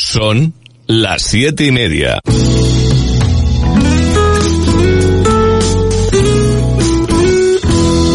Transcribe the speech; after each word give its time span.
Son 0.00 0.54
las 0.86 1.22
siete 1.22 1.66
y 1.66 1.72
media. 1.72 2.20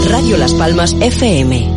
Radio 0.07 0.37
Las 0.37 0.53
Palmas 0.53 0.95
FM. 0.97 1.69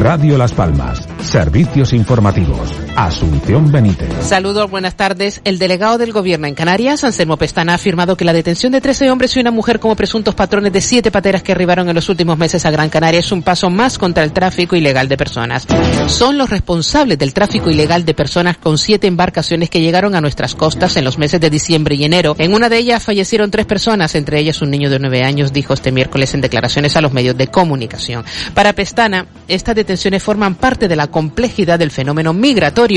Radio 0.00 0.38
Las 0.38 0.52
Palmas. 0.52 1.08
Servicios 1.20 1.92
informativos. 1.92 2.87
Asunción 2.98 3.70
Benítez. 3.70 4.08
Saludos, 4.22 4.68
buenas 4.68 4.96
tardes. 4.96 5.40
El 5.44 5.60
delegado 5.60 5.98
del 5.98 6.12
gobierno 6.12 6.48
en 6.48 6.56
Canarias, 6.56 7.04
Anselmo 7.04 7.36
Pestana, 7.36 7.70
ha 7.70 7.74
afirmado 7.76 8.16
que 8.16 8.24
la 8.24 8.32
detención 8.32 8.72
de 8.72 8.80
13 8.80 9.08
hombres 9.12 9.36
y 9.36 9.40
una 9.40 9.52
mujer 9.52 9.78
como 9.78 9.94
presuntos 9.94 10.34
patrones 10.34 10.72
de 10.72 10.80
siete 10.80 11.12
pateras 11.12 11.44
que 11.44 11.52
arribaron 11.52 11.88
en 11.88 11.94
los 11.94 12.08
últimos 12.08 12.36
meses 12.36 12.66
a 12.66 12.72
Gran 12.72 12.90
Canaria 12.90 13.20
es 13.20 13.30
un 13.30 13.44
paso 13.44 13.70
más 13.70 13.98
contra 13.98 14.24
el 14.24 14.32
tráfico 14.32 14.74
ilegal 14.74 15.06
de 15.06 15.16
personas. 15.16 15.64
Son 16.06 16.36
los 16.36 16.50
responsables 16.50 17.16
del 17.20 17.32
tráfico 17.32 17.70
ilegal 17.70 18.04
de 18.04 18.14
personas 18.14 18.56
con 18.56 18.78
siete 18.78 19.06
embarcaciones 19.06 19.70
que 19.70 19.80
llegaron 19.80 20.16
a 20.16 20.20
nuestras 20.20 20.56
costas 20.56 20.96
en 20.96 21.04
los 21.04 21.18
meses 21.18 21.40
de 21.40 21.50
diciembre 21.50 21.94
y 21.94 22.02
enero. 22.02 22.34
En 22.36 22.52
una 22.52 22.68
de 22.68 22.78
ellas 22.78 23.04
fallecieron 23.04 23.52
tres 23.52 23.66
personas, 23.66 24.16
entre 24.16 24.40
ellas 24.40 24.60
un 24.60 24.72
niño 24.72 24.90
de 24.90 24.98
nueve 24.98 25.22
años, 25.22 25.52
dijo 25.52 25.72
este 25.72 25.92
miércoles 25.92 26.34
en 26.34 26.40
declaraciones 26.40 26.96
a 26.96 27.00
los 27.00 27.12
medios 27.12 27.36
de 27.36 27.46
comunicación. 27.46 28.24
Para 28.54 28.72
Pestana, 28.72 29.26
estas 29.46 29.76
detenciones 29.76 30.20
forman 30.20 30.56
parte 30.56 30.88
de 30.88 30.96
la 30.96 31.06
complejidad 31.06 31.78
del 31.78 31.92
fenómeno 31.92 32.32
migratorio, 32.32 32.87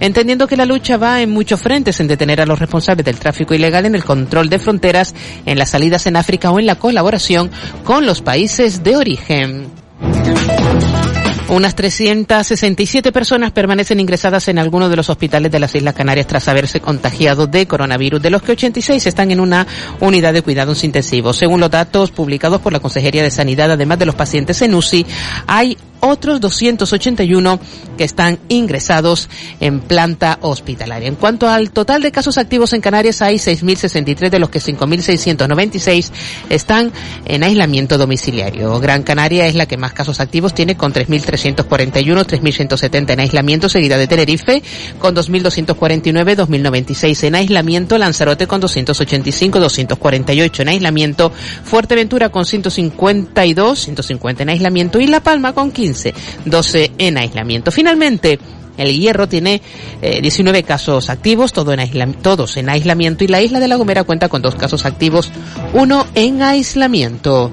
entendiendo 0.00 0.46
que 0.46 0.56
la 0.56 0.64
lucha 0.64 0.96
va 0.96 1.20
en 1.20 1.30
muchos 1.30 1.60
frentes 1.60 2.00
en 2.00 2.08
detener 2.08 2.40
a 2.40 2.46
los 2.46 2.58
responsables 2.58 3.04
del 3.04 3.18
tráfico 3.18 3.54
ilegal 3.54 3.86
en 3.86 3.94
el 3.94 4.04
control 4.04 4.48
de 4.48 4.58
fronteras, 4.58 5.14
en 5.46 5.58
las 5.58 5.70
salidas 5.70 6.06
en 6.06 6.16
África 6.16 6.50
o 6.50 6.58
en 6.58 6.66
la 6.66 6.76
colaboración 6.76 7.50
con 7.84 8.06
los 8.06 8.22
países 8.22 8.82
de 8.82 8.96
origen. 8.96 9.68
Unas 11.50 11.74
367 11.74 13.10
personas 13.10 13.50
permanecen 13.50 13.98
ingresadas 13.98 14.46
en 14.46 14.60
algunos 14.60 14.88
de 14.88 14.94
los 14.94 15.10
hospitales 15.10 15.50
de 15.50 15.58
las 15.58 15.74
Islas 15.74 15.94
Canarias 15.94 16.28
tras 16.28 16.46
haberse 16.46 16.80
contagiado 16.80 17.48
de 17.48 17.66
coronavirus, 17.66 18.22
de 18.22 18.30
los 18.30 18.40
que 18.40 18.52
86 18.52 19.04
están 19.04 19.32
en 19.32 19.40
una 19.40 19.66
unidad 19.98 20.32
de 20.32 20.42
cuidados 20.42 20.84
intensivos. 20.84 21.36
Según 21.36 21.58
los 21.58 21.68
datos 21.68 22.12
publicados 22.12 22.60
por 22.60 22.72
la 22.72 22.78
Consejería 22.78 23.24
de 23.24 23.32
Sanidad, 23.32 23.72
además 23.72 23.98
de 23.98 24.06
los 24.06 24.14
pacientes 24.14 24.62
en 24.62 24.76
UCI, 24.76 25.04
hay 25.48 25.76
otros 26.00 26.40
281 26.40 27.60
que 27.96 28.04
están 28.04 28.38
ingresados 28.48 29.28
en 29.60 29.80
planta 29.80 30.38
hospitalaria. 30.40 31.08
En 31.08 31.14
cuanto 31.14 31.48
al 31.48 31.70
total 31.70 32.02
de 32.02 32.12
casos 32.12 32.38
activos 32.38 32.72
en 32.72 32.80
Canarias, 32.80 33.22
hay 33.22 33.36
6.063, 33.36 34.30
de 34.30 34.38
los 34.38 34.50
que 34.50 34.60
5.696 34.60 36.10
están 36.48 36.92
en 37.26 37.42
aislamiento 37.42 37.98
domiciliario. 37.98 38.78
Gran 38.80 39.02
Canaria 39.02 39.46
es 39.46 39.54
la 39.54 39.66
que 39.66 39.76
más 39.76 39.92
casos 39.92 40.20
activos 40.20 40.54
tiene, 40.54 40.76
con 40.76 40.92
3.341, 41.40 42.26
3.170 42.26 43.12
en 43.12 43.20
aislamiento, 43.20 43.68
seguida 43.68 43.96
de 43.96 44.06
Tenerife, 44.06 44.62
con 44.98 45.14
2.249, 45.14 46.36
2.096 46.36 47.24
en 47.24 47.34
aislamiento, 47.34 47.98
Lanzarote 47.98 48.46
con 48.46 48.60
285, 48.60 49.60
248 49.60 50.62
en 50.62 50.68
aislamiento, 50.68 51.32
Fuerteventura 51.64 52.28
con 52.28 52.44
152, 52.44 53.78
150 53.78 54.42
en 54.42 54.48
aislamiento 54.50 55.00
y 55.00 55.06
La 55.06 55.20
Palma 55.20 55.52
con 55.52 55.70
15 55.72 56.14
12 56.44 56.92
en 56.98 57.18
aislamiento. 57.18 57.70
Finalmente, 57.70 58.38
el 58.76 58.98
Hierro 58.98 59.28
tiene 59.28 59.60
19 60.00 60.58
eh, 60.58 60.62
casos 60.62 61.10
activos, 61.10 61.52
todos 61.52 61.74
en 62.56 62.68
aislamiento, 62.68 63.24
y 63.24 63.28
la 63.28 63.42
isla 63.42 63.60
de 63.60 63.68
La 63.68 63.76
Gomera 63.76 64.04
cuenta 64.04 64.28
con 64.28 64.42
dos 64.42 64.54
casos 64.54 64.86
activos, 64.86 65.30
uno 65.74 66.06
en 66.14 66.42
aislamiento. 66.42 67.52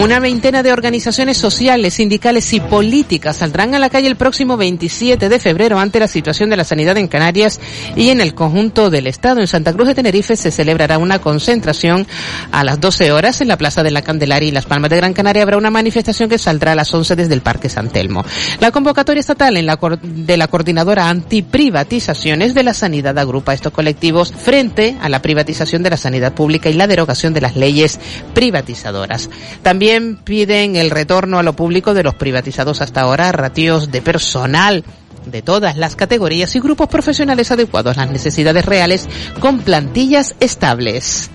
Una 0.00 0.20
veintena 0.20 0.62
de 0.62 0.72
organizaciones 0.72 1.36
sociales, 1.36 1.92
sindicales 1.92 2.50
y 2.54 2.60
políticas 2.60 3.36
saldrán 3.36 3.74
a 3.74 3.78
la 3.78 3.90
calle 3.90 4.08
el 4.08 4.16
próximo 4.16 4.56
27 4.56 5.28
de 5.28 5.38
febrero 5.38 5.78
ante 5.78 6.00
la 6.00 6.08
situación 6.08 6.48
de 6.48 6.56
la 6.56 6.64
sanidad 6.64 6.96
en 6.96 7.08
Canarias 7.08 7.60
y 7.94 8.08
en 8.08 8.22
el 8.22 8.34
conjunto 8.34 8.88
del 8.88 9.06
Estado. 9.06 9.40
En 9.40 9.46
Santa 9.46 9.74
Cruz 9.74 9.88
de 9.88 9.94
Tenerife 9.94 10.34
se 10.34 10.50
celebrará 10.50 10.96
una 10.96 11.18
concentración 11.18 12.06
a 12.52 12.64
las 12.64 12.80
12 12.80 13.12
horas 13.12 13.42
en 13.42 13.48
la 13.48 13.58
Plaza 13.58 13.82
de 13.82 13.90
la 13.90 14.00
Candelaria 14.00 14.48
y 14.48 14.52
Las 14.52 14.64
Palmas 14.64 14.88
de 14.88 14.96
Gran 14.96 15.12
Canaria 15.12 15.42
habrá 15.42 15.58
una 15.58 15.70
manifestación 15.70 16.30
que 16.30 16.38
saldrá 16.38 16.72
a 16.72 16.76
las 16.76 16.92
11 16.92 17.14
desde 17.14 17.34
el 17.34 17.42
Parque 17.42 17.68
San 17.68 17.90
Telmo. 17.90 18.24
La 18.60 18.70
convocatoria 18.70 19.20
estatal 19.20 19.58
en 19.58 19.66
la 19.66 19.78
de 20.02 20.36
la 20.38 20.48
Coordinadora 20.48 21.10
Antiprivatizaciones 21.10 22.54
de 22.54 22.62
la 22.62 22.72
Sanidad 22.72 23.18
agrupa 23.18 23.52
estos 23.52 23.74
colectivos 23.74 24.32
frente 24.32 24.96
a 25.02 25.10
la 25.10 25.20
privatización 25.20 25.82
de 25.82 25.90
la 25.90 25.98
sanidad 25.98 26.32
pública 26.32 26.70
y 26.70 26.74
la 26.74 26.86
derogación 26.86 27.34
de 27.34 27.42
las 27.42 27.56
leyes 27.56 28.00
privatizadoras. 28.32 29.28
También 29.62 29.81
también 29.82 30.14
piden 30.14 30.76
el 30.76 30.92
retorno 30.92 31.40
a 31.40 31.42
lo 31.42 31.54
público 31.54 31.92
de 31.92 32.04
los 32.04 32.14
privatizados 32.14 32.80
hasta 32.80 33.00
ahora, 33.00 33.32
ratios 33.32 33.90
de 33.90 34.00
personal 34.00 34.84
de 35.26 35.42
todas 35.42 35.76
las 35.76 35.96
categorías 35.96 36.54
y 36.54 36.60
grupos 36.60 36.86
profesionales 36.86 37.50
adecuados 37.50 37.98
a 37.98 38.02
las 38.02 38.12
necesidades 38.12 38.64
reales 38.64 39.08
con 39.40 39.58
plantillas 39.58 40.36
estables. 40.38 41.32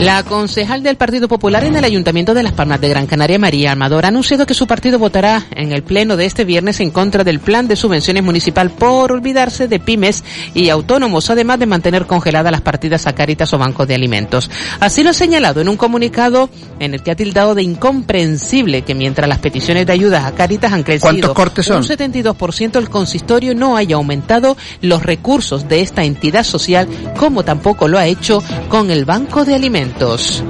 La 0.00 0.22
concejal 0.22 0.82
del 0.82 0.96
Partido 0.96 1.28
Popular 1.28 1.64
en 1.64 1.76
el 1.76 1.84
Ayuntamiento 1.84 2.34
de 2.34 2.42
Las 2.42 2.52
Palmas 2.52 2.80
de 2.80 2.90
Gran 2.90 3.06
Canaria, 3.06 3.38
María 3.38 3.72
Armador, 3.72 4.04
ha 4.04 4.08
anunciado 4.08 4.44
que 4.44 4.52
su 4.52 4.66
partido 4.66 4.98
votará 4.98 5.46
en 5.54 5.72
el 5.72 5.82
pleno 5.82 6.18
de 6.18 6.26
este 6.26 6.44
viernes 6.44 6.80
en 6.80 6.90
contra 6.90 7.24
del 7.24 7.40
plan 7.40 7.68
de 7.68 7.76
subvenciones 7.76 8.22
municipal 8.22 8.70
por 8.70 9.12
olvidarse 9.12 9.66
de 9.66 9.80
pymes 9.80 10.22
y 10.52 10.68
autónomos, 10.68 11.30
además 11.30 11.58
de 11.58 11.66
mantener 11.66 12.06
congeladas 12.06 12.52
las 12.52 12.60
partidas 12.60 13.06
a 13.06 13.14
Cáritas 13.14 13.54
o 13.54 13.58
bancos 13.58 13.88
de 13.88 13.94
alimentos. 13.94 14.50
Así 14.78 15.02
lo 15.02 15.10
ha 15.10 15.14
señalado 15.14 15.62
en 15.62 15.70
un 15.70 15.78
comunicado 15.78 16.50
en 16.80 16.92
el 16.92 17.02
que 17.02 17.12
ha 17.12 17.16
tildado 17.16 17.54
de 17.54 17.62
incomprensible 17.62 18.82
que 18.82 18.94
mientras 18.94 19.26
las 19.26 19.38
peticiones 19.38 19.86
de 19.86 19.92
ayudas 19.92 20.26
a 20.26 20.32
Cáritas 20.32 20.72
han 20.72 20.82
crecido 20.82 21.32
un 21.32 21.82
72%, 21.82 22.76
el 22.76 22.90
consistorio 22.90 23.54
no 23.54 23.76
haya 23.76 23.96
aumentado 23.96 24.56
los 24.82 25.02
recursos 25.02 25.66
de 25.66 25.80
esta 25.80 26.04
entidad 26.04 26.44
social, 26.44 26.88
como 27.16 27.42
tampoco 27.42 27.88
lo 27.88 27.96
ha 27.96 28.06
hecho 28.06 28.42
con 28.68 28.90
el 28.90 29.04
Banco 29.04 29.13
de 29.44 29.54
Alimentos. 29.54 30.42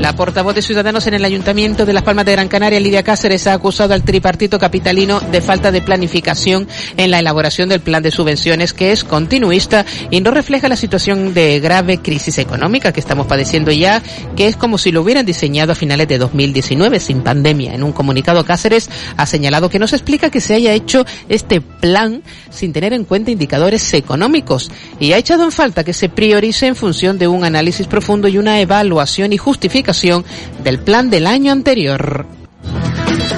La 0.00 0.14
portavoz 0.14 0.54
de 0.54 0.62
Ciudadanos 0.62 1.06
en 1.06 1.12
el 1.12 1.26
Ayuntamiento 1.26 1.84
de 1.84 1.92
Las 1.92 2.02
Palmas 2.02 2.24
de 2.24 2.32
Gran 2.32 2.48
Canaria, 2.48 2.80
Lidia 2.80 3.02
Cáceres, 3.02 3.46
ha 3.46 3.52
acusado 3.52 3.92
al 3.92 4.02
tripartito 4.02 4.58
capitalino 4.58 5.20
de 5.20 5.42
falta 5.42 5.70
de 5.70 5.82
planificación 5.82 6.66
en 6.96 7.10
la 7.10 7.18
elaboración 7.18 7.68
del 7.68 7.80
plan 7.80 8.02
de 8.02 8.10
subvenciones, 8.10 8.72
que 8.72 8.92
es 8.92 9.04
continuista 9.04 9.84
y 10.10 10.22
no 10.22 10.30
refleja 10.30 10.70
la 10.70 10.76
situación 10.76 11.34
de 11.34 11.60
grave 11.60 11.98
crisis 11.98 12.38
económica 12.38 12.94
que 12.94 13.00
estamos 13.00 13.26
padeciendo 13.26 13.72
ya, 13.72 14.02
que 14.36 14.46
es 14.46 14.56
como 14.56 14.78
si 14.78 14.90
lo 14.90 15.02
hubieran 15.02 15.26
diseñado 15.26 15.72
a 15.72 15.74
finales 15.74 16.08
de 16.08 16.16
2019, 16.16 16.98
sin 16.98 17.20
pandemia. 17.20 17.74
En 17.74 17.82
un 17.82 17.92
comunicado, 17.92 18.42
Cáceres 18.42 18.88
ha 19.18 19.26
señalado 19.26 19.68
que 19.68 19.78
no 19.78 19.86
se 19.86 19.96
explica 19.96 20.30
que 20.30 20.40
se 20.40 20.54
haya 20.54 20.72
hecho 20.72 21.04
este 21.28 21.60
plan 21.60 22.22
sin 22.48 22.72
tener 22.72 22.94
en 22.94 23.04
cuenta 23.04 23.32
indicadores 23.32 23.92
económicos 23.92 24.70
y 24.98 25.12
ha 25.12 25.18
echado 25.18 25.44
en 25.44 25.52
falta 25.52 25.84
que 25.84 25.92
se 25.92 26.08
priorice 26.08 26.68
en 26.68 26.74
función 26.74 27.18
de 27.18 27.28
un 27.28 27.44
análisis 27.44 27.86
profundo 27.86 28.28
y 28.28 28.38
una 28.38 28.60
evaluación 28.60 29.34
y 29.34 29.36
justificación 29.36 29.89
del 30.62 30.78
plan 30.78 31.10
del 31.10 31.26
año 31.26 31.52
anterior. 31.52 32.26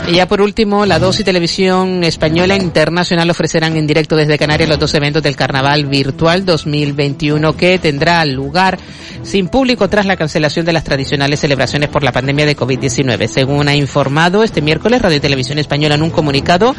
Y 0.08 0.16
ya 0.16 0.26
por 0.26 0.40
último, 0.40 0.84
la 0.84 0.98
2 0.98 1.20
y 1.20 1.24
Televisión 1.24 2.04
Española 2.04 2.56
Internacional 2.56 3.30
ofrecerán 3.30 3.76
en 3.76 3.86
directo 3.86 4.16
desde 4.16 4.36
Canarias 4.36 4.68
los 4.68 4.78
dos 4.78 4.92
eventos 4.94 5.22
del 5.22 5.36
Carnaval 5.36 5.86
Virtual 5.86 6.44
2021 6.44 7.56
que 7.56 7.78
tendrá 7.78 8.24
lugar 8.26 8.78
sin 9.22 9.48
público 9.48 9.88
tras 9.88 10.04
la 10.04 10.16
cancelación 10.16 10.66
de 10.66 10.72
las 10.72 10.84
tradicionales 10.84 11.40
celebraciones 11.40 11.88
por 11.88 12.02
la 12.02 12.12
pandemia 12.12 12.44
de 12.46 12.56
COVID-19. 12.56 13.28
Según 13.28 13.68
ha 13.68 13.74
informado 13.74 14.42
este 14.42 14.60
miércoles 14.60 15.00
Radio 15.00 15.18
y 15.18 15.20
Televisión 15.20 15.58
Española 15.58 15.94
en 15.94 16.02
un 16.02 16.10
comunicado, 16.10 16.74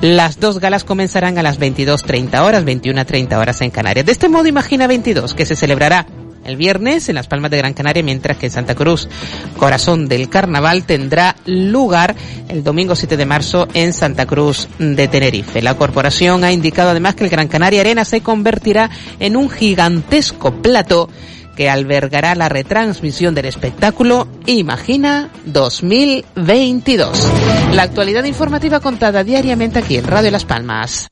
las 0.00 0.40
dos 0.40 0.58
galas 0.58 0.84
comenzarán 0.84 1.38
a 1.38 1.42
las 1.42 1.60
22.30 1.60 2.40
horas, 2.40 2.64
21.30 2.64 3.38
horas 3.38 3.60
en 3.60 3.70
Canarias. 3.70 4.06
De 4.06 4.12
este 4.12 4.28
modo, 4.28 4.48
imagina 4.48 4.86
22, 4.86 5.34
que 5.34 5.46
se 5.46 5.56
celebrará 5.56 6.06
el 6.46 6.56
viernes 6.56 7.08
en 7.08 7.16
las 7.16 7.26
Palmas 7.26 7.50
de 7.50 7.58
Gran 7.58 7.74
Canaria, 7.74 8.02
mientras 8.02 8.36
que 8.36 8.46
en 8.46 8.52
Santa 8.52 8.74
Cruz, 8.74 9.08
corazón 9.56 10.08
del 10.08 10.28
carnaval, 10.28 10.84
tendrá 10.84 11.36
lugar 11.44 12.14
el 12.48 12.62
domingo 12.64 12.94
7 12.94 13.16
de 13.16 13.26
marzo 13.26 13.68
en 13.74 13.92
Santa 13.92 14.26
Cruz 14.26 14.68
de 14.78 15.08
Tenerife. 15.08 15.62
La 15.62 15.76
corporación 15.76 16.44
ha 16.44 16.52
indicado 16.52 16.90
además 16.90 17.14
que 17.14 17.24
el 17.24 17.30
Gran 17.30 17.48
Canaria 17.48 17.80
Arena 17.80 18.04
se 18.04 18.20
convertirá 18.20 18.90
en 19.20 19.36
un 19.36 19.50
gigantesco 19.50 20.62
plato 20.62 21.08
que 21.56 21.70
albergará 21.70 22.34
la 22.34 22.48
retransmisión 22.48 23.34
del 23.34 23.46
espectáculo 23.46 24.28
Imagina 24.44 25.30
2022. 25.46 27.26
La 27.72 27.82
actualidad 27.82 28.24
informativa 28.24 28.80
contada 28.80 29.24
diariamente 29.24 29.78
aquí 29.78 29.96
en 29.96 30.04
Radio 30.04 30.30
Las 30.30 30.44
Palmas. 30.44 31.08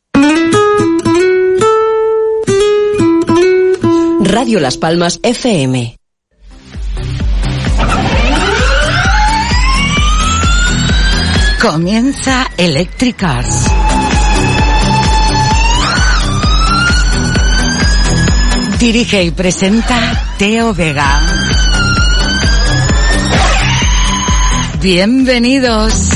Radio 4.25 4.59
Las 4.59 4.79
Palmas 4.79 5.21
FM. 5.23 5.97
Comienza 11.61 12.51
Electric. 12.57 13.23
Dirige 18.79 19.25
y 19.25 19.31
presenta 19.31 20.35
Teo 20.39 20.73
Vega. 20.73 21.21
Bienvenidos. 24.81 26.14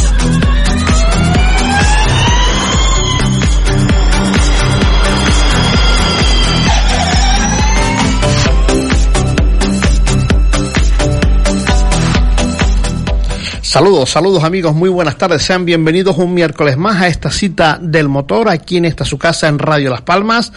Saludos, 13.78 14.10
saludos 14.10 14.42
amigos, 14.42 14.74
muy 14.74 14.90
buenas 14.90 15.16
tardes, 15.16 15.40
sean 15.40 15.64
bienvenidos 15.64 16.18
un 16.18 16.34
miércoles 16.34 16.76
más 16.76 17.00
a 17.00 17.06
esta 17.06 17.30
cita 17.30 17.78
del 17.80 18.08
motor 18.08 18.48
aquí 18.48 18.78
en 18.78 18.86
esta 18.86 19.04
su 19.04 19.18
casa 19.18 19.46
en 19.46 19.60
Radio 19.60 19.88
Las 19.88 20.02
Palmas, 20.02 20.52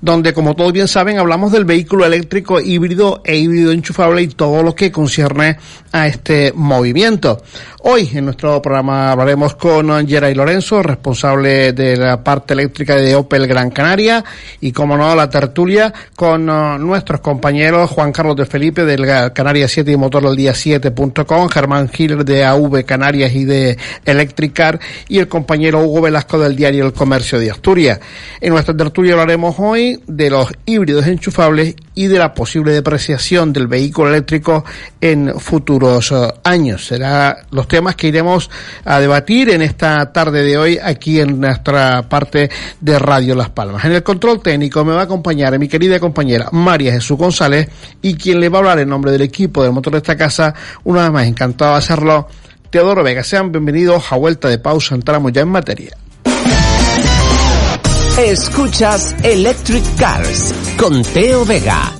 donde 0.00 0.32
como 0.32 0.56
todos 0.56 0.72
bien 0.72 0.88
saben 0.88 1.18
hablamos 1.18 1.52
del 1.52 1.66
vehículo 1.66 2.06
eléctrico 2.06 2.60
híbrido 2.60 3.20
e 3.26 3.36
híbrido 3.36 3.72
enchufable 3.72 4.22
y 4.22 4.28
todo 4.28 4.62
lo 4.62 4.74
que 4.74 4.90
concierne 4.90 5.58
a 5.92 6.06
este 6.06 6.54
movimiento. 6.54 7.42
Hoy 7.84 8.08
en 8.14 8.24
nuestro 8.24 8.62
programa 8.62 9.10
hablaremos 9.10 9.56
con 9.56 10.06
Geray 10.06 10.34
Lorenzo, 10.34 10.82
responsable 10.82 11.72
de 11.72 11.96
la 11.96 12.24
parte 12.24 12.54
eléctrica 12.54 12.96
de 12.96 13.16
Opel 13.16 13.46
Gran 13.46 13.70
Canaria 13.70 14.24
y 14.60 14.72
como 14.72 14.96
no 14.96 15.14
la 15.14 15.28
tertulia 15.28 15.92
con 16.14 16.48
uh, 16.48 16.78
nuestros 16.78 17.20
compañeros 17.20 17.90
Juan 17.90 18.12
Carlos 18.12 18.36
de 18.36 18.46
Felipe 18.46 18.84
del 18.84 19.32
Canarias 19.32 19.72
7 19.72 19.90
y 19.90 19.96
Motor 19.96 20.22
del 20.22 20.36
día 20.36 20.52
7.com, 20.52 21.48
Germán 21.48 21.88
Gil 21.88 22.24
de 22.24 22.44
AV 22.66 22.84
Canarias 22.84 23.34
y 23.34 23.44
de 23.44 23.76
Electricar 24.04 24.80
y 25.08 25.18
el 25.18 25.28
compañero 25.28 25.80
Hugo 25.80 26.02
Velasco 26.02 26.38
del 26.38 26.56
diario 26.56 26.86
El 26.86 26.92
Comercio 26.92 27.38
de 27.38 27.50
Asturias. 27.50 28.00
En 28.40 28.52
nuestra 28.52 28.76
tertulia 28.76 29.12
hablaremos 29.12 29.56
hoy 29.58 30.00
de 30.06 30.30
los 30.30 30.52
híbridos 30.66 31.06
enchufables 31.06 31.76
y 31.94 32.06
de 32.06 32.18
la 32.18 32.34
posible 32.34 32.72
depreciación 32.72 33.52
del 33.52 33.66
vehículo 33.66 34.08
eléctrico 34.08 34.64
en 35.00 35.38
futuros 35.38 36.10
uh, 36.10 36.32
años. 36.44 36.86
Será 36.86 37.44
los 37.50 37.68
temas 37.68 37.96
que 37.96 38.08
iremos 38.08 38.50
a 38.84 39.00
debatir 39.00 39.50
en 39.50 39.62
esta 39.62 40.12
tarde 40.12 40.42
de 40.42 40.56
hoy 40.56 40.78
aquí 40.82 41.20
en 41.20 41.40
nuestra 41.40 42.08
parte 42.08 42.50
de 42.80 42.98
Radio 42.98 43.34
Las 43.34 43.50
Palmas. 43.50 43.84
En 43.84 43.92
el 43.92 44.02
control 44.02 44.42
técnico 44.42 44.84
me 44.84 44.92
va 44.92 45.02
a 45.02 45.04
acompañar 45.04 45.58
mi 45.58 45.68
querida 45.68 46.00
compañera 46.00 46.48
María 46.52 46.92
Jesús 46.92 47.18
González 47.18 47.68
y 48.00 48.14
quien 48.14 48.40
le 48.40 48.48
va 48.48 48.58
a 48.58 48.60
hablar 48.60 48.78
en 48.80 48.88
nombre 48.88 49.12
del 49.12 49.22
equipo 49.22 49.62
del 49.62 49.72
motor 49.72 49.92
de 49.92 49.98
esta 49.98 50.16
casa, 50.16 50.54
una 50.84 51.02
vez 51.02 51.12
más 51.12 51.26
encantado 51.26 51.72
de 51.72 51.78
hacerlo, 51.78 52.28
Teodoro 52.72 53.04
Vega. 53.04 53.22
Sean 53.22 53.52
bienvenidos 53.52 54.10
a 54.10 54.16
vuelta 54.16 54.48
de 54.48 54.56
pausa, 54.58 54.94
entramos 54.94 55.30
ya 55.30 55.42
en 55.42 55.48
materia. 55.50 55.94
Escuchas 58.18 59.14
Electric 59.22 59.84
Cars 59.96 60.54
con 60.78 61.02
Teo 61.02 61.44
Vega. 61.44 61.92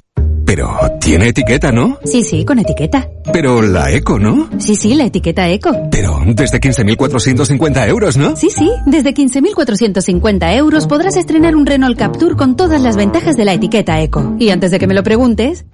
Pero 0.46 0.74
tiene 0.98 1.28
etiqueta, 1.28 1.72
¿no? 1.72 1.98
Sí, 2.04 2.24
sí, 2.24 2.46
con 2.46 2.58
etiqueta. 2.58 3.06
Pero 3.34 3.60
la 3.60 3.90
eco, 3.90 4.18
¿no? 4.18 4.48
Sí, 4.58 4.74
sí, 4.74 4.94
la 4.94 5.04
etiqueta 5.04 5.46
eco. 5.50 5.76
Pero 5.90 6.20
desde 6.26 6.58
15.450 6.58 7.88
euros, 7.88 8.16
¿no? 8.16 8.34
Sí, 8.34 8.48
sí, 8.48 8.70
desde 8.86 9.12
15.450 9.12 10.56
euros 10.56 10.86
podrás 10.86 11.16
estrenar 11.16 11.54
un 11.54 11.66
Renault 11.66 11.98
Captur 11.98 12.34
con 12.38 12.56
todas 12.56 12.80
las 12.80 12.96
ventajas 12.96 13.36
de 13.36 13.44
la 13.44 13.52
etiqueta 13.52 14.00
eco. 14.00 14.36
Y 14.38 14.48
antes 14.48 14.70
de 14.70 14.78
que 14.78 14.86
me 14.86 14.94
lo 14.94 15.02
preguntes, 15.02 15.66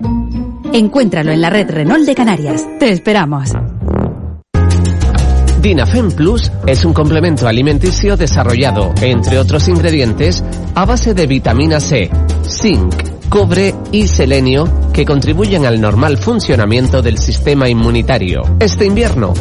encuéntralo 0.73 1.31
en 1.31 1.41
la 1.41 1.51
red 1.51 1.71
Renault 1.71 2.05
de 2.05 2.17
Canarias. 2.17 2.67
Te 2.81 2.91
esperamos. 2.91 3.53
Dinafem 5.69 6.11
Plus 6.13 6.51
es 6.67 6.87
un 6.87 6.95
complemento 6.95 7.47
alimenticio 7.47 8.17
desarrollado, 8.17 8.95
entre 9.03 9.39
otros 9.39 9.69
ingredientes, 9.69 10.43
a 10.75 10.87
base 10.87 11.13
de 11.13 11.27
vitamina 11.27 11.79
C, 11.79 12.11
zinc, 12.43 12.95
cobre 13.29 13.75
y 13.93 14.09
selenio 14.09 14.65
que 14.95 15.05
contribuyen 15.05 15.67
al 15.67 15.79
normal 15.79 16.17
funcionamiento 16.17 17.03
del 17.03 17.19
sistema 17.19 17.69
inmunitario. 17.69 18.57
Este 18.59 18.87
invierno, 18.87 19.35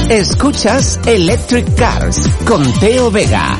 Escuchas 0.08 1.00
Electric 1.06 1.74
Cars 1.74 2.20
con 2.44 2.72
Teo 2.78 3.10
Vega. 3.10 3.58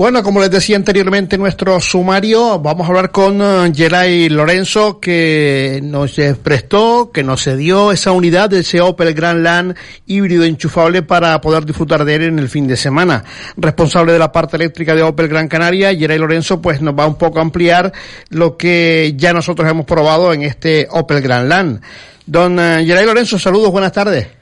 Bueno, 0.00 0.22
como 0.22 0.40
les 0.40 0.50
decía 0.50 0.76
anteriormente 0.76 1.36
en 1.36 1.42
nuestro 1.42 1.78
sumario, 1.78 2.58
vamos 2.58 2.86
a 2.86 2.88
hablar 2.88 3.10
con 3.10 3.38
uh, 3.42 3.70
Geray 3.70 4.30
Lorenzo, 4.30 4.98
que 4.98 5.78
nos 5.82 6.18
prestó, 6.42 7.10
que 7.12 7.22
nos 7.22 7.44
cedió 7.44 7.92
esa 7.92 8.10
unidad 8.12 8.48
de 8.48 8.60
ese 8.60 8.80
Opel 8.80 9.12
Grand 9.12 9.42
Land 9.42 9.76
híbrido 10.06 10.44
enchufable 10.44 11.02
para 11.02 11.38
poder 11.42 11.66
disfrutar 11.66 12.06
de 12.06 12.14
él 12.14 12.22
en 12.22 12.38
el 12.38 12.48
fin 12.48 12.66
de 12.66 12.78
semana. 12.78 13.24
Responsable 13.58 14.14
de 14.14 14.18
la 14.18 14.32
parte 14.32 14.56
eléctrica 14.56 14.94
de 14.94 15.02
Opel 15.02 15.28
Gran 15.28 15.48
Canaria, 15.48 15.94
Geray 15.94 16.16
Lorenzo, 16.16 16.62
pues 16.62 16.80
nos 16.80 16.98
va 16.98 17.06
un 17.06 17.16
poco 17.16 17.38
a 17.38 17.42
ampliar 17.42 17.92
lo 18.30 18.56
que 18.56 19.12
ya 19.18 19.34
nosotros 19.34 19.70
hemos 19.70 19.84
probado 19.84 20.32
en 20.32 20.44
este 20.44 20.88
Opel 20.92 21.20
Grand 21.20 21.46
Land. 21.46 21.82
Don 22.24 22.58
uh, 22.58 22.82
Geray 22.86 23.04
Lorenzo, 23.04 23.38
saludos, 23.38 23.70
buenas 23.70 23.92
tardes. 23.92 24.39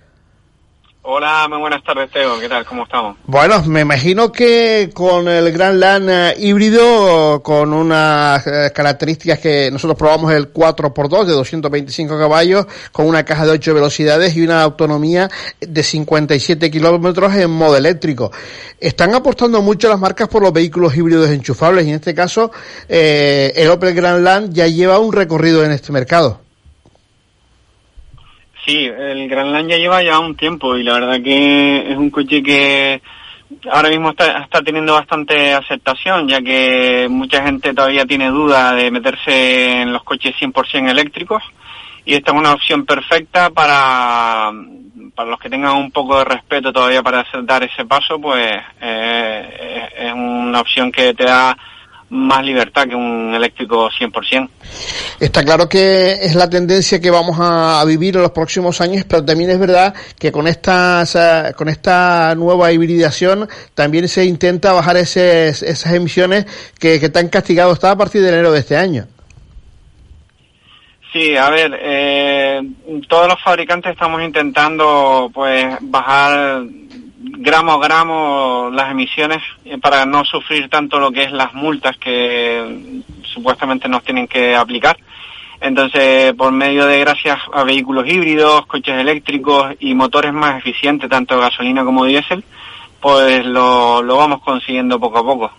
Hola, 1.10 1.46
muy 1.48 1.56
buenas 1.56 1.82
tardes, 1.82 2.10
Teo. 2.10 2.38
¿Qué 2.38 2.50
tal? 2.50 2.66
¿Cómo 2.66 2.82
estamos? 2.82 3.16
Bueno, 3.24 3.62
me 3.62 3.80
imagino 3.80 4.30
que 4.30 4.90
con 4.92 5.26
el 5.26 5.50
Gran 5.52 5.80
LAN 5.80 6.06
eh, 6.10 6.34
híbrido, 6.36 7.42
con 7.42 7.72
unas 7.72 8.46
eh, 8.46 8.70
características 8.74 9.38
que 9.38 9.70
nosotros 9.70 9.96
probamos 9.96 10.34
el 10.34 10.52
4x2 10.52 11.24
de 11.24 11.32
225 11.32 12.18
caballos, 12.18 12.66
con 12.92 13.06
una 13.06 13.24
caja 13.24 13.46
de 13.46 13.52
8 13.52 13.72
velocidades 13.72 14.36
y 14.36 14.42
una 14.42 14.62
autonomía 14.62 15.30
de 15.58 15.82
57 15.82 16.70
kilómetros 16.70 17.34
en 17.36 17.52
modo 17.52 17.78
eléctrico. 17.78 18.30
Están 18.78 19.14
apostando 19.14 19.62
mucho 19.62 19.88
las 19.88 19.98
marcas 19.98 20.28
por 20.28 20.42
los 20.42 20.52
vehículos 20.52 20.94
híbridos 20.94 21.30
enchufables 21.30 21.86
y 21.86 21.88
en 21.88 21.94
este 21.94 22.14
caso 22.14 22.50
eh, 22.86 23.54
el 23.56 23.70
Opel 23.70 23.94
Grand 23.94 24.22
Land 24.22 24.52
ya 24.52 24.66
lleva 24.66 24.98
un 24.98 25.14
recorrido 25.14 25.64
en 25.64 25.70
este 25.70 25.90
mercado. 25.90 26.47
Sí, 28.68 28.84
el 28.84 29.26
Gran 29.30 29.50
Land 29.50 29.70
ya 29.70 29.78
lleva 29.78 30.02
ya 30.02 30.18
un 30.18 30.36
tiempo 30.36 30.76
y 30.76 30.82
la 30.82 30.92
verdad 30.92 31.22
que 31.22 31.90
es 31.90 31.96
un 31.96 32.10
coche 32.10 32.42
que 32.42 33.00
ahora 33.72 33.88
mismo 33.88 34.10
está, 34.10 34.42
está 34.42 34.60
teniendo 34.60 34.92
bastante 34.92 35.54
aceptación, 35.54 36.28
ya 36.28 36.42
que 36.42 37.06
mucha 37.08 37.42
gente 37.42 37.72
todavía 37.72 38.04
tiene 38.04 38.28
duda 38.28 38.74
de 38.74 38.90
meterse 38.90 39.80
en 39.80 39.90
los 39.90 40.04
coches 40.04 40.34
100% 40.38 40.86
eléctricos. 40.86 41.42
Y 42.04 42.12
esta 42.12 42.32
es 42.32 42.38
una 42.38 42.52
opción 42.52 42.84
perfecta 42.84 43.48
para, 43.48 44.52
para 45.14 45.30
los 45.30 45.40
que 45.40 45.48
tengan 45.48 45.74
un 45.74 45.90
poco 45.90 46.18
de 46.18 46.26
respeto 46.26 46.70
todavía 46.70 47.02
para 47.02 47.24
dar 47.44 47.62
ese 47.62 47.86
paso, 47.86 48.20
pues 48.20 48.54
eh, 48.82 49.88
es 49.96 50.12
una 50.12 50.60
opción 50.60 50.92
que 50.92 51.14
te 51.14 51.24
da 51.24 51.56
más 52.10 52.44
libertad 52.44 52.86
que 52.88 52.94
un 52.94 53.34
eléctrico 53.34 53.90
100%. 53.90 54.48
Está 55.20 55.44
claro 55.44 55.68
que 55.68 56.12
es 56.12 56.34
la 56.34 56.48
tendencia 56.48 57.00
que 57.00 57.10
vamos 57.10 57.36
a, 57.40 57.84
vivir 57.84 58.16
en 58.16 58.22
los 58.22 58.32
próximos 58.32 58.80
años, 58.80 59.04
pero 59.08 59.24
también 59.24 59.50
es 59.50 59.58
verdad 59.58 59.94
que 60.18 60.32
con 60.32 60.46
esta, 60.46 61.04
con 61.56 61.68
esta 61.68 62.34
nueva 62.34 62.72
hibridación 62.72 63.48
también 63.74 64.08
se 64.08 64.24
intenta 64.24 64.72
bajar 64.72 64.96
ese, 64.96 65.48
esas 65.48 65.92
emisiones 65.92 66.46
que, 66.78 67.00
que 67.00 67.06
están 67.06 67.28
castigados 67.28 67.74
hasta 67.74 67.90
a 67.90 67.96
partir 67.96 68.22
de 68.22 68.28
enero 68.28 68.52
de 68.52 68.60
este 68.60 68.76
año. 68.76 69.06
Sí, 71.12 71.36
a 71.36 71.48
ver, 71.48 71.78
eh, 71.80 72.60
todos 73.08 73.28
los 73.28 73.42
fabricantes 73.42 73.92
estamos 73.92 74.22
intentando 74.22 75.30
pues 75.32 75.66
bajar 75.80 76.64
gramo 77.40 77.72
a 77.72 77.78
gramo 77.78 78.68
las 78.72 78.90
emisiones 78.90 79.42
eh, 79.64 79.78
para 79.78 80.04
no 80.04 80.24
sufrir 80.24 80.68
tanto 80.68 80.98
lo 80.98 81.12
que 81.12 81.22
es 81.22 81.32
las 81.32 81.54
multas 81.54 81.96
que 81.96 83.02
supuestamente 83.22 83.88
nos 83.88 84.02
tienen 84.02 84.26
que 84.26 84.56
aplicar. 84.56 84.98
Entonces, 85.60 86.34
por 86.34 86.52
medio 86.52 86.86
de 86.86 87.00
gracias 87.00 87.38
a 87.52 87.64
vehículos 87.64 88.06
híbridos, 88.08 88.66
coches 88.66 88.98
eléctricos 88.98 89.74
y 89.80 89.94
motores 89.94 90.32
más 90.32 90.58
eficientes, 90.58 91.10
tanto 91.10 91.38
gasolina 91.38 91.84
como 91.84 92.04
diésel, 92.04 92.44
pues 93.00 93.46
lo, 93.46 94.02
lo 94.02 94.16
vamos 94.16 94.40
consiguiendo 94.42 94.98
poco 94.98 95.18
a 95.18 95.22
poco. 95.22 95.52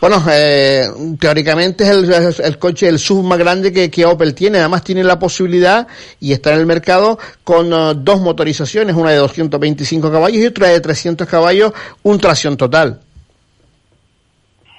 Bueno, 0.00 0.22
eh, 0.30 0.84
teóricamente 1.20 1.84
es 1.84 2.40
el, 2.40 2.58
coche, 2.58 2.88
el 2.88 2.98
sub 2.98 3.22
más 3.22 3.38
grande 3.38 3.72
que, 3.72 3.90
que, 3.90 4.06
Opel 4.06 4.34
tiene. 4.34 4.58
Además 4.58 4.82
tiene 4.82 5.04
la 5.04 5.18
posibilidad 5.18 5.86
y 6.20 6.32
está 6.32 6.54
en 6.54 6.60
el 6.60 6.66
mercado 6.66 7.18
con 7.44 7.72
uh, 7.72 7.94
dos 7.94 8.20
motorizaciones, 8.20 8.96
una 8.96 9.10
de 9.10 9.16
225 9.16 10.10
caballos 10.10 10.38
y 10.38 10.46
otra 10.46 10.68
de 10.68 10.80
300 10.80 11.28
caballos, 11.28 11.72
un 12.02 12.18
tracción 12.18 12.56
total. 12.56 13.00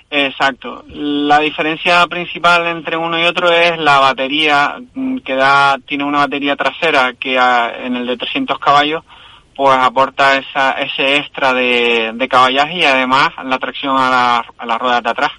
Exacto. 0.10 0.86
La 0.88 1.40
diferencia 1.40 2.08
principal 2.08 2.66
entre 2.68 2.98
uno 2.98 3.20
y 3.20 3.26
otro 3.26 3.52
es 3.52 3.78
la 3.78 4.00
batería 4.00 4.78
mm, 4.96 5.18
que 5.18 5.36
da, 5.36 5.78
tiene 5.86 6.06
una 6.06 6.20
batería 6.20 6.56
trasera 6.56 7.14
que 7.14 7.38
uh, 7.38 7.86
en 7.86 7.96
el 7.96 8.08
de 8.08 8.18
300 8.18 8.58
caballos 8.58 9.04
pues 9.58 9.78
aporta 9.78 10.38
esa, 10.38 10.72
ese 10.74 11.18
extra 11.18 11.52
de, 11.52 12.28
caballaje 12.30 12.78
y 12.78 12.84
además 12.84 13.30
la 13.44 13.58
tracción 13.58 13.98
a, 13.98 14.10
la, 14.10 14.46
a 14.58 14.66
las 14.66 14.80
ruedas 14.80 15.04
de 15.04 15.10
atrás 15.10 15.32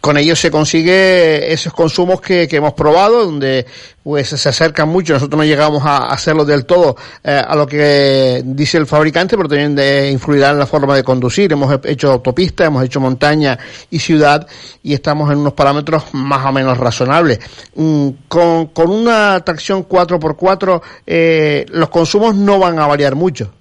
con 0.00 0.16
ello 0.16 0.34
se 0.34 0.50
consigue 0.50 1.52
esos 1.52 1.72
consumos 1.74 2.20
que, 2.20 2.48
que, 2.48 2.56
hemos 2.56 2.72
probado, 2.72 3.26
donde 3.26 3.66
pues 4.02 4.28
se 4.28 4.48
acercan 4.48 4.88
mucho. 4.88 5.12
Nosotros 5.14 5.36
no 5.36 5.44
llegamos 5.44 5.84
a 5.84 6.08
hacerlo 6.08 6.44
del 6.44 6.64
todo 6.64 6.96
eh, 7.22 7.42
a 7.46 7.54
lo 7.54 7.66
que 7.66 8.42
dice 8.44 8.78
el 8.78 8.86
fabricante, 8.86 9.36
pero 9.36 9.48
también 9.48 9.74
de, 9.74 10.10
influirá 10.10 10.50
en 10.50 10.58
la 10.58 10.66
forma 10.66 10.96
de 10.96 11.04
conducir. 11.04 11.52
Hemos 11.52 11.78
hecho 11.84 12.12
autopista, 12.12 12.64
hemos 12.64 12.82
hecho 12.82 12.98
montaña 12.98 13.58
y 13.90 13.98
ciudad 13.98 14.46
y 14.82 14.94
estamos 14.94 15.30
en 15.30 15.38
unos 15.38 15.52
parámetros 15.52 16.04
más 16.12 16.46
o 16.46 16.52
menos 16.52 16.78
razonables. 16.78 17.40
Mm, 17.74 18.08
con, 18.28 18.68
con 18.68 18.90
una 18.90 19.40
tracción 19.44 19.86
4x4 19.86 20.80
eh, 21.06 21.66
los 21.68 21.90
consumos 21.90 22.34
no 22.34 22.58
van 22.58 22.78
a 22.78 22.86
variar 22.86 23.14
mucho. 23.14 23.52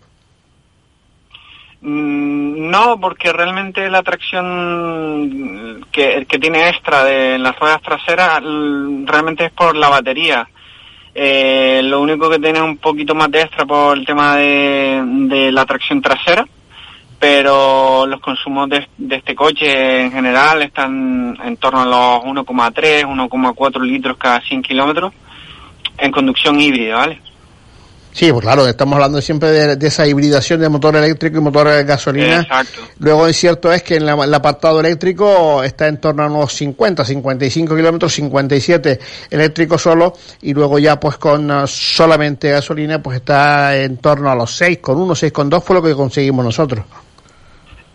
Mm, 1.82 2.70
no, 2.70 3.00
porque 3.00 3.32
realmente 3.32 3.90
la 3.90 4.04
tracción 4.04 5.86
que, 5.92 6.26
tiene 6.40 6.70
extra 6.70 7.04
de 7.06 7.38
las 7.40 7.58
ruedas 7.58 7.82
traseras 7.82 8.42
realmente 9.06 9.46
es 9.46 9.52
por 9.52 9.76
la 9.76 9.90
batería. 9.90 10.48
Eh, 11.16 11.82
lo 11.84 12.02
único 12.02 12.30
que 12.30 12.40
tiene 12.40 12.62
un 12.62 12.78
poquito 12.78 13.16
más 13.16 13.32
de 13.32 13.42
extra 13.42 13.66
por 13.66 13.98
el 13.98 14.06
tema 14.06 14.36
de, 14.36 15.02
de 15.04 15.52
la 15.52 15.66
tracción 15.66 16.02
trasera, 16.02 16.46
pero 17.18 18.06
los 18.06 18.20
consumos 18.20 18.70
de, 18.70 18.88
de, 18.98 19.16
este 19.18 19.36
coche 19.36 20.02
en 20.02 20.12
general 20.12 20.62
están 20.62 21.38
en 21.44 21.58
torno 21.58 21.82
a 21.82 21.86
los 21.86 22.46
1,3, 22.46 23.06
1,4 23.06 23.82
litros 23.82 24.18
cada 24.18 24.42
100 24.42 24.62
kilómetros 24.62 25.14
en 25.98 26.12
conducción 26.12 26.60
híbrida, 26.60 26.96
¿vale? 26.96 27.22
Sí, 28.12 28.32
pues 28.32 28.44
claro, 28.44 28.68
estamos 28.68 28.96
hablando 28.96 29.22
siempre 29.22 29.76
de, 29.76 29.88
esa 29.88 30.08
hibridación 30.08 30.60
de 30.60 30.70
motor 30.70 30.96
eléctrico 30.96 31.38
y 31.38 31.42
motor 31.42 31.70
de 31.70 31.84
gasolina. 31.84 32.42
Exacto. 32.42 32.82
Luego 33.00 33.28
es 33.28 33.38
cierto 33.38 33.72
es 33.72 33.84
que 33.84 33.96
en 33.96 34.10
el 34.10 34.34
apartado 34.34 34.80
eléctrico 34.80 35.64
está 35.64 35.88
en 35.88 36.02
torno 36.02 36.24
a 36.24 36.28
unos 36.28 36.52
50, 36.54 37.06
55 37.06 37.76
kilómetros, 37.76 38.14
57 38.14 39.00
eléctrico 39.30 39.78
solo, 39.78 40.14
y 40.42 40.54
luego 40.54 40.80
ya 40.80 41.00
pues 41.00 41.18
con 41.18 41.50
uh, 41.50 41.68
solamente 41.68 42.50
gasolina 42.52 43.02
pues 43.02 43.18
está 43.18 43.78
en 43.78 43.98
torno 43.98 44.30
a 44.30 44.36
los 44.36 44.52
6, 44.52 44.80
con 44.80 44.98
1, 44.98 45.16
6 45.16 45.32
con 45.32 45.50
2 45.50 45.64
fue 45.64 45.76
lo 45.76 45.84
que 45.84 45.94
conseguimos 45.94 46.44
nosotros. 46.44 46.86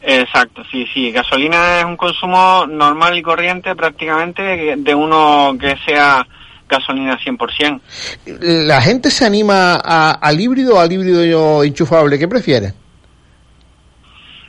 Exacto, 0.06 0.62
sí, 0.70 0.86
sí. 0.92 1.10
Gasolina 1.10 1.78
es 1.78 1.84
un 1.84 1.96
consumo 1.96 2.66
normal 2.66 3.16
y 3.16 3.22
corriente 3.22 3.74
prácticamente 3.74 4.74
de 4.76 4.94
uno 4.94 5.56
que 5.58 5.76
sea 5.86 6.26
gasolina 6.68 7.18
100%. 7.18 7.80
¿La 8.66 8.80
gente 8.80 9.10
se 9.10 9.24
anima 9.24 9.80
a, 9.82 10.12
al 10.12 10.40
híbrido 10.40 10.76
o 10.76 10.80
al 10.80 10.92
híbrido 10.92 11.62
enchufable? 11.62 12.18
¿Qué 12.18 12.28
prefiere? 12.28 12.72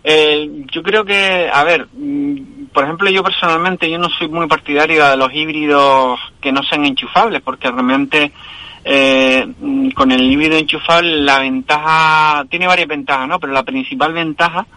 Eh, 0.07 0.65
yo 0.71 0.83
creo 0.83 1.03
que, 1.03 1.49
a 1.51 1.63
ver, 1.63 1.87
mm, 1.91 2.67
por 2.71 2.83
ejemplo, 2.83 3.09
yo 3.09 3.23
personalmente, 3.23 3.89
yo 3.89 3.97
no 3.97 4.07
soy 4.09 4.27
muy 4.27 4.47
partidario 4.47 5.03
de 5.09 5.17
los 5.17 5.33
híbridos 5.33 6.19
que 6.39 6.51
no 6.51 6.61
sean 6.63 6.85
enchufables, 6.85 7.41
porque 7.41 7.71
realmente 7.71 8.31
eh, 8.83 9.47
mm, 9.59 9.89
con 9.89 10.11
el 10.11 10.21
híbrido 10.21 10.57
enchufable 10.57 11.21
la 11.21 11.39
ventaja, 11.39 12.45
tiene 12.51 12.67
varias 12.67 12.87
ventajas, 12.87 13.27
¿no? 13.27 13.39
Pero 13.39 13.51
la 13.51 13.63
principal 13.63 14.13
ventaja 14.13 14.67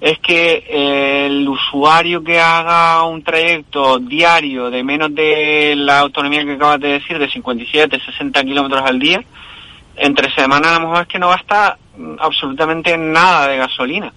es 0.00 0.18
que 0.18 0.64
eh, 0.68 1.26
el 1.26 1.48
usuario 1.48 2.22
que 2.22 2.40
haga 2.40 3.02
un 3.04 3.22
trayecto 3.22 3.98
diario 3.98 4.70
de 4.70 4.82
menos 4.82 5.14
de 5.14 5.74
la 5.76 6.00
autonomía 6.00 6.44
que 6.44 6.52
acabas 6.52 6.80
de 6.80 6.88
decir, 6.88 7.18
de 7.18 7.30
57, 7.30 8.00
60 8.04 8.44
kilómetros 8.44 8.82
al 8.82 8.98
día, 8.98 9.22
entre 9.96 10.34
semanas 10.34 10.72
a 10.72 10.80
lo 10.80 10.88
mejor 10.88 11.02
es 11.02 11.08
que 11.08 11.18
no 11.18 11.28
gasta 11.28 11.78
absolutamente 12.18 12.96
nada 12.98 13.48
de 13.48 13.56
gasolina. 13.56 14.12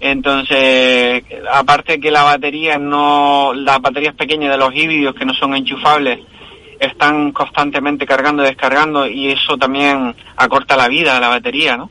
Entonces, 0.00 1.22
aparte 1.52 2.00
que 2.00 2.10
la 2.10 2.22
batería 2.22 2.78
no, 2.78 3.52
las 3.54 3.80
baterías 3.80 4.14
pequeñas 4.14 4.50
de 4.50 4.58
los 4.58 4.74
híbridos 4.74 5.14
que 5.14 5.26
no 5.26 5.34
son 5.34 5.54
enchufables 5.54 6.20
están 6.80 7.32
constantemente 7.32 8.06
cargando 8.06 8.42
y 8.42 8.46
descargando 8.46 9.06
y 9.06 9.28
eso 9.28 9.58
también 9.58 10.16
acorta 10.36 10.76
la 10.76 10.88
vida 10.88 11.14
de 11.14 11.20
la 11.20 11.28
batería, 11.28 11.76
¿no? 11.76 11.90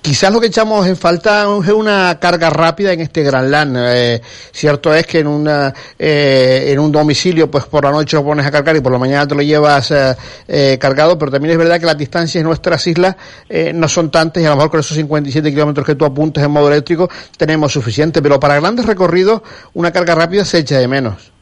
Quizás 0.00 0.32
lo 0.32 0.40
que 0.40 0.48
echamos 0.48 0.86
en 0.86 0.96
falta 0.96 1.46
es 1.62 1.70
una 1.70 2.18
carga 2.20 2.50
rápida 2.50 2.92
en 2.92 3.00
este 3.00 3.22
Gran 3.22 3.50
LAN. 3.50 3.74
Eh, 3.78 4.20
cierto 4.52 4.94
es 4.94 5.06
que 5.06 5.20
en 5.20 5.26
una 5.26 5.72
eh, 5.98 6.66
en 6.68 6.78
un 6.78 6.92
domicilio, 6.92 7.50
pues 7.50 7.64
por 7.64 7.84
la 7.84 7.90
noche 7.90 8.16
lo 8.16 8.24
pones 8.24 8.44
a 8.44 8.50
cargar 8.50 8.76
y 8.76 8.80
por 8.80 8.92
la 8.92 8.98
mañana 8.98 9.26
te 9.26 9.34
lo 9.34 9.42
llevas 9.42 9.90
eh, 9.90 10.14
eh 10.46 10.78
cargado, 10.80 11.18
pero 11.18 11.30
también 11.30 11.52
es 11.52 11.58
verdad 11.58 11.80
que 11.80 11.86
las 11.86 11.96
distancias 11.96 12.40
en 12.40 12.46
nuestras 12.46 12.86
islas 12.86 13.16
eh, 13.48 13.72
no 13.74 13.88
son 13.88 14.10
tantas 14.10 14.42
y 14.42 14.46
a 14.46 14.50
lo 14.50 14.56
mejor 14.56 14.70
con 14.70 14.80
esos 14.80 14.96
57 14.96 15.50
kilómetros 15.50 15.86
que 15.86 15.94
tú 15.94 16.04
apuntes 16.04 16.44
en 16.44 16.50
modo 16.50 16.68
eléctrico 16.68 17.08
tenemos 17.36 17.72
suficiente, 17.72 18.20
pero 18.20 18.38
para 18.38 18.60
grandes 18.60 18.86
recorridos 18.86 19.42
una 19.72 19.90
carga 19.90 20.14
rápida 20.14 20.44
se 20.44 20.58
echa 20.58 20.78
de 20.78 20.88
menos. 20.88 21.32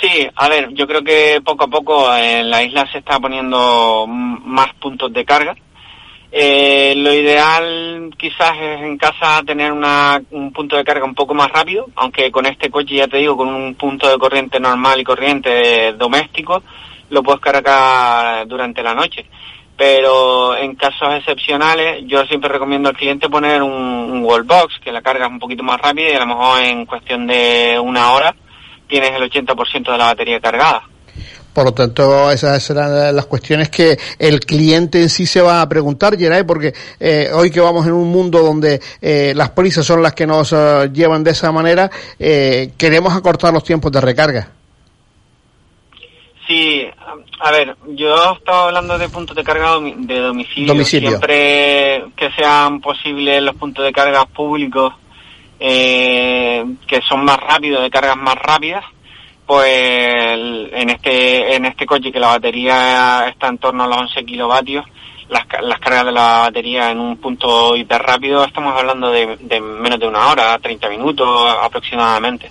Sí, 0.00 0.28
a 0.36 0.48
ver, 0.48 0.68
yo 0.74 0.86
creo 0.86 1.02
que 1.02 1.40
poco 1.42 1.64
a 1.64 1.68
poco 1.68 2.14
en 2.14 2.50
la 2.50 2.62
isla 2.62 2.86
se 2.92 2.98
está 2.98 3.18
poniendo 3.18 4.06
más 4.06 4.68
puntos 4.74 5.12
de 5.12 5.24
carga 5.24 5.56
eh, 6.32 6.94
lo 6.96 7.12
ideal 7.12 8.10
quizás 8.18 8.52
es 8.60 8.82
en 8.82 8.98
casa 8.98 9.42
tener 9.44 9.72
una, 9.72 10.20
un 10.30 10.52
punto 10.52 10.76
de 10.76 10.84
carga 10.84 11.04
un 11.04 11.14
poco 11.14 11.34
más 11.34 11.50
rápido, 11.50 11.86
aunque 11.96 12.30
con 12.30 12.46
este 12.46 12.70
coche 12.70 12.96
ya 12.96 13.08
te 13.08 13.18
digo, 13.18 13.36
con 13.36 13.48
un 13.48 13.74
punto 13.74 14.08
de 14.08 14.18
corriente 14.18 14.58
normal 14.58 15.00
y 15.00 15.04
corriente 15.04 15.92
doméstico, 15.92 16.62
lo 17.10 17.22
puedes 17.22 17.40
cargar 17.40 18.46
durante 18.46 18.82
la 18.82 18.94
noche. 18.94 19.26
pero 19.76 20.56
en 20.56 20.74
casos 20.74 21.14
excepcionales 21.14 22.02
yo 22.06 22.24
siempre 22.24 22.48
recomiendo 22.48 22.88
al 22.88 22.96
cliente 22.96 23.28
poner 23.28 23.62
un, 23.62 23.72
un 23.72 24.24
wallbox, 24.24 24.78
que 24.80 24.90
la 24.90 25.02
carga 25.02 25.28
un 25.28 25.38
poquito 25.38 25.62
más 25.62 25.78
rápida 25.80 26.10
y 26.10 26.14
a 26.14 26.20
lo 26.20 26.26
mejor 26.26 26.62
en 26.62 26.86
cuestión 26.86 27.26
de 27.26 27.78
una 27.78 28.12
hora 28.12 28.34
tienes 28.88 29.10
el 29.12 29.30
80% 29.30 29.92
de 29.92 29.98
la 29.98 30.06
batería 30.06 30.40
cargada. 30.40 30.82
Por 31.56 31.64
lo 31.64 31.72
tanto, 31.72 32.30
esas 32.30 32.62
serán 32.62 33.16
las 33.16 33.24
cuestiones 33.24 33.70
que 33.70 33.96
el 34.18 34.40
cliente 34.40 35.00
en 35.00 35.08
sí 35.08 35.24
se 35.24 35.40
va 35.40 35.62
a 35.62 35.68
preguntar, 35.70 36.18
Geray, 36.18 36.44
porque 36.44 36.74
eh, 37.00 37.30
hoy 37.32 37.50
que 37.50 37.60
vamos 37.60 37.86
en 37.86 37.94
un 37.94 38.12
mundo 38.12 38.40
donde 38.42 38.78
eh, 39.00 39.32
las 39.34 39.52
prisas 39.52 39.86
son 39.86 40.02
las 40.02 40.12
que 40.12 40.26
nos 40.26 40.52
uh, 40.52 40.92
llevan 40.92 41.24
de 41.24 41.30
esa 41.30 41.50
manera, 41.52 41.90
eh, 42.18 42.72
queremos 42.76 43.14
acortar 43.14 43.54
los 43.54 43.64
tiempos 43.64 43.90
de 43.90 44.02
recarga. 44.02 44.50
Sí, 46.46 46.82
a 47.40 47.50
ver, 47.50 47.74
yo 47.88 48.34
estaba 48.34 48.66
hablando 48.66 48.98
de 48.98 49.08
puntos 49.08 49.34
de 49.34 49.42
carga 49.42 49.80
de 49.80 50.18
domicilio. 50.20 50.74
domicilio. 50.74 51.08
Siempre 51.08 52.04
que 52.16 52.32
sean 52.32 52.82
posibles 52.82 53.42
los 53.42 53.56
puntos 53.56 53.82
de 53.82 53.92
carga 53.92 54.26
públicos, 54.26 54.92
eh, 55.58 56.66
que 56.86 57.00
son 57.08 57.24
más 57.24 57.38
rápidos, 57.38 57.82
de 57.82 57.88
cargas 57.88 58.18
más 58.18 58.34
rápidas, 58.34 58.84
pues 59.46 59.68
en 59.68 60.90
este 60.90 61.54
en 61.54 61.64
este 61.66 61.86
coche 61.86 62.10
que 62.10 62.20
la 62.20 62.28
batería 62.28 63.28
está 63.28 63.48
en 63.48 63.58
torno 63.58 63.84
a 63.84 63.86
los 63.86 63.98
11 63.98 64.24
kilovatios, 64.24 64.84
las, 65.28 65.44
las 65.62 65.78
cargas 65.80 66.06
de 66.06 66.12
la 66.12 66.38
batería 66.38 66.90
en 66.90 67.00
un 67.00 67.16
punto 67.18 67.76
hiper 67.76 68.00
rápido 68.02 68.44
estamos 68.44 68.76
hablando 68.76 69.10
de, 69.10 69.36
de 69.40 69.60
menos 69.60 69.98
de 69.98 70.06
una 70.06 70.28
hora, 70.28 70.58
30 70.58 70.88
minutos 70.88 71.28
aproximadamente. 71.62 72.50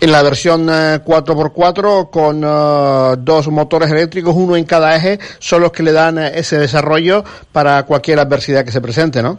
En 0.00 0.12
la 0.12 0.22
versión 0.22 0.68
eh, 0.68 1.00
4x4 1.04 2.10
con 2.10 2.44
uh, 2.44 3.16
dos 3.16 3.48
motores 3.48 3.90
eléctricos, 3.90 4.34
uno 4.36 4.56
en 4.56 4.64
cada 4.64 4.94
eje, 4.96 5.18
son 5.38 5.62
los 5.62 5.72
que 5.72 5.82
le 5.82 5.92
dan 5.92 6.18
eh, 6.18 6.32
ese 6.34 6.58
desarrollo 6.58 7.24
para 7.52 7.84
cualquier 7.84 8.18
adversidad 8.18 8.64
que 8.64 8.72
se 8.72 8.80
presente, 8.80 9.22
¿no? 9.22 9.38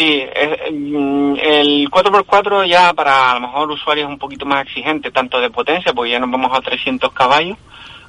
Sí, 0.00 0.24
mm, 0.72 1.34
el 1.42 1.90
4x4 1.90 2.66
ya 2.66 2.94
para 2.94 3.32
a 3.32 3.34
lo 3.34 3.40
mejor 3.40 3.70
usuarios 3.70 4.08
un 4.08 4.16
poquito 4.16 4.46
más 4.46 4.64
exigentes, 4.64 5.12
tanto 5.12 5.38
de 5.38 5.50
potencia, 5.50 5.92
porque 5.92 6.12
ya 6.12 6.18
nos 6.18 6.30
vamos 6.30 6.56
a 6.56 6.62
300 6.62 7.12
caballos, 7.12 7.58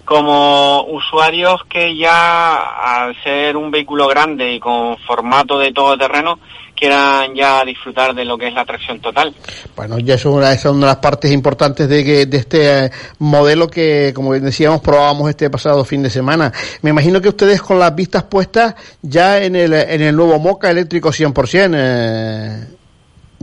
como 0.06 0.84
usuarios 0.84 1.66
que 1.66 1.98
ya 1.98 2.56
al 2.56 3.22
ser 3.24 3.58
un 3.58 3.72
vehículo 3.72 4.08
grande 4.08 4.54
y 4.54 4.60
con 4.62 5.00
formato 5.00 5.60
de 5.60 5.74
todoterreno 5.74 6.40
quieran 6.82 7.36
ya 7.36 7.64
disfrutar 7.64 8.16
de 8.16 8.26
lo 8.26 8.40
que 8.40 8.48
es 8.48 8.54
la 8.56 8.66
tracción 8.66 9.00
total. 9.00 9.36
Bueno, 9.76 10.00
ya 10.00 10.16
es 10.16 10.26
una, 10.26 10.52
es 10.52 10.66
una 10.66 10.80
de 10.80 10.86
las 10.88 10.96
partes 10.96 11.32
importantes 11.32 11.88
de, 11.88 12.04
que, 12.04 12.26
de 12.26 12.38
este 12.38 12.86
eh, 12.86 12.92
modelo 13.20 13.68
que, 13.68 14.12
como 14.16 14.34
decíamos, 14.34 14.82
probábamos 14.82 15.30
este 15.30 15.48
pasado 15.52 15.86
fin 15.86 16.02
de 16.02 16.10
semana. 16.10 16.52
Me 16.82 16.90
imagino 16.90 17.22
que 17.22 17.30
ustedes 17.30 17.62
con 17.62 17.78
las 17.78 17.94
vistas 17.94 18.24
puestas 18.24 18.74
ya 19.04 19.44
en 19.44 19.56
el, 19.56 19.74
en 19.74 20.02
el 20.02 20.16
nuevo 20.16 20.40
Moca 20.40 20.72
eléctrico 20.72 21.10
100%, 21.10 21.76
eh, 21.78 22.68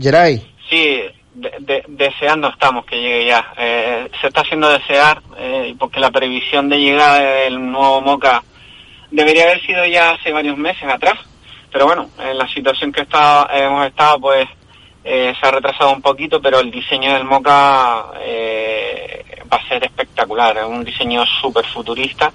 Geray. 0.00 0.44
Sí, 0.68 1.00
de, 1.34 1.52
de, 1.60 1.84
deseando 1.86 2.48
estamos 2.48 2.84
que 2.86 2.96
llegue 2.96 3.26
ya. 3.26 3.52
Eh, 3.56 4.10
se 4.20 4.26
está 4.26 4.40
haciendo 4.40 4.68
desear 4.68 5.22
eh, 5.38 5.76
porque 5.78 6.00
la 6.00 6.10
previsión 6.10 6.68
de 6.68 6.80
llegada 6.80 7.20
del 7.20 7.70
nuevo 7.70 8.00
Moca 8.00 8.42
debería 9.12 9.44
haber 9.44 9.64
sido 9.64 9.86
ya 9.86 10.10
hace 10.10 10.32
varios 10.32 10.58
meses 10.58 10.88
atrás. 10.88 11.20
Pero 11.70 11.86
bueno, 11.86 12.08
en 12.18 12.38
la 12.38 12.48
situación 12.48 12.92
que 12.92 13.02
está, 13.02 13.48
hemos 13.52 13.86
estado, 13.86 14.20
pues 14.20 14.48
eh, 15.04 15.34
se 15.38 15.46
ha 15.46 15.50
retrasado 15.50 15.92
un 15.92 16.02
poquito, 16.02 16.40
pero 16.40 16.60
el 16.60 16.70
diseño 16.70 17.12
del 17.12 17.24
Moca 17.24 18.06
eh, 18.20 19.24
va 19.52 19.56
a 19.58 19.68
ser 19.68 19.84
espectacular. 19.84 20.56
Es 20.58 20.64
un 20.64 20.84
diseño 20.84 21.24
súper 21.40 21.64
futurista 21.66 22.32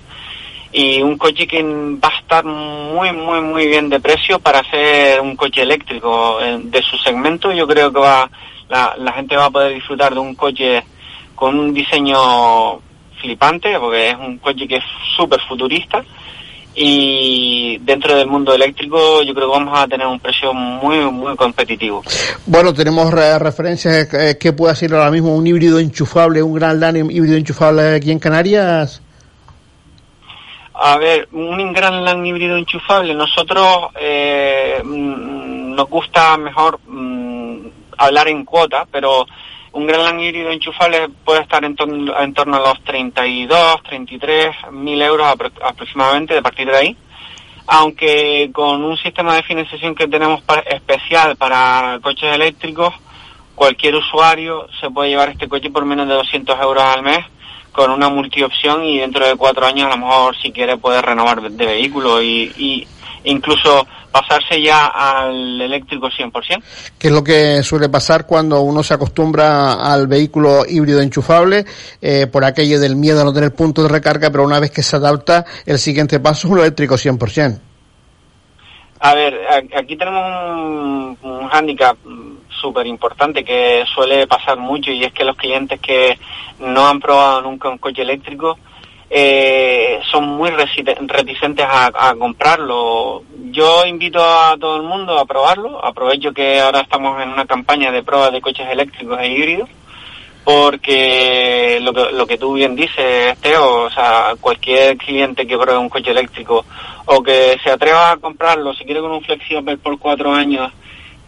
y 0.71 1.01
un 1.01 1.17
coche 1.17 1.45
que 1.45 1.61
va 1.63 2.09
a 2.09 2.19
estar 2.19 2.45
muy, 2.45 3.11
muy, 3.11 3.41
muy 3.41 3.67
bien 3.67 3.89
de 3.89 3.99
precio 3.99 4.39
para 4.39 4.63
ser 4.69 5.21
un 5.21 5.35
coche 5.35 5.61
eléctrico 5.61 6.39
de 6.39 6.81
su 6.81 6.97
segmento. 6.97 7.51
Yo 7.51 7.67
creo 7.67 7.91
que 7.91 7.99
va 7.99 8.29
la 8.69 9.13
gente 9.13 9.35
va 9.35 9.45
a 9.45 9.51
poder 9.51 9.73
disfrutar 9.73 10.13
de 10.13 10.19
un 10.19 10.35
coche 10.35 10.83
con 11.35 11.57
un 11.57 11.73
diseño 11.73 12.79
flipante, 13.21 13.77
porque 13.79 14.09
es 14.09 14.15
un 14.15 14.37
coche 14.37 14.67
que 14.67 14.77
es 14.77 14.83
súper 15.15 15.39
futurista 15.41 16.03
y 16.75 17.77
dentro 17.79 18.15
del 18.15 18.27
mundo 18.27 18.53
eléctrico 18.53 19.21
yo 19.21 19.33
creo 19.33 19.51
que 19.51 19.59
vamos 19.59 19.79
a 19.79 19.87
tener 19.87 20.07
un 20.07 20.19
precio 20.19 20.53
muy 20.53 20.97
muy 21.11 21.35
competitivo. 21.35 22.03
Bueno, 22.45 22.73
tenemos 22.73 23.11
re 23.13 23.37
referencias 23.39 24.13
eh, 24.13 24.37
que 24.39 24.53
pueda 24.53 24.73
ser 24.75 24.93
ahora 24.93 25.11
mismo 25.11 25.35
un 25.35 25.45
híbrido 25.45 25.79
enchufable, 25.79 26.41
un 26.41 26.53
Gran 26.55 26.79
LAN 26.79 27.11
híbrido 27.11 27.37
enchufable 27.37 27.95
aquí 27.95 28.11
en 28.11 28.19
Canarias. 28.19 29.01
A 30.73 30.97
ver, 30.97 31.27
un 31.31 31.71
Gran 31.73 32.03
LAN 32.03 32.25
híbrido 32.25 32.57
enchufable, 32.57 33.13
nosotros 33.13 33.89
eh, 33.99 34.81
nos 34.83 35.87
gusta 35.89 36.35
mejor 36.37 36.79
mm, 36.87 37.67
hablar 37.97 38.27
en 38.27 38.43
cuota, 38.43 38.87
pero 38.91 39.25
un 39.73 39.87
Gran 39.87 40.19
híbrido 40.19 40.51
enchufable 40.51 41.09
puede 41.25 41.41
estar 41.41 41.63
en, 41.65 41.75
torno, 41.75 42.13
a 42.15 42.59
los 42.59 42.83
32, 42.83 43.83
33 43.83 44.71
mil 44.71 45.01
euros 45.01 45.27
apro 45.27 45.51
aproximadamente 45.63 46.33
de 46.33 46.41
partir 46.41 46.67
de 46.67 46.77
ahí. 46.77 46.97
Aunque 47.65 48.51
con 48.53 48.83
un 48.83 48.97
sistema 48.97 49.35
de 49.35 49.43
financiación 49.43 49.95
que 49.95 50.07
tenemos 50.07 50.43
especial 50.69 51.35
para 51.37 51.99
coches 52.01 52.33
eléctricos, 52.33 52.93
cualquier 53.55 53.95
usuario 53.95 54.67
se 54.79 54.89
puede 54.91 55.09
llevar 55.09 55.29
este 55.29 55.47
coche 55.47 55.71
por 55.71 55.85
menos 55.85 56.07
de 56.07 56.13
200 56.13 56.59
euros 56.61 56.83
al 56.83 57.01
mes 57.01 57.25
con 57.71 57.89
una 57.89 58.09
multiopción 58.09 58.83
y 58.83 58.99
dentro 58.99 59.25
de 59.25 59.35
cuatro 59.35 59.65
años 59.65 59.87
a 59.87 59.95
lo 59.95 60.05
mejor 60.05 60.37
si 60.37 60.51
quiere 60.51 60.77
puede 60.77 61.01
renovar 61.01 61.41
de, 61.41 61.49
de 61.49 61.65
vehículo 61.65 62.21
y 62.21 62.87
incluso 63.25 63.85
pasarse 64.11 64.61
ya 64.61 64.85
al 64.85 65.59
eléctrico 65.59 66.07
100%. 66.07 66.63
¿Qué 66.99 67.07
es 67.07 67.13
lo 67.13 67.23
que 67.23 67.63
suele 67.63 67.89
pasar 67.89 68.25
cuando 68.25 68.61
uno 68.61 68.83
se 68.83 68.93
acostumbra 68.93 69.73
al 69.73 70.07
vehículo 70.07 70.65
híbrido 70.67 71.01
enchufable 71.01 71.65
eh, 72.01 72.27
por 72.27 72.45
aquello 72.45 72.79
del 72.79 72.95
miedo 72.95 73.21
a 73.21 73.23
no 73.23 73.33
tener 73.33 73.53
punto 73.53 73.81
de 73.83 73.89
recarga, 73.89 74.29
pero 74.29 74.43
una 74.43 74.59
vez 74.59 74.71
que 74.71 74.83
se 74.83 74.95
adapta, 74.95 75.45
el 75.65 75.79
siguiente 75.79 76.19
paso 76.19 76.47
es 76.47 76.53
un 76.53 76.59
eléctrico 76.59 76.95
100%? 76.95 77.59
A 78.99 79.15
ver, 79.15 79.37
aquí 79.75 79.97
tenemos 79.97 80.23
un, 80.23 81.17
un 81.23 81.47
hándicap 81.49 81.97
súper 82.61 82.87
importante 82.87 83.43
que 83.43 83.83
suele 83.93 84.25
pasar 84.27 84.57
mucho 84.57 84.91
y 84.91 85.03
es 85.03 85.11
que 85.11 85.25
los 85.25 85.35
clientes 85.35 85.79
que 85.81 86.17
no 86.59 86.87
han 86.87 87.01
probado 87.01 87.41
nunca 87.41 87.67
un 87.67 87.77
coche 87.77 88.03
eléctrico 88.03 88.57
eh, 89.15 89.99
son 90.09 90.25
muy 90.25 90.49
reticentes 90.49 91.67
a, 91.69 92.15
comprarlo. 92.17 93.21
Yo 93.51 93.85
invito 93.85 94.19
a 94.19 94.57
todo 94.59 94.77
el 94.77 94.81
mundo 94.81 95.19
a 95.19 95.25
probarlo. 95.25 95.85
Aprovecho 95.85 96.33
que 96.33 96.59
ahora 96.59 96.79
estamos 96.79 97.21
en 97.21 97.29
una 97.29 97.45
campaña 97.45 97.91
de 97.91 98.01
pruebas 98.01 98.31
de 98.31 98.41
coches 98.41 98.67
eléctricos 98.71 99.19
e 99.19 99.27
híbridos, 99.27 99.69
porque 100.43 101.77
lo 101.83 101.93
que, 101.93 102.11
lo 102.11 102.25
que 102.25 102.39
tú 102.39 102.53
bien 102.53 102.75
dices, 102.75 103.37
Teo, 103.39 103.83
o 103.83 103.89
sea, 103.91 104.33
cualquier 104.41 104.97
cliente 104.97 105.45
que 105.45 105.59
pruebe 105.59 105.77
un 105.77 105.89
coche 105.89 106.09
eléctrico 106.09 106.65
o 107.05 107.21
que 107.21 107.59
se 107.63 107.69
atreva 107.69 108.13
a 108.13 108.17
comprarlo, 108.17 108.73
si 108.73 108.83
quiere 108.83 109.01
con 109.01 109.11
un 109.11 109.21
flexible 109.21 109.77
por 109.77 109.99
cuatro 109.99 110.33
años, 110.33 110.71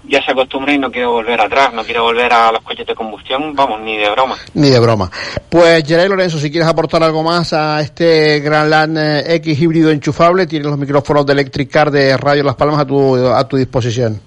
ya 0.08 0.24
se 0.24 0.32
acostumbra 0.32 0.74
y 0.74 0.78
no 0.78 0.92
quiero 0.92 1.12
volver 1.12 1.40
atrás, 1.42 1.74
no 1.74 1.84
quiero 1.84 2.04
volver 2.04 2.32
a 2.32 2.52
los 2.52 2.62
coches 2.62 2.86
de 2.86 2.96
combustión, 2.96 3.54
vamos, 3.56 3.82
ni 3.82 3.98
de 3.98 4.10
broma. 4.10 4.38
Ni 4.54 4.70
de 4.70 4.80
broma. 4.80 5.10
Pues 5.50 5.84
Geray 5.88 6.08
Lorenzo, 6.08 6.38
si 6.38 6.52
quieres 6.52 6.70
aportar 6.70 7.04
algo 7.04 7.24
más 7.24 7.54
a 7.54 7.82
este 7.82 8.40
Gran 8.40 8.70
LAN 8.70 8.98
X 8.98 9.60
híbrido 9.60 9.92
enchufable, 9.92 10.48
tienes 10.48 10.68
los 10.68 10.78
micrófonos 10.78 11.26
de 11.26 11.34
Electric 11.34 11.72
Car 11.72 11.92
de 11.92 12.16
Radio 12.18 12.44
Las 12.44 12.56
Palmas 12.56 12.80
a 12.80 12.86
tu, 12.86 13.16
a 13.28 13.48
tu 13.48 13.58
disposición. 13.58 14.22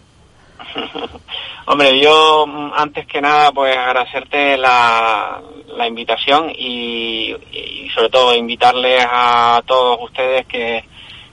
Hombre, 1.67 2.01
yo 2.01 2.47
antes 2.75 3.07
que 3.07 3.21
nada 3.21 3.53
pues 3.53 3.77
agradecerte 3.77 4.57
la, 4.57 5.41
la 5.77 5.87
invitación 5.87 6.51
y, 6.51 7.35
y 7.53 7.91
sobre 7.95 8.09
todo 8.09 8.35
invitarles 8.35 9.05
a 9.07 9.62
todos 9.67 9.99
ustedes 10.03 10.47
que 10.47 10.83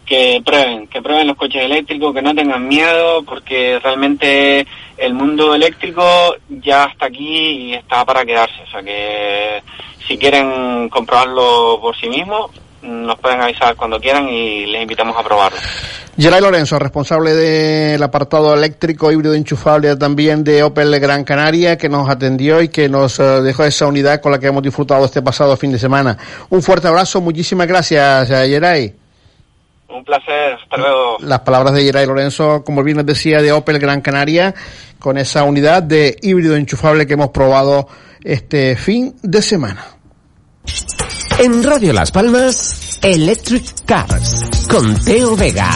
que 0.05 0.41
prueben, 0.45 0.87
que 0.87 1.01
prueben 1.01 1.27
los 1.27 1.37
coches 1.37 1.63
eléctricos, 1.63 2.13
que 2.13 2.21
no 2.21 2.35
tengan 2.35 2.67
miedo, 2.67 3.23
porque 3.23 3.79
realmente 3.83 4.65
el 4.97 5.13
mundo 5.13 5.55
eléctrico 5.55 6.35
ya 6.49 6.85
está 6.85 7.07
aquí 7.07 7.69
y 7.69 7.73
está 7.73 8.05
para 8.05 8.25
quedarse. 8.25 8.61
O 8.67 8.71
sea 8.71 8.83
que 8.83 9.61
si 10.07 10.17
quieren 10.17 10.89
comprobarlo 10.89 11.79
por 11.81 11.95
sí 11.97 12.07
mismos, 12.07 12.51
nos 12.81 13.17
pueden 13.19 13.41
avisar 13.41 13.75
cuando 13.75 13.99
quieran 13.99 14.29
y 14.29 14.67
les 14.67 14.83
invitamos 14.83 15.17
a 15.17 15.23
probarlo. 15.23 15.57
Geray 16.17 16.39
Lorenzo, 16.39 16.79
responsable 16.79 17.33
del 17.33 18.01
apartado 18.01 18.53
eléctrico 18.53 19.11
híbrido 19.11 19.33
enchufable 19.33 19.95
también 19.97 20.43
de 20.43 20.63
Opel 20.63 20.97
Gran 20.99 21.23
Canaria, 21.23 21.77
que 21.77 21.89
nos 21.89 22.09
atendió 22.09 22.61
y 22.61 22.69
que 22.69 22.87
nos 22.87 23.17
dejó 23.17 23.65
esa 23.65 23.87
unidad 23.87 24.21
con 24.21 24.31
la 24.31 24.39
que 24.39 24.47
hemos 24.47 24.63
disfrutado 24.63 25.03
este 25.03 25.21
pasado 25.21 25.57
fin 25.57 25.71
de 25.71 25.79
semana. 25.79 26.17
Un 26.49 26.61
fuerte 26.61 26.87
abrazo, 26.87 27.19
muchísimas 27.19 27.67
gracias, 27.67 28.29
Geray. 28.29 29.04
Un 29.87 30.03
placer, 30.03 30.53
hasta 30.61 30.77
luego. 30.77 31.17
Las 31.19 31.41
palabras 31.41 31.73
de 31.73 31.83
Geray 31.83 32.05
Lorenzo, 32.05 32.63
como 32.63 32.83
bien 32.83 32.97
les 32.97 33.05
decía, 33.05 33.41
de 33.41 33.51
Opel 33.51 33.79
Gran 33.79 34.01
Canaria, 34.01 34.53
con 34.99 35.17
esa 35.17 35.43
unidad 35.43 35.83
de 35.83 36.17
híbrido 36.21 36.55
enchufable 36.55 37.05
que 37.05 37.13
hemos 37.13 37.29
probado 37.29 37.87
este 38.23 38.75
fin 38.75 39.15
de 39.21 39.41
semana. 39.41 39.85
En 41.39 41.63
Radio 41.63 41.93
Las 41.93 42.11
Palmas 42.11 42.99
Electric 43.03 43.85
Cars 43.85 44.67
con 44.69 44.95
Teo 45.03 45.35
Vega. 45.35 45.69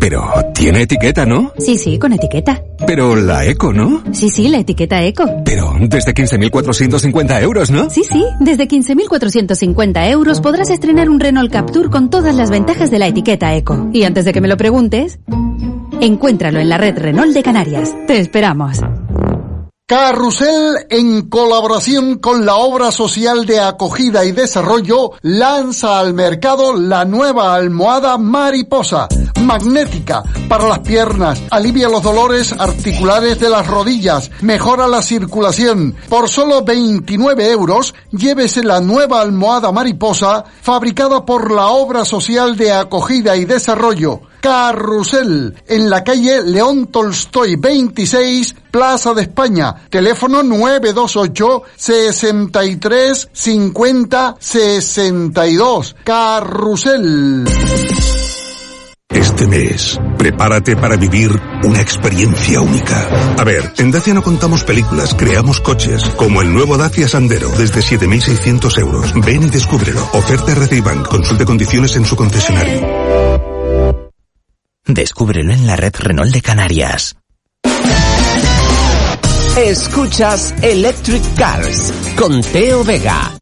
Pero 0.00 0.24
tiene 0.54 0.82
etiqueta, 0.82 1.26
¿no? 1.26 1.52
Sí, 1.58 1.76
sí, 1.76 1.98
con 1.98 2.14
etiqueta. 2.14 2.62
Pero 2.86 3.14
la 3.14 3.44
eco, 3.44 3.70
¿no? 3.72 4.02
Sí, 4.12 4.30
sí, 4.30 4.48
la 4.48 4.58
etiqueta 4.58 5.02
eco. 5.04 5.24
Pero 5.44 5.74
desde 5.78 6.14
15.450 6.14 7.42
euros, 7.42 7.70
¿no? 7.70 7.90
Sí, 7.90 8.02
sí, 8.10 8.24
desde 8.40 8.66
15.450 8.66 10.10
euros 10.10 10.40
podrás 10.40 10.70
estrenar 10.70 11.10
un 11.10 11.20
Renault 11.20 11.52
Captur 11.52 11.90
con 11.90 12.08
todas 12.08 12.34
las 12.34 12.50
ventajas 12.50 12.90
de 12.90 12.98
la 12.98 13.08
etiqueta 13.08 13.54
eco. 13.54 13.90
Y 13.92 14.04
antes 14.04 14.24
de 14.24 14.32
que 14.32 14.40
me 14.40 14.48
lo 14.48 14.56
preguntes, 14.56 15.18
encuéntralo 16.00 16.60
en 16.60 16.70
la 16.70 16.78
red 16.78 16.98
Renault 16.98 17.34
de 17.34 17.42
Canarias. 17.42 17.94
Te 18.06 18.18
esperamos. 18.18 18.80
Carrusel, 19.90 20.86
en 20.88 21.28
colaboración 21.28 22.18
con 22.18 22.46
la 22.46 22.54
obra 22.54 22.92
social 22.92 23.44
de 23.44 23.58
acogida 23.58 24.24
y 24.24 24.30
desarrollo, 24.30 25.10
lanza 25.22 25.98
al 25.98 26.14
mercado 26.14 26.76
la 26.76 27.04
nueva 27.04 27.56
almohada 27.56 28.16
mariposa, 28.16 29.08
magnética, 29.40 30.22
para 30.48 30.68
las 30.68 30.80
piernas, 30.80 31.42
alivia 31.50 31.88
los 31.88 32.02
dolores 32.02 32.52
articulares 32.52 33.38
de 33.38 33.48
las 33.48 33.66
rodillas, 33.66 34.30
mejora 34.40 34.86
la 34.88 35.02
circulación. 35.02 35.94
Por 36.08 36.28
solo 36.28 36.62
29 36.64 37.50
euros, 37.50 37.94
llévese 38.10 38.62
la 38.62 38.80
nueva 38.80 39.20
almohada 39.20 39.72
mariposa, 39.72 40.44
fabricada 40.62 41.24
por 41.24 41.50
la 41.50 41.68
obra 41.68 42.04
social 42.04 42.56
de 42.56 42.72
acogida 42.72 43.36
y 43.36 43.44
desarrollo. 43.44 44.20
Carrusel, 44.40 45.54
en 45.66 45.90
la 45.90 46.02
calle 46.02 46.42
León 46.42 46.86
Tolstoy 46.86 47.56
26, 47.56 48.54
Plaza 48.70 49.12
de 49.14 49.22
España. 49.22 49.74
Teléfono 49.90 50.42
928 50.42 51.62
63 51.76 53.28
50 53.32 54.36
62. 54.38 55.96
Carrusel. 56.04 57.44
Este 59.10 59.46
mes, 59.46 59.98
prepárate 60.16 60.76
para 60.76 60.96
vivir 60.96 61.30
una 61.64 61.80
experiencia 61.80 62.60
única. 62.60 63.08
A 63.36 63.44
ver, 63.44 63.72
en 63.78 63.90
Dacia 63.90 64.14
no 64.14 64.22
contamos 64.22 64.62
películas, 64.64 65.14
creamos 65.14 65.60
coches, 65.60 66.08
como 66.16 66.42
el 66.42 66.52
nuevo 66.52 66.76
Dacia 66.76 67.08
Sandero, 67.08 67.48
desde 67.50 67.80
7.600 67.80 68.78
euros. 68.78 69.12
Ven 69.24 69.42
y 69.42 69.50
descúbrelo. 69.50 70.08
Oferta 70.12 70.54
Bank. 70.84 71.08
Consulte 71.08 71.44
condiciones 71.44 71.96
en 71.96 72.04
su 72.04 72.14
concesionario. 72.14 72.80
Descúbrelo 74.86 75.52
en 75.52 75.66
la 75.66 75.76
red 75.76 75.94
Renault 75.98 76.32
de 76.32 76.42
Canarias. 76.42 77.16
Escuchas 79.56 80.54
Electric 80.62 81.34
Cars 81.34 81.92
con 82.16 82.40
Teo 82.40 82.84
Vega. 82.84 83.32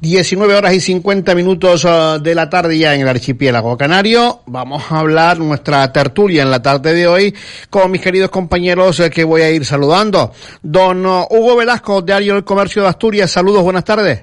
19 0.00 0.54
horas 0.54 0.74
y 0.74 0.80
50 0.80 1.34
minutos 1.34 1.84
uh, 1.84 2.20
de 2.22 2.34
la 2.34 2.48
tarde 2.48 2.78
ya 2.78 2.94
en 2.94 3.00
el 3.00 3.08
archipiélago 3.08 3.76
canario. 3.76 4.42
Vamos 4.46 4.84
a 4.90 5.00
hablar 5.00 5.40
nuestra 5.40 5.92
tertulia 5.92 6.44
en 6.44 6.52
la 6.52 6.62
tarde 6.62 6.94
de 6.94 7.08
hoy 7.08 7.34
con 7.68 7.90
mis 7.90 8.00
queridos 8.00 8.30
compañeros 8.30 9.00
eh, 9.00 9.10
que 9.10 9.24
voy 9.24 9.42
a 9.42 9.50
ir 9.50 9.64
saludando. 9.64 10.32
Don 10.62 11.04
uh, 11.04 11.26
Hugo 11.30 11.56
Velasco, 11.56 12.00
Diario 12.00 12.34
del 12.34 12.44
Comercio 12.44 12.82
de 12.82 12.88
Asturias, 12.88 13.30
saludos, 13.30 13.64
buenas 13.64 13.84
tardes. 13.84 14.22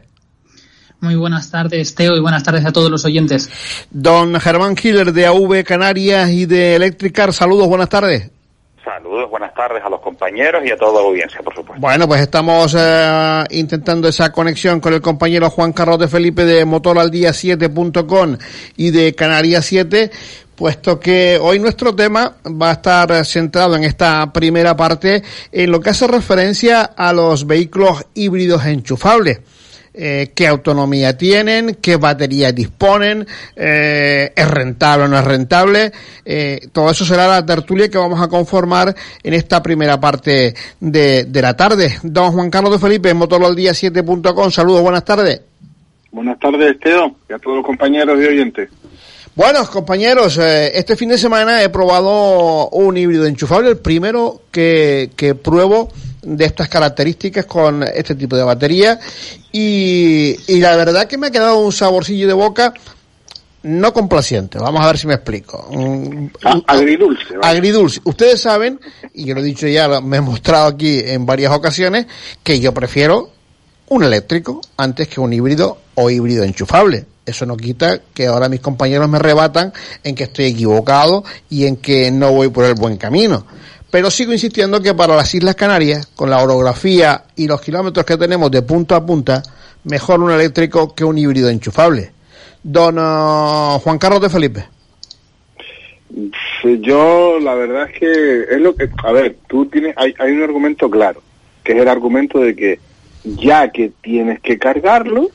Muy 1.01 1.15
buenas 1.15 1.51
tardes, 1.51 1.93
Teo, 1.93 2.15
y 2.15 2.21
buenas 2.21 2.43
tardes 2.43 2.65
a 2.65 2.71
todos 2.71 2.89
los 2.89 3.03
oyentes. 3.03 3.49
Don 3.91 4.39
Germán 4.39 4.75
Hiller, 4.81 5.11
de 5.11 5.25
AV 5.25 5.63
Canarias 5.65 6.31
y 6.31 6.45
de 6.45 6.75
Electricar, 6.75 7.33
saludos, 7.33 7.67
buenas 7.67 7.89
tardes. 7.89 8.31
Saludos, 8.85 9.31
buenas 9.31 9.51
tardes 9.55 9.83
a 9.83 9.89
los 9.89 9.99
compañeros 9.99 10.61
y 10.63 10.69
a 10.69 10.77
toda 10.77 11.01
la 11.01 11.07
audiencia, 11.07 11.41
por 11.41 11.55
supuesto. 11.55 11.81
Bueno, 11.81 12.07
pues 12.07 12.21
estamos 12.21 12.75
eh, 12.77 13.43
intentando 13.49 14.07
esa 14.07 14.31
conexión 14.31 14.79
con 14.79 14.93
el 14.93 15.01
compañero 15.01 15.49
Juan 15.49 15.73
Carlos 15.73 15.97
de 15.97 16.07
Felipe 16.07 16.45
de 16.45 16.67
motoraldía7.com 16.67 18.37
y 18.77 18.91
de 18.91 19.15
Canarias 19.15 19.65
7, 19.65 20.11
puesto 20.55 20.99
que 20.99 21.39
hoy 21.41 21.57
nuestro 21.57 21.95
tema 21.95 22.35
va 22.45 22.69
a 22.69 22.73
estar 22.73 23.25
centrado 23.25 23.75
en 23.75 23.85
esta 23.85 24.31
primera 24.31 24.77
parte 24.77 25.23
en 25.51 25.71
lo 25.71 25.79
que 25.79 25.89
hace 25.89 26.05
referencia 26.05 26.83
a 26.83 27.11
los 27.11 27.47
vehículos 27.47 28.05
híbridos 28.13 28.65
enchufables 28.67 29.39
eh, 29.97 30.31
qué 30.35 30.47
autonomía 30.47 31.17
tienen, 31.17 31.77
qué 31.81 31.95
baterías 31.95 32.53
disponen, 32.53 33.25
eh, 33.55 34.31
es 34.35 34.47
rentable 34.49 35.05
o 35.05 35.07
no 35.07 35.17
es 35.17 35.23
rentable. 35.23 35.91
Eh, 36.25 36.59
todo 36.71 36.91
eso 36.91 37.05
será 37.05 37.27
la 37.27 37.45
tertulia 37.45 37.89
que 37.89 37.97
vamos 37.97 38.21
a 38.21 38.27
conformar 38.27 38.95
en 39.23 39.33
esta 39.33 39.63
primera 39.63 39.99
parte 39.99 40.53
de, 40.79 41.25
de 41.25 41.41
la 41.41 41.55
tarde. 41.55 41.97
Don 42.03 42.31
Juan 42.31 42.49
Carlos 42.49 42.73
de 42.73 42.79
Felipe, 42.79 43.15
motoraldía7.com, 43.15 44.51
saludos, 44.51 44.81
buenas 44.81 45.05
tardes. 45.05 45.41
Buenas 46.11 46.39
tardes, 46.39 46.79
Teo, 46.79 47.15
y 47.29 47.33
a 47.33 47.39
todos 47.39 47.57
los 47.57 47.65
compañeros 47.65 48.17
y 48.21 48.25
oyentes. 48.25 48.69
Bueno, 49.35 49.59
compañeros, 49.69 50.37
eh, 50.37 50.71
este 50.75 50.95
fin 50.95 51.09
de 51.09 51.17
semana 51.17 51.61
he 51.61 51.67
probado 51.67 52.69
un 52.69 52.95
híbrido 52.95 53.25
enchufable, 53.25 53.69
el 53.69 53.77
primero 53.77 54.43
que, 54.49 55.09
que 55.17 55.35
pruebo 55.35 55.89
de 56.25 56.45
estas 56.45 56.67
características 56.67 57.45
con 57.45 57.83
este 57.83 58.15
tipo 58.15 58.35
de 58.35 58.43
batería 58.43 58.99
y, 59.51 60.35
y 60.47 60.59
la 60.59 60.75
verdad 60.75 61.07
que 61.07 61.17
me 61.17 61.27
ha 61.27 61.31
quedado 61.31 61.59
un 61.59 61.71
saborcillo 61.71 62.27
de 62.27 62.33
boca 62.33 62.73
no 63.65 63.93
complaciente. 63.93 64.59
Vamos 64.59 64.83
a 64.83 64.87
ver 64.87 64.97
si 64.97 65.07
me 65.07 65.15
explico. 65.15 65.69
agridulce. 66.67 67.35
Agridulce. 67.41 68.01
Ustedes 68.03 68.41
saben, 68.41 68.79
y 69.13 69.25
yo 69.25 69.33
lo 69.33 69.41
he 69.41 69.43
dicho 69.43 69.67
ya, 69.67 70.01
me 70.01 70.17
he 70.17 70.21
mostrado 70.21 70.67
aquí 70.67 70.99
en 70.99 71.25
varias 71.25 71.51
ocasiones, 71.51 72.05
que 72.43 72.59
yo 72.59 72.73
prefiero 72.73 73.31
un 73.89 74.03
eléctrico 74.03 74.61
antes 74.77 75.07
que 75.07 75.19
un 75.19 75.33
híbrido 75.33 75.79
o 75.95 76.09
híbrido 76.09 76.43
enchufable. 76.43 77.05
Eso 77.25 77.47
no 77.47 77.57
quita 77.57 78.01
que 78.13 78.27
ahora 78.27 78.49
mis 78.49 78.59
compañeros 78.59 79.09
me 79.09 79.17
rebatan 79.17 79.73
en 80.03 80.13
que 80.13 80.25
estoy 80.25 80.45
equivocado 80.45 81.23
y 81.49 81.65
en 81.65 81.77
que 81.77 82.11
no 82.11 82.31
voy 82.31 82.49
por 82.49 82.65
el 82.65 82.75
buen 82.75 82.97
camino. 82.97 83.47
Pero 83.95 84.11
sigo 84.11 84.33
insistiendo 84.33 84.81
que 84.81 84.93
para 84.93 85.15
las 85.15 85.33
Islas 85.33 85.55
Canarias, 85.55 86.07
con 86.17 86.29
la 86.29 86.43
orografía 86.43 87.23
y 87.37 87.47
los 87.47 87.61
kilómetros 87.61 88.05
que 88.05 88.17
tenemos 88.17 88.51
de 88.51 88.61
punta 88.61 88.97
a 88.97 89.05
punta, 89.05 89.41
mejor 89.85 90.19
un 90.19 90.31
eléctrico 90.31 90.93
que 90.93 91.05
un 91.05 91.17
híbrido 91.17 91.47
enchufable. 91.47 92.11
Don 92.61 92.99
uh, 92.99 93.79
Juan 93.79 93.97
Carlos 93.97 94.19
de 94.19 94.29
Felipe. 94.29 94.65
Yo 96.81 97.39
la 97.39 97.55
verdad 97.55 97.89
es 97.89 97.97
que 97.97 98.55
es 98.55 98.59
lo 98.59 98.75
que, 98.75 98.89
a 99.01 99.13
ver, 99.13 99.37
tú 99.47 99.67
tienes, 99.67 99.93
hay, 99.95 100.13
hay 100.19 100.33
un 100.33 100.43
argumento 100.43 100.89
claro, 100.89 101.21
que 101.63 101.71
es 101.71 101.77
el 101.81 101.87
argumento 101.87 102.39
de 102.39 102.53
que 102.53 102.79
ya 103.23 103.71
que 103.71 103.93
tienes 104.01 104.41
que 104.41 104.59
cargarlo, 104.59 105.29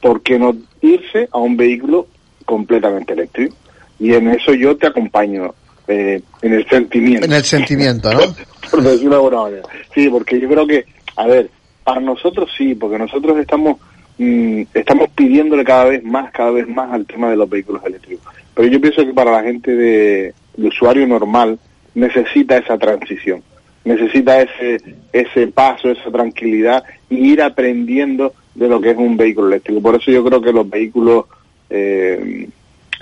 ¿por 0.00 0.22
qué 0.22 0.38
no 0.38 0.56
irse 0.80 1.28
a 1.32 1.36
un 1.36 1.58
vehículo 1.58 2.06
completamente 2.46 3.12
eléctrico? 3.12 3.54
Y 4.00 4.14
en 4.14 4.28
eso 4.28 4.54
yo 4.54 4.74
te 4.78 4.86
acompaño, 4.86 5.52
eh, 5.88 6.20
en 6.42 6.52
el 6.52 6.66
sentimiento. 6.68 7.26
En 7.26 7.32
el 7.32 7.44
sentimiento, 7.44 8.12
¿no? 8.12 8.20
Por 8.70 8.82
decirlo 8.82 9.30
de 9.30 9.36
manera. 9.36 9.62
Sí, 9.94 10.08
porque 10.08 10.38
yo 10.38 10.48
creo 10.48 10.66
que, 10.66 10.84
a 11.16 11.26
ver, 11.26 11.50
para 11.82 12.00
nosotros 12.00 12.50
sí, 12.56 12.74
porque 12.74 12.98
nosotros 12.98 13.38
estamos 13.38 13.78
mm, 14.18 14.62
estamos 14.74 15.08
pidiéndole 15.10 15.64
cada 15.64 15.84
vez 15.84 16.04
más, 16.04 16.30
cada 16.32 16.50
vez 16.50 16.68
más 16.68 16.92
al 16.92 17.06
tema 17.06 17.30
de 17.30 17.36
los 17.36 17.48
vehículos 17.48 17.82
eléctricos. 17.86 18.26
Pero 18.54 18.68
yo 18.68 18.80
pienso 18.80 19.06
que 19.06 19.14
para 19.14 19.32
la 19.32 19.42
gente 19.42 19.74
de, 19.74 20.34
de 20.56 20.68
usuario 20.68 21.06
normal 21.06 21.58
necesita 21.94 22.58
esa 22.58 22.76
transición, 22.76 23.42
necesita 23.84 24.42
ese 24.42 24.82
ese 25.12 25.46
paso, 25.48 25.90
esa 25.90 26.10
tranquilidad 26.10 26.84
y 27.08 27.32
ir 27.32 27.42
aprendiendo 27.42 28.34
de 28.54 28.68
lo 28.68 28.80
que 28.80 28.90
es 28.90 28.96
un 28.96 29.16
vehículo 29.16 29.48
eléctrico. 29.48 29.80
Por 29.80 29.96
eso 29.96 30.10
yo 30.10 30.24
creo 30.24 30.40
que 30.40 30.52
los 30.52 30.68
vehículos 30.68 31.24
eh, 31.70 32.48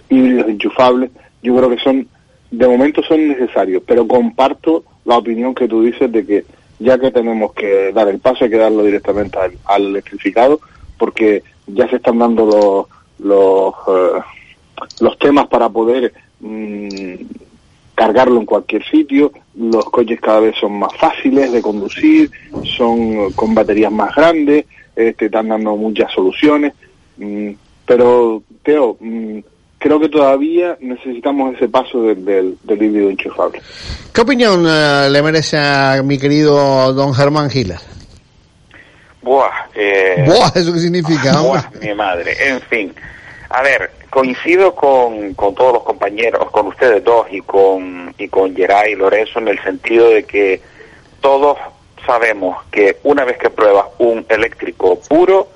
híbridos 0.09 0.49
enchufables, 0.49 1.11
yo 1.42 1.57
creo 1.57 1.70
que 1.70 1.79
son, 1.79 2.07
de 2.56 2.68
momento 2.68 3.02
son 3.02 3.28
necesarios, 3.28 3.82
pero 3.86 4.06
comparto 4.06 4.84
la 5.04 5.18
opinión 5.18 5.54
que 5.54 5.68
tú 5.68 5.82
dices 5.82 6.10
de 6.10 6.24
que 6.24 6.44
ya 6.78 6.98
que 6.98 7.10
tenemos 7.10 7.52
que 7.52 7.92
dar 7.92 8.08
el 8.08 8.18
paso 8.18 8.44
hay 8.44 8.50
que 8.50 8.56
darlo 8.56 8.82
directamente 8.82 9.38
al, 9.64 9.86
electrificado, 9.86 10.60
porque 10.98 11.42
ya 11.66 11.88
se 11.88 11.96
están 11.96 12.18
dando 12.18 12.46
los 12.46 12.86
los, 13.18 13.74
eh, 13.88 14.20
los 15.00 15.18
temas 15.18 15.46
para 15.48 15.68
poder 15.68 16.12
mm, 16.40 17.14
cargarlo 17.94 18.40
en 18.40 18.46
cualquier 18.46 18.84
sitio, 18.84 19.32
los 19.54 19.84
coches 19.86 20.20
cada 20.20 20.40
vez 20.40 20.54
son 20.60 20.78
más 20.78 20.94
fáciles 20.96 21.52
de 21.52 21.62
conducir, 21.62 22.30
son 22.76 23.32
con 23.32 23.54
baterías 23.54 23.92
más 23.92 24.14
grandes, 24.14 24.66
este, 24.94 25.26
están 25.26 25.48
dando 25.48 25.76
muchas 25.76 26.12
soluciones, 26.12 26.74
mm, 27.18 27.50
pero 27.86 28.42
Teo, 28.62 28.96
mm, 29.00 29.38
creo 29.87 30.01
que 30.01 30.09
todavía 30.09 30.77
necesitamos 30.81 31.55
ese 31.55 31.68
paso 31.68 32.03
del, 32.03 32.25
del, 32.25 32.59
del 32.64 32.83
híbrido 32.83 33.09
enchufable. 33.09 33.62
¿Qué 34.12 34.20
opinión 34.20 34.66
eh, 34.68 35.09
le 35.09 35.22
merece 35.22 35.57
a 35.59 36.03
mi 36.03 36.18
querido 36.18 36.92
don 36.92 37.14
Germán 37.14 37.49
Gilas? 37.49 37.87
Buah, 39.22 39.68
eh, 39.77 40.25
Buah, 40.27 40.51
¿eso 40.57 40.72
qué 40.72 40.81
significa? 40.81 41.40
buah, 41.40 41.70
mi 41.81 41.94
madre. 41.94 42.35
En 42.49 42.61
fin, 42.62 42.92
a 43.49 43.62
ver, 43.62 43.92
coincido 44.11 44.75
con, 44.75 45.35
con 45.35 45.55
todos 45.55 45.75
los 45.75 45.83
compañeros, 45.85 46.51
con 46.51 46.66
ustedes 46.66 47.05
dos 47.05 47.27
y 47.31 47.40
con, 47.42 48.12
y 48.18 48.27
con 48.27 48.57
Geray 48.57 48.92
y 48.92 48.96
Lorenzo 48.96 49.38
en 49.38 49.49
el 49.49 49.62
sentido 49.62 50.09
de 50.09 50.25
que 50.25 50.61
todos 51.20 51.59
sabemos 52.05 52.57
que 52.72 52.99
una 53.05 53.25
vez 53.25 53.38
que 53.38 53.51
pruebas 53.51 53.87
un 53.99 54.27
eléctrico 54.29 54.99
puro, 55.09 55.49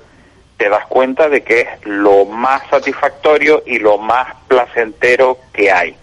te 0.61 0.69
das 0.69 0.85
cuenta 0.85 1.27
de 1.27 1.41
que 1.41 1.61
es 1.61 1.67
lo 1.85 2.23
más 2.25 2.61
satisfactorio 2.69 3.63
y 3.65 3.79
lo 3.79 3.97
más 3.97 4.27
placentero 4.47 5.39
que 5.51 5.71
hay. 5.71 5.95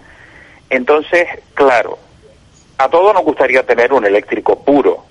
Entonces, 0.69 1.29
claro, 1.55 1.97
a 2.77 2.89
todos 2.89 3.15
nos 3.15 3.23
gustaría 3.23 3.65
tener 3.65 3.93
un 3.93 4.05
eléctrico 4.05 4.59
puro. 4.65 5.05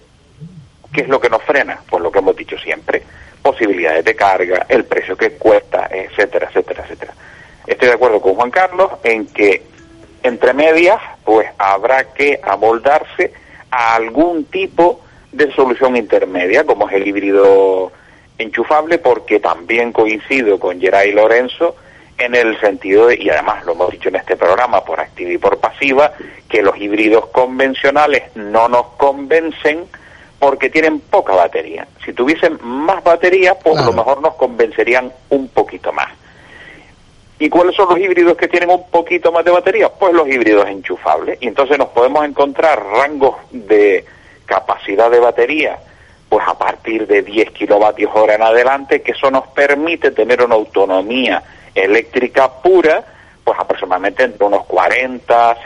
¿Qué 0.91 0.99
es 0.99 1.07
lo 1.07 1.21
que 1.21 1.29
nos 1.29 1.41
frena? 1.43 1.79
Pues 1.89 2.03
lo 2.03 2.11
que 2.11 2.19
hemos 2.19 2.35
dicho 2.35 2.57
siempre, 2.57 3.03
posibilidades 3.41 4.03
de 4.03 4.17
carga, 4.17 4.65
el 4.67 4.83
precio 4.83 5.15
que 5.15 5.31
cuesta, 5.37 5.87
etcétera, 5.89 6.47
etcétera, 6.49 6.83
etcétera. 6.83 7.13
Estoy 7.65 7.87
de 7.87 7.93
acuerdo 7.93 8.19
con 8.19 8.35
Juan 8.35 8.51
Carlos 8.51 8.91
en 9.05 9.27
que 9.27 9.63
entre 10.23 10.51
medias, 10.51 10.99
pues 11.23 11.47
habrá 11.57 12.13
que 12.13 12.37
amoldarse 12.43 13.31
a 13.71 13.95
algún 13.95 14.43
tipo 14.43 14.99
de 15.31 15.49
solución 15.53 15.95
intermedia, 15.95 16.65
como 16.65 16.89
es 16.89 16.95
el 16.95 17.07
híbrido 17.07 17.93
enchufable, 18.37 18.97
porque 18.97 19.39
también 19.39 19.91
coincido 19.91 20.59
con 20.59 20.79
Geray 20.79 21.11
Lorenzo 21.11 21.75
en 22.17 22.35
el 22.35 22.59
sentido 22.59 23.07
de, 23.07 23.15
y 23.15 23.29
además 23.29 23.63
lo 23.65 23.73
hemos 23.73 23.91
dicho 23.91 24.09
en 24.09 24.15
este 24.15 24.35
programa 24.35 24.83
por 24.83 24.99
activa 24.99 25.31
y 25.31 25.37
por 25.37 25.59
pasiva, 25.59 26.11
que 26.49 26.61
los 26.61 26.77
híbridos 26.77 27.27
convencionales 27.27 28.35
no 28.35 28.67
nos 28.67 28.87
convencen 28.97 29.85
porque 30.39 30.69
tienen 30.69 30.99
poca 30.99 31.33
batería. 31.33 31.87
Si 32.05 32.13
tuviesen 32.13 32.59
más 32.61 33.03
batería, 33.03 33.55
pues 33.55 33.77
a 33.77 33.85
lo 33.85 33.93
mejor 33.93 34.21
nos 34.21 34.35
convencerían 34.35 35.11
un 35.29 35.47
poquito 35.49 35.91
más. 35.91 36.09
¿Y 37.39 37.49
cuáles 37.49 37.75
son 37.75 37.89
los 37.89 37.99
híbridos 37.99 38.35
que 38.35 38.47
tienen 38.47 38.69
un 38.69 38.89
poquito 38.89 39.31
más 39.31 39.45
de 39.45 39.51
batería? 39.51 39.89
Pues 39.89 40.13
los 40.13 40.27
híbridos 40.27 40.67
enchufables. 40.67 41.37
Y 41.41 41.47
entonces 41.47 41.77
nos 41.77 41.89
podemos 41.89 42.25
encontrar 42.25 42.83
rangos 42.83 43.35
de 43.51 44.05
capacidad 44.45 45.11
de 45.11 45.19
batería, 45.19 45.77
pues 46.29 46.45
a 46.47 46.57
partir 46.57 47.07
de 47.07 47.21
10 47.21 47.51
kilovatios 47.51 48.11
hora 48.13 48.35
en 48.35 48.41
adelante, 48.41 49.01
que 49.01 49.11
eso 49.11 49.31
nos 49.31 49.47
permite 49.47 50.11
tener 50.11 50.43
una 50.43 50.55
autonomía 50.55 51.41
eléctrica 51.73 52.51
pura, 52.61 53.03
pues 53.43 53.57
aproximadamente 53.59 54.23
entre 54.23 54.45
unos 54.45 54.65
40 54.65 55.57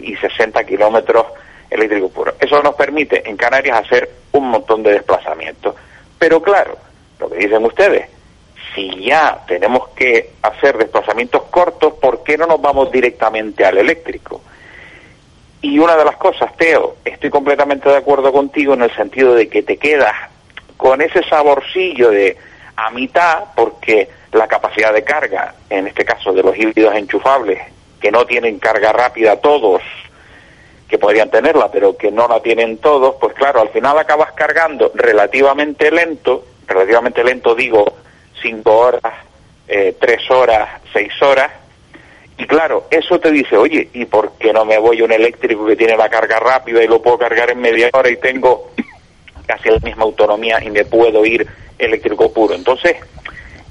y 0.00 0.16
60 0.16 0.64
kilómetros 0.64 1.26
eléctricos 1.68 2.10
puros. 2.12 2.34
Eso 2.40 2.62
nos 2.62 2.74
permite 2.74 3.28
en 3.28 3.36
Canarias 3.36 3.84
hacer 3.84 4.08
un 4.32 4.48
montón 4.50 4.82
de 4.82 4.92
desplazamientos. 4.92 5.74
Pero 6.18 6.40
claro, 6.40 6.76
lo 7.18 7.28
que 7.28 7.36
dicen 7.36 7.64
ustedes, 7.64 8.08
si 8.74 9.04
ya 9.04 9.42
tenemos 9.46 9.88
que 9.88 10.32
hacer 10.42 10.78
desplazamientos 10.78 11.42
cortos, 11.50 11.94
¿por 11.94 12.22
qué 12.22 12.38
no 12.38 12.46
nos 12.46 12.60
vamos 12.60 12.90
directamente 12.90 13.64
al 13.64 13.78
eléctrico? 13.78 14.40
Y 15.68 15.80
una 15.80 15.96
de 15.96 16.04
las 16.04 16.16
cosas, 16.16 16.56
Teo, 16.56 16.94
estoy 17.04 17.28
completamente 17.28 17.88
de 17.88 17.96
acuerdo 17.96 18.32
contigo 18.32 18.74
en 18.74 18.82
el 18.82 18.94
sentido 18.94 19.34
de 19.34 19.48
que 19.48 19.64
te 19.64 19.78
quedas 19.78 20.14
con 20.76 21.02
ese 21.02 21.24
saborcillo 21.24 22.08
de 22.10 22.36
a 22.76 22.90
mitad, 22.90 23.46
porque 23.56 24.08
la 24.30 24.46
capacidad 24.46 24.92
de 24.92 25.02
carga, 25.02 25.56
en 25.68 25.88
este 25.88 26.04
caso 26.04 26.32
de 26.32 26.44
los 26.44 26.56
híbridos 26.56 26.94
enchufables, 26.94 27.60
que 28.00 28.12
no 28.12 28.24
tienen 28.24 28.60
carga 28.60 28.92
rápida 28.92 29.40
todos, 29.40 29.82
que 30.88 30.98
podrían 30.98 31.30
tenerla, 31.30 31.68
pero 31.68 31.96
que 31.96 32.12
no 32.12 32.28
la 32.28 32.40
tienen 32.40 32.78
todos, 32.78 33.16
pues 33.20 33.34
claro, 33.34 33.60
al 33.60 33.70
final 33.70 33.98
acabas 33.98 34.34
cargando 34.34 34.92
relativamente 34.94 35.90
lento, 35.90 36.44
relativamente 36.68 37.24
lento 37.24 37.56
digo, 37.56 37.92
cinco 38.40 38.72
horas, 38.72 39.14
eh, 39.66 39.96
tres 39.98 40.30
horas, 40.30 40.80
seis 40.92 41.10
horas, 41.20 41.50
y 42.38 42.46
claro, 42.46 42.86
eso 42.90 43.18
te 43.18 43.30
dice, 43.30 43.56
oye, 43.56 43.88
¿y 43.94 44.04
por 44.04 44.32
qué 44.38 44.52
no 44.52 44.64
me 44.64 44.78
voy 44.78 45.00
a 45.00 45.04
un 45.04 45.12
eléctrico 45.12 45.64
que 45.66 45.76
tiene 45.76 45.96
la 45.96 46.08
carga 46.08 46.38
rápida 46.38 46.82
y 46.82 46.86
lo 46.86 47.00
puedo 47.00 47.18
cargar 47.18 47.50
en 47.50 47.60
media 47.60 47.88
hora 47.92 48.10
y 48.10 48.16
tengo 48.16 48.70
casi 49.46 49.70
la 49.70 49.78
misma 49.78 50.02
autonomía 50.02 50.62
y 50.62 50.70
me 50.70 50.84
puedo 50.84 51.24
ir 51.24 51.46
eléctrico 51.78 52.30
puro? 52.32 52.54
Entonces, 52.54 52.96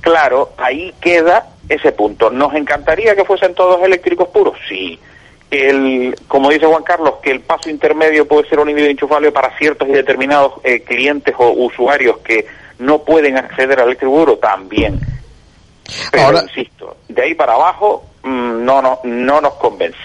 claro, 0.02 0.54
ahí 0.58 0.94
queda 1.00 1.48
ese 1.70 1.92
punto. 1.92 2.32
¿Nos 2.32 2.56
encantaría 2.56 3.16
que 3.16 3.24
fuesen 3.24 3.54
todos 3.54 3.84
eléctricos 3.84 4.30
puros? 4.30 4.58
Sí. 4.68 5.00
El, 5.52 6.16
como 6.28 6.50
dice 6.50 6.66
Juan 6.66 6.84
Carlos, 6.84 7.16
que 7.22 7.30
el 7.30 7.42
paso 7.42 7.70
intermedio 7.70 8.28
puede 8.28 8.50
ser 8.50 8.60
un 8.60 8.70
híbrido 8.70 8.90
enchufable 8.90 9.32
para 9.32 9.56
ciertos 9.58 9.88
y 9.88 9.92
determinados 9.92 10.54
eh, 10.64 10.82
clientes 10.82 11.36
o 11.38 11.52
usuarios 11.52 12.18
que 12.18 12.48
no 12.80 13.04
pueden 13.04 13.38
acceder 13.38 13.80
al 13.80 13.88
eléctrico 13.88 14.16
puro, 14.16 14.38
también. 14.38 15.00
Pero 16.12 16.42
insisto, 16.42 16.98
de 17.08 17.22
ahí 17.22 17.36
para 17.36 17.54
abajo 17.54 18.04
no, 18.26 18.82
no, 18.82 19.00
no 19.04 19.42
nos 19.42 19.54
convence. 19.54 19.98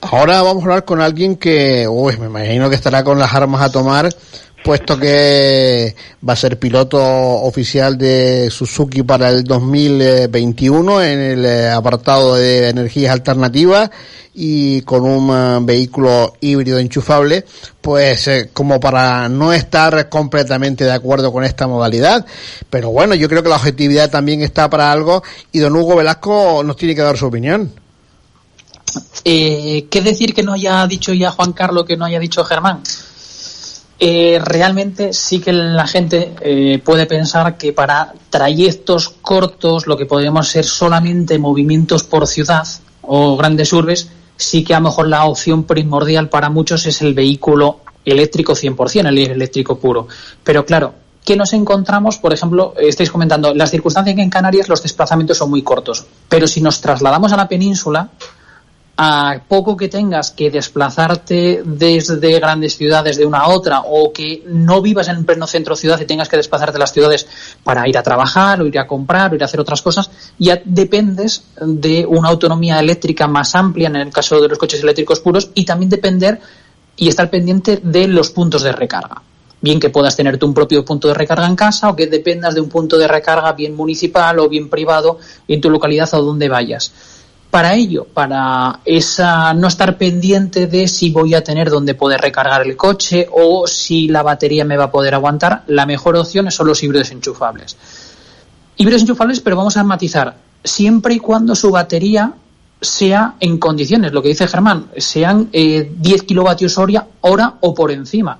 Ahora 0.00 0.42
vamos 0.42 0.62
a 0.62 0.66
hablar 0.66 0.84
con 0.84 1.00
alguien 1.00 1.36
que, 1.36 1.86
uy, 1.88 2.16
me 2.18 2.26
imagino 2.26 2.68
que 2.68 2.76
estará 2.76 3.02
con 3.02 3.18
las 3.18 3.34
armas 3.34 3.62
a 3.62 3.72
tomar, 3.72 4.08
puesto 4.62 4.98
que 4.98 5.94
va 6.26 6.32
a 6.32 6.36
ser 6.36 6.58
piloto 6.58 6.98
oficial 7.00 7.98
de 7.98 8.48
Suzuki 8.50 9.02
para 9.02 9.28
el 9.28 9.44
2021 9.44 11.02
en 11.02 11.18
el 11.18 11.44
eh, 11.44 11.70
apartado 11.70 12.36
de 12.36 12.68
energías 12.68 13.12
alternativas 13.12 13.90
y 14.34 14.80
con 14.82 15.02
un 15.02 15.30
uh, 15.30 15.64
vehículo 15.64 16.34
híbrido 16.40 16.78
enchufable, 16.78 17.44
pues 17.80 18.28
eh, 18.28 18.50
como 18.52 18.80
para 18.80 19.28
no 19.28 19.52
estar 19.52 20.08
completamente 20.08 20.84
de 20.84 20.92
acuerdo 20.92 21.32
con 21.32 21.44
esta 21.44 21.66
modalidad. 21.66 22.24
Pero 22.70 22.90
bueno, 22.90 23.14
yo 23.14 23.28
creo 23.28 23.42
que 23.42 23.50
la 23.50 23.56
objetividad 23.56 24.10
también 24.10 24.42
está 24.42 24.70
para 24.70 24.90
algo 24.90 25.22
y 25.52 25.58
don 25.58 25.76
Hugo 25.76 25.96
Velasco 25.96 26.62
nos 26.64 26.76
tiene 26.76 26.94
que 26.94 27.02
dar 27.02 27.16
su 27.16 27.26
opinión. 27.26 27.72
Eh, 29.24 29.86
¿Qué 29.90 30.00
decir 30.00 30.34
que 30.34 30.42
no 30.42 30.52
haya 30.52 30.86
dicho 30.86 31.12
ya 31.12 31.30
Juan 31.30 31.52
Carlos, 31.52 31.84
que 31.84 31.96
no 31.96 32.04
haya 32.04 32.18
dicho 32.18 32.44
Germán? 32.44 32.82
Eh, 34.04 34.40
realmente 34.44 35.12
sí 35.12 35.38
que 35.38 35.52
la 35.52 35.86
gente 35.86 36.34
eh, 36.40 36.82
puede 36.84 37.06
pensar 37.06 37.56
que 37.56 37.72
para 37.72 38.12
trayectos 38.30 39.10
cortos, 39.10 39.86
lo 39.86 39.96
que 39.96 40.06
podríamos 40.06 40.48
ser 40.48 40.64
solamente 40.64 41.38
movimientos 41.38 42.02
por 42.02 42.26
ciudad 42.26 42.66
o 43.02 43.36
grandes 43.36 43.72
urbes, 43.72 44.08
sí 44.36 44.64
que 44.64 44.74
a 44.74 44.80
lo 44.80 44.88
mejor 44.88 45.06
la 45.06 45.24
opción 45.26 45.62
primordial 45.62 46.28
para 46.28 46.50
muchos 46.50 46.84
es 46.86 47.00
el 47.00 47.14
vehículo 47.14 47.78
eléctrico 48.04 48.54
100%, 48.54 49.06
el 49.06 49.18
eléctrico 49.18 49.78
puro. 49.78 50.08
Pero 50.42 50.66
claro, 50.66 50.94
¿qué 51.24 51.36
nos 51.36 51.52
encontramos? 51.52 52.18
Por 52.18 52.32
ejemplo, 52.32 52.74
estáis 52.76 53.08
comentando, 53.08 53.54
las 53.54 53.70
circunstancias 53.70 54.16
que 54.16 54.22
en 54.22 54.30
Canarias 54.30 54.68
los 54.68 54.82
desplazamientos 54.82 55.38
son 55.38 55.48
muy 55.48 55.62
cortos, 55.62 56.04
pero 56.28 56.48
si 56.48 56.60
nos 56.60 56.80
trasladamos 56.80 57.32
a 57.32 57.36
la 57.36 57.46
península, 57.46 58.08
a 58.96 59.40
poco 59.48 59.76
que 59.76 59.88
tengas 59.88 60.30
que 60.30 60.50
desplazarte 60.50 61.62
desde 61.64 62.38
grandes 62.38 62.76
ciudades 62.76 63.16
de 63.16 63.24
una 63.24 63.38
a 63.38 63.48
otra 63.48 63.80
o 63.80 64.12
que 64.12 64.42
no 64.46 64.82
vivas 64.82 65.08
en 65.08 65.24
pleno 65.24 65.46
centro 65.46 65.76
ciudad 65.76 65.98
y 66.00 66.04
tengas 66.04 66.28
que 66.28 66.36
desplazarte 66.36 66.76
a 66.76 66.80
las 66.80 66.92
ciudades 66.92 67.26
para 67.64 67.88
ir 67.88 67.96
a 67.96 68.02
trabajar 68.02 68.60
o 68.60 68.66
ir 68.66 68.78
a 68.78 68.86
comprar 68.86 69.32
o 69.32 69.36
ir 69.36 69.42
a 69.42 69.46
hacer 69.46 69.60
otras 69.60 69.80
cosas, 69.80 70.10
ya 70.38 70.60
dependes 70.64 71.44
de 71.60 72.04
una 72.04 72.28
autonomía 72.28 72.78
eléctrica 72.80 73.26
más 73.26 73.54
amplia 73.54 73.88
en 73.88 73.96
el 73.96 74.10
caso 74.10 74.40
de 74.40 74.48
los 74.48 74.58
coches 74.58 74.82
eléctricos 74.82 75.20
puros 75.20 75.50
y 75.54 75.64
también 75.64 75.88
depender 75.88 76.38
y 76.96 77.08
estar 77.08 77.30
pendiente 77.30 77.80
de 77.82 78.06
los 78.08 78.30
puntos 78.30 78.62
de 78.62 78.72
recarga. 78.72 79.22
Bien 79.62 79.80
que 79.80 79.90
puedas 79.90 80.16
tener 80.16 80.38
un 80.44 80.52
propio 80.52 80.84
punto 80.84 81.08
de 81.08 81.14
recarga 81.14 81.46
en 81.46 81.56
casa 81.56 81.88
o 81.88 81.96
que 81.96 82.08
dependas 82.08 82.54
de 82.54 82.60
un 82.60 82.68
punto 82.68 82.98
de 82.98 83.08
recarga 83.08 83.52
bien 83.52 83.74
municipal 83.74 84.38
o 84.40 84.48
bien 84.48 84.68
privado 84.68 85.18
en 85.48 85.60
tu 85.60 85.70
localidad 85.70 86.12
o 86.12 86.22
donde 86.22 86.48
vayas 86.48 86.92
para 87.52 87.74
ello, 87.74 88.06
para 88.06 88.80
esa 88.82 89.52
no 89.52 89.68
estar 89.68 89.98
pendiente 89.98 90.68
de 90.68 90.88
si 90.88 91.10
voy 91.10 91.34
a 91.34 91.44
tener 91.44 91.68
donde 91.68 91.94
poder 91.94 92.18
recargar 92.18 92.62
el 92.66 92.78
coche 92.78 93.28
o 93.30 93.66
si 93.66 94.08
la 94.08 94.22
batería 94.22 94.64
me 94.64 94.78
va 94.78 94.84
a 94.84 94.90
poder 94.90 95.12
aguantar, 95.12 95.62
la 95.66 95.84
mejor 95.84 96.16
opción 96.16 96.50
son 96.50 96.68
los 96.68 96.82
híbridos 96.82 97.10
enchufables. 97.10 97.76
Híbridos 98.78 99.02
enchufables, 99.02 99.40
pero 99.40 99.56
vamos 99.56 99.76
a 99.76 99.84
matizar, 99.84 100.34
siempre 100.64 101.12
y 101.12 101.18
cuando 101.18 101.54
su 101.54 101.70
batería 101.70 102.32
sea 102.80 103.34
en 103.38 103.58
condiciones, 103.58 104.14
lo 104.14 104.22
que 104.22 104.30
dice 104.30 104.48
Germán, 104.48 104.86
sean 104.96 105.50
10 105.52 105.52
eh, 105.52 106.24
kilovatios 106.26 106.78
hora, 106.78 107.54
o 107.60 107.74
por 107.74 107.90
encima. 107.90 108.38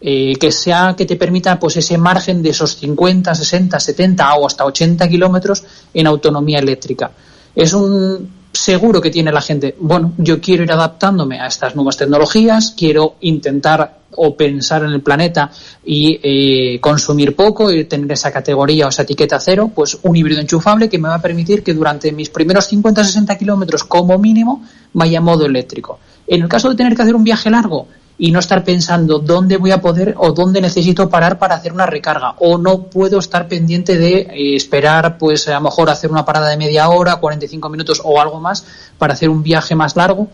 Eh, 0.00 0.36
que 0.38 0.52
sea 0.52 0.94
que 0.96 1.06
te 1.06 1.16
permita 1.16 1.58
pues 1.58 1.78
ese 1.78 1.98
margen 1.98 2.40
de 2.40 2.50
esos 2.50 2.76
50, 2.76 3.34
60, 3.34 3.80
70 3.80 4.34
o 4.34 4.46
hasta 4.46 4.64
80 4.64 5.08
kilómetros 5.08 5.64
en 5.92 6.06
autonomía 6.06 6.60
eléctrica. 6.60 7.10
Es 7.56 7.72
un 7.72 8.43
seguro 8.54 9.00
que 9.00 9.10
tiene 9.10 9.32
la 9.32 9.40
gente, 9.40 9.74
bueno, 9.78 10.12
yo 10.16 10.40
quiero 10.40 10.62
ir 10.62 10.72
adaptándome 10.72 11.40
a 11.40 11.46
estas 11.46 11.74
nuevas 11.74 11.96
tecnologías, 11.96 12.74
quiero 12.76 13.16
intentar 13.20 13.98
o 14.16 14.36
pensar 14.36 14.84
en 14.84 14.92
el 14.92 15.02
planeta 15.02 15.50
y 15.84 16.20
eh, 16.22 16.80
consumir 16.80 17.34
poco 17.34 17.72
y 17.72 17.84
tener 17.84 18.12
esa 18.12 18.30
categoría 18.30 18.86
o 18.86 18.90
esa 18.90 19.02
etiqueta 19.02 19.40
cero, 19.40 19.72
pues 19.74 19.98
un 20.02 20.14
híbrido 20.14 20.40
enchufable 20.40 20.88
que 20.88 20.98
me 20.98 21.08
va 21.08 21.16
a 21.16 21.22
permitir 21.22 21.64
que 21.64 21.74
durante 21.74 22.12
mis 22.12 22.30
primeros 22.30 22.72
50-60 22.72 23.36
kilómetros 23.36 23.82
como 23.82 24.16
mínimo 24.18 24.62
vaya 24.92 25.18
a 25.18 25.22
modo 25.22 25.46
eléctrico. 25.46 25.98
En 26.26 26.42
el 26.42 26.48
caso 26.48 26.70
de 26.70 26.76
tener 26.76 26.94
que 26.94 27.02
hacer 27.02 27.16
un 27.16 27.24
viaje 27.24 27.50
largo, 27.50 27.88
y 28.16 28.30
no 28.30 28.38
estar 28.38 28.62
pensando 28.64 29.18
dónde 29.18 29.56
voy 29.56 29.72
a 29.72 29.80
poder 29.80 30.14
o 30.18 30.32
dónde 30.32 30.60
necesito 30.60 31.08
parar 31.08 31.38
para 31.38 31.56
hacer 31.56 31.72
una 31.72 31.86
recarga 31.86 32.34
o 32.38 32.58
no 32.58 32.84
puedo 32.84 33.18
estar 33.18 33.48
pendiente 33.48 33.98
de 33.98 34.18
eh, 34.18 34.56
esperar 34.56 35.18
pues 35.18 35.48
a 35.48 35.54
lo 35.54 35.62
mejor 35.62 35.90
hacer 35.90 36.10
una 36.10 36.24
parada 36.24 36.48
de 36.48 36.56
media 36.56 36.88
hora, 36.88 37.16
45 37.16 37.68
minutos 37.68 38.00
o 38.04 38.20
algo 38.20 38.40
más 38.40 38.64
para 38.98 39.14
hacer 39.14 39.28
un 39.28 39.42
viaje 39.42 39.74
más 39.74 39.96
largo 39.96 40.28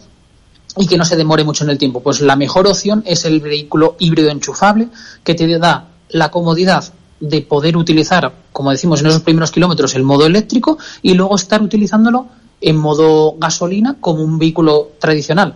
y 0.77 0.87
que 0.87 0.97
no 0.97 1.05
se 1.05 1.17
demore 1.17 1.43
mucho 1.43 1.65
en 1.65 1.71
el 1.71 1.79
tiempo. 1.79 2.01
Pues 2.01 2.21
la 2.21 2.37
mejor 2.37 2.67
opción 2.67 3.03
es 3.07 3.25
el 3.25 3.41
vehículo 3.41 3.97
híbrido 3.99 4.31
enchufable 4.31 4.89
que 5.25 5.35
te 5.35 5.59
da 5.59 5.89
la 6.11 6.31
comodidad 6.31 6.85
de 7.19 7.43
poder 7.43 7.77
utilizar, 7.77 8.33
como 8.53 8.71
decimos 8.71 9.01
en 9.01 9.07
esos 9.07 9.23
primeros 9.23 9.51
kilómetros, 9.51 9.95
el 9.95 10.03
modo 10.03 10.27
eléctrico 10.27 10.79
y 11.03 11.15
luego 11.15 11.37
estar 11.37 11.61
utilizándolo 11.63 12.27
en 12.61 12.77
modo 12.77 13.37
gasolina 13.39 13.97
como 14.01 14.23
un 14.23 14.39
vehículo 14.39 14.91
tradicional. 14.99 15.55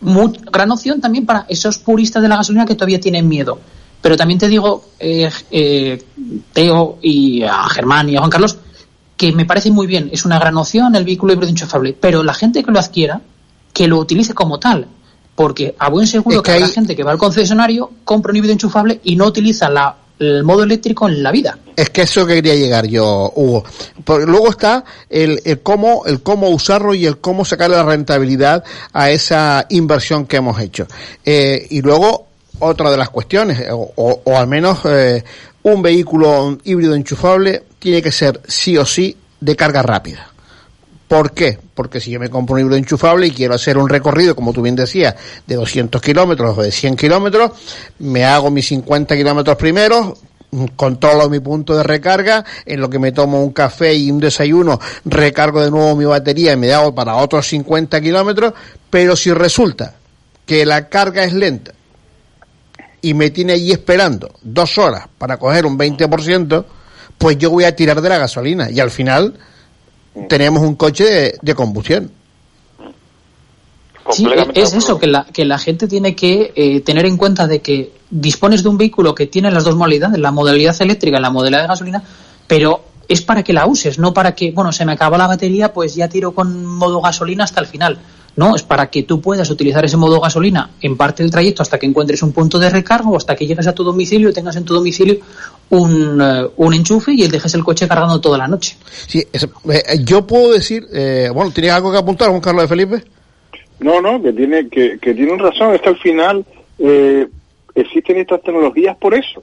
Muy, 0.00 0.32
gran 0.52 0.70
opción 0.70 1.00
también 1.00 1.24
para 1.24 1.46
esos 1.48 1.78
puristas 1.78 2.22
de 2.22 2.28
la 2.28 2.36
gasolina 2.36 2.66
que 2.66 2.74
todavía 2.74 3.00
tienen 3.00 3.28
miedo. 3.28 3.58
Pero 4.00 4.16
también 4.16 4.38
te 4.38 4.48
digo, 4.48 4.84
eh, 4.98 5.30
eh, 5.50 6.04
Teo 6.52 6.98
y 7.02 7.42
a 7.42 7.68
Germán 7.68 8.08
y 8.08 8.16
a 8.16 8.20
Juan 8.20 8.30
Carlos, 8.30 8.58
que 9.16 9.32
me 9.32 9.46
parece 9.46 9.70
muy 9.70 9.86
bien, 9.86 10.10
es 10.12 10.24
una 10.24 10.38
gran 10.38 10.56
opción 10.56 10.94
el 10.94 11.04
vehículo 11.04 11.32
híbrido 11.32 11.50
enchufable, 11.50 11.96
pero 11.98 12.22
la 12.22 12.34
gente 12.34 12.62
que 12.62 12.70
lo 12.70 12.78
adquiera, 12.78 13.20
que 13.72 13.88
lo 13.88 13.98
utilice 13.98 14.34
como 14.34 14.58
tal, 14.58 14.86
porque 15.34 15.74
a 15.78 15.88
buen 15.88 16.06
seguro 16.06 16.42
que, 16.42 16.50
hay... 16.50 16.68
gente 16.68 16.94
que 16.94 17.02
va 17.02 17.12
al 17.12 17.18
concesionario, 17.18 17.90
compra 18.04 18.30
un 18.30 18.36
híbrido 18.36 18.52
enchufable 18.52 19.00
y 19.02 19.16
no 19.16 19.26
utiliza 19.26 19.70
la, 19.70 19.96
el 20.18 20.44
modo 20.44 20.62
eléctrico 20.62 21.08
en 21.08 21.22
la 21.22 21.30
vida. 21.30 21.58
Es 21.74 21.90
que 21.90 22.02
eso 22.02 22.26
quería 22.26 22.54
llegar 22.54 22.86
yo, 22.86 23.32
Hugo. 23.34 23.64
Porque 24.04 24.26
luego 24.26 24.50
está 24.50 24.84
el, 25.10 25.40
el, 25.44 25.60
cómo, 25.60 26.04
el 26.06 26.22
cómo 26.22 26.48
usarlo 26.48 26.94
y 26.94 27.06
el 27.06 27.18
cómo 27.18 27.44
sacarle 27.44 27.76
la 27.76 27.82
rentabilidad 27.82 28.64
a 28.92 29.10
esa 29.10 29.66
inversión 29.68 30.26
que 30.26 30.36
hemos 30.36 30.60
hecho. 30.60 30.86
Eh, 31.24 31.66
y 31.70 31.82
luego, 31.82 32.26
otra 32.60 32.90
de 32.90 32.96
las 32.96 33.10
cuestiones, 33.10 33.62
o, 33.70 33.92
o, 33.96 34.22
o 34.24 34.36
al 34.36 34.46
menos 34.46 34.80
eh, 34.84 35.22
un 35.62 35.82
vehículo 35.82 36.58
híbrido 36.64 36.94
enchufable 36.94 37.64
tiene 37.78 38.00
que 38.00 38.12
ser 38.12 38.40
sí 38.46 38.78
o 38.78 38.86
sí 38.86 39.16
de 39.40 39.56
carga 39.56 39.82
rápida. 39.82 40.30
¿Por 41.08 41.32
qué? 41.32 41.58
Porque 41.74 42.00
si 42.00 42.10
yo 42.10 42.18
me 42.18 42.30
compro 42.30 42.54
un 42.54 42.62
híbrido 42.62 42.78
enchufable 42.78 43.28
y 43.28 43.30
quiero 43.30 43.54
hacer 43.54 43.78
un 43.78 43.88
recorrido, 43.88 44.34
como 44.34 44.52
tú 44.52 44.62
bien 44.62 44.74
decías, 44.74 45.14
de 45.46 45.54
200 45.54 46.00
kilómetros 46.02 46.58
o 46.58 46.62
de 46.62 46.72
100 46.72 46.96
kilómetros, 46.96 47.52
me 48.00 48.24
hago 48.24 48.50
mis 48.50 48.66
50 48.66 49.16
kilómetros 49.16 49.56
primero, 49.56 50.16
controlo 50.74 51.30
mi 51.30 51.38
punto 51.38 51.76
de 51.76 51.84
recarga, 51.84 52.44
en 52.64 52.80
lo 52.80 52.90
que 52.90 52.98
me 52.98 53.12
tomo 53.12 53.42
un 53.42 53.52
café 53.52 53.94
y 53.94 54.10
un 54.10 54.18
desayuno, 54.18 54.80
recargo 55.04 55.62
de 55.62 55.70
nuevo 55.70 55.94
mi 55.94 56.04
batería 56.06 56.52
y 56.52 56.56
me 56.56 56.72
hago 56.72 56.92
para 56.92 57.14
otros 57.16 57.46
50 57.46 58.00
kilómetros, 58.00 58.54
pero 58.90 59.14
si 59.14 59.32
resulta 59.32 59.94
que 60.44 60.66
la 60.66 60.88
carga 60.88 61.22
es 61.22 61.32
lenta 61.32 61.72
y 63.00 63.14
me 63.14 63.30
tiene 63.30 63.52
allí 63.52 63.70
esperando 63.70 64.34
dos 64.42 64.76
horas 64.78 65.06
para 65.18 65.36
coger 65.36 65.66
un 65.66 65.78
20%, 65.78 66.64
pues 67.18 67.38
yo 67.38 67.50
voy 67.50 67.64
a 67.64 67.76
tirar 67.76 68.00
de 68.00 68.08
la 68.08 68.18
gasolina 68.18 68.70
y 68.70 68.80
al 68.80 68.90
final 68.90 69.38
tenemos 70.28 70.62
un 70.62 70.74
coche 70.74 71.04
de, 71.04 71.38
de 71.40 71.54
combustión. 71.54 72.10
Sí, 74.10 74.26
es 74.54 74.72
eso, 74.72 74.98
que 74.98 75.06
la, 75.06 75.24
que 75.24 75.44
la 75.44 75.58
gente 75.58 75.88
tiene 75.88 76.14
que 76.14 76.52
eh, 76.54 76.80
tener 76.80 77.06
en 77.06 77.16
cuenta 77.16 77.46
de 77.46 77.60
que 77.60 77.92
dispones 78.08 78.62
de 78.62 78.68
un 78.68 78.78
vehículo 78.78 79.14
que 79.14 79.26
tiene 79.26 79.50
las 79.50 79.64
dos 79.64 79.74
modalidades, 79.74 80.18
la 80.20 80.30
modalidad 80.30 80.80
eléctrica 80.80 81.18
y 81.18 81.20
la 81.20 81.30
modalidad 81.30 81.62
de 81.62 81.68
gasolina, 81.68 82.02
pero 82.46 82.84
es 83.08 83.22
para 83.22 83.42
que 83.42 83.52
la 83.52 83.66
uses, 83.66 83.98
no 83.98 84.14
para 84.14 84.34
que, 84.34 84.52
bueno, 84.52 84.72
se 84.72 84.84
me 84.84 84.92
acaba 84.92 85.18
la 85.18 85.26
batería, 85.26 85.72
pues 85.72 85.94
ya 85.94 86.08
tiro 86.08 86.32
con 86.32 86.64
modo 86.66 87.00
gasolina 87.00 87.44
hasta 87.44 87.60
el 87.60 87.66
final. 87.66 87.98
No, 88.36 88.54
es 88.54 88.62
para 88.62 88.90
que 88.90 89.02
tú 89.02 89.20
puedas 89.22 89.48
utilizar 89.48 89.82
ese 89.84 89.96
modo 89.96 90.20
gasolina 90.20 90.70
en 90.82 90.96
parte 90.96 91.22
del 91.22 91.32
trayecto 91.32 91.62
hasta 91.62 91.78
que 91.78 91.86
encuentres 91.86 92.22
un 92.22 92.32
punto 92.32 92.58
de 92.58 92.68
recargo 92.68 93.12
o 93.12 93.16
hasta 93.16 93.34
que 93.34 93.46
llegues 93.46 93.66
a 93.66 93.74
tu 93.74 93.82
domicilio 93.82 94.28
y 94.28 94.32
tengas 94.34 94.56
en 94.56 94.64
tu 94.64 94.74
domicilio 94.74 95.16
un, 95.70 96.20
uh, 96.20 96.50
un 96.56 96.74
enchufe 96.74 97.12
y 97.12 97.26
dejes 97.28 97.54
el 97.54 97.64
coche 97.64 97.88
cargando 97.88 98.20
toda 98.20 98.36
la 98.36 98.46
noche. 98.46 98.76
Sí, 99.06 99.24
es, 99.32 99.44
eh, 99.44 100.04
yo 100.04 100.26
puedo 100.26 100.52
decir, 100.52 100.86
eh, 100.92 101.30
bueno, 101.32 101.50
¿tienes 101.50 101.72
algo 101.72 101.90
que 101.90 101.98
apuntar, 101.98 102.28
Juan 102.28 102.42
Carlos 102.42 102.64
de 102.64 102.68
Felipe? 102.68 103.04
No, 103.80 104.02
no, 104.02 104.22
que 104.22 104.32
tiene 104.34 104.68
que, 104.68 104.98
que 104.98 105.14
tienen 105.14 105.38
razón, 105.38 105.74
es 105.74 105.80
que 105.80 105.88
al 105.88 105.98
final 105.98 106.44
eh, 106.78 107.26
existen 107.74 108.18
estas 108.18 108.42
tecnologías 108.42 108.98
por 108.98 109.14
eso. 109.14 109.42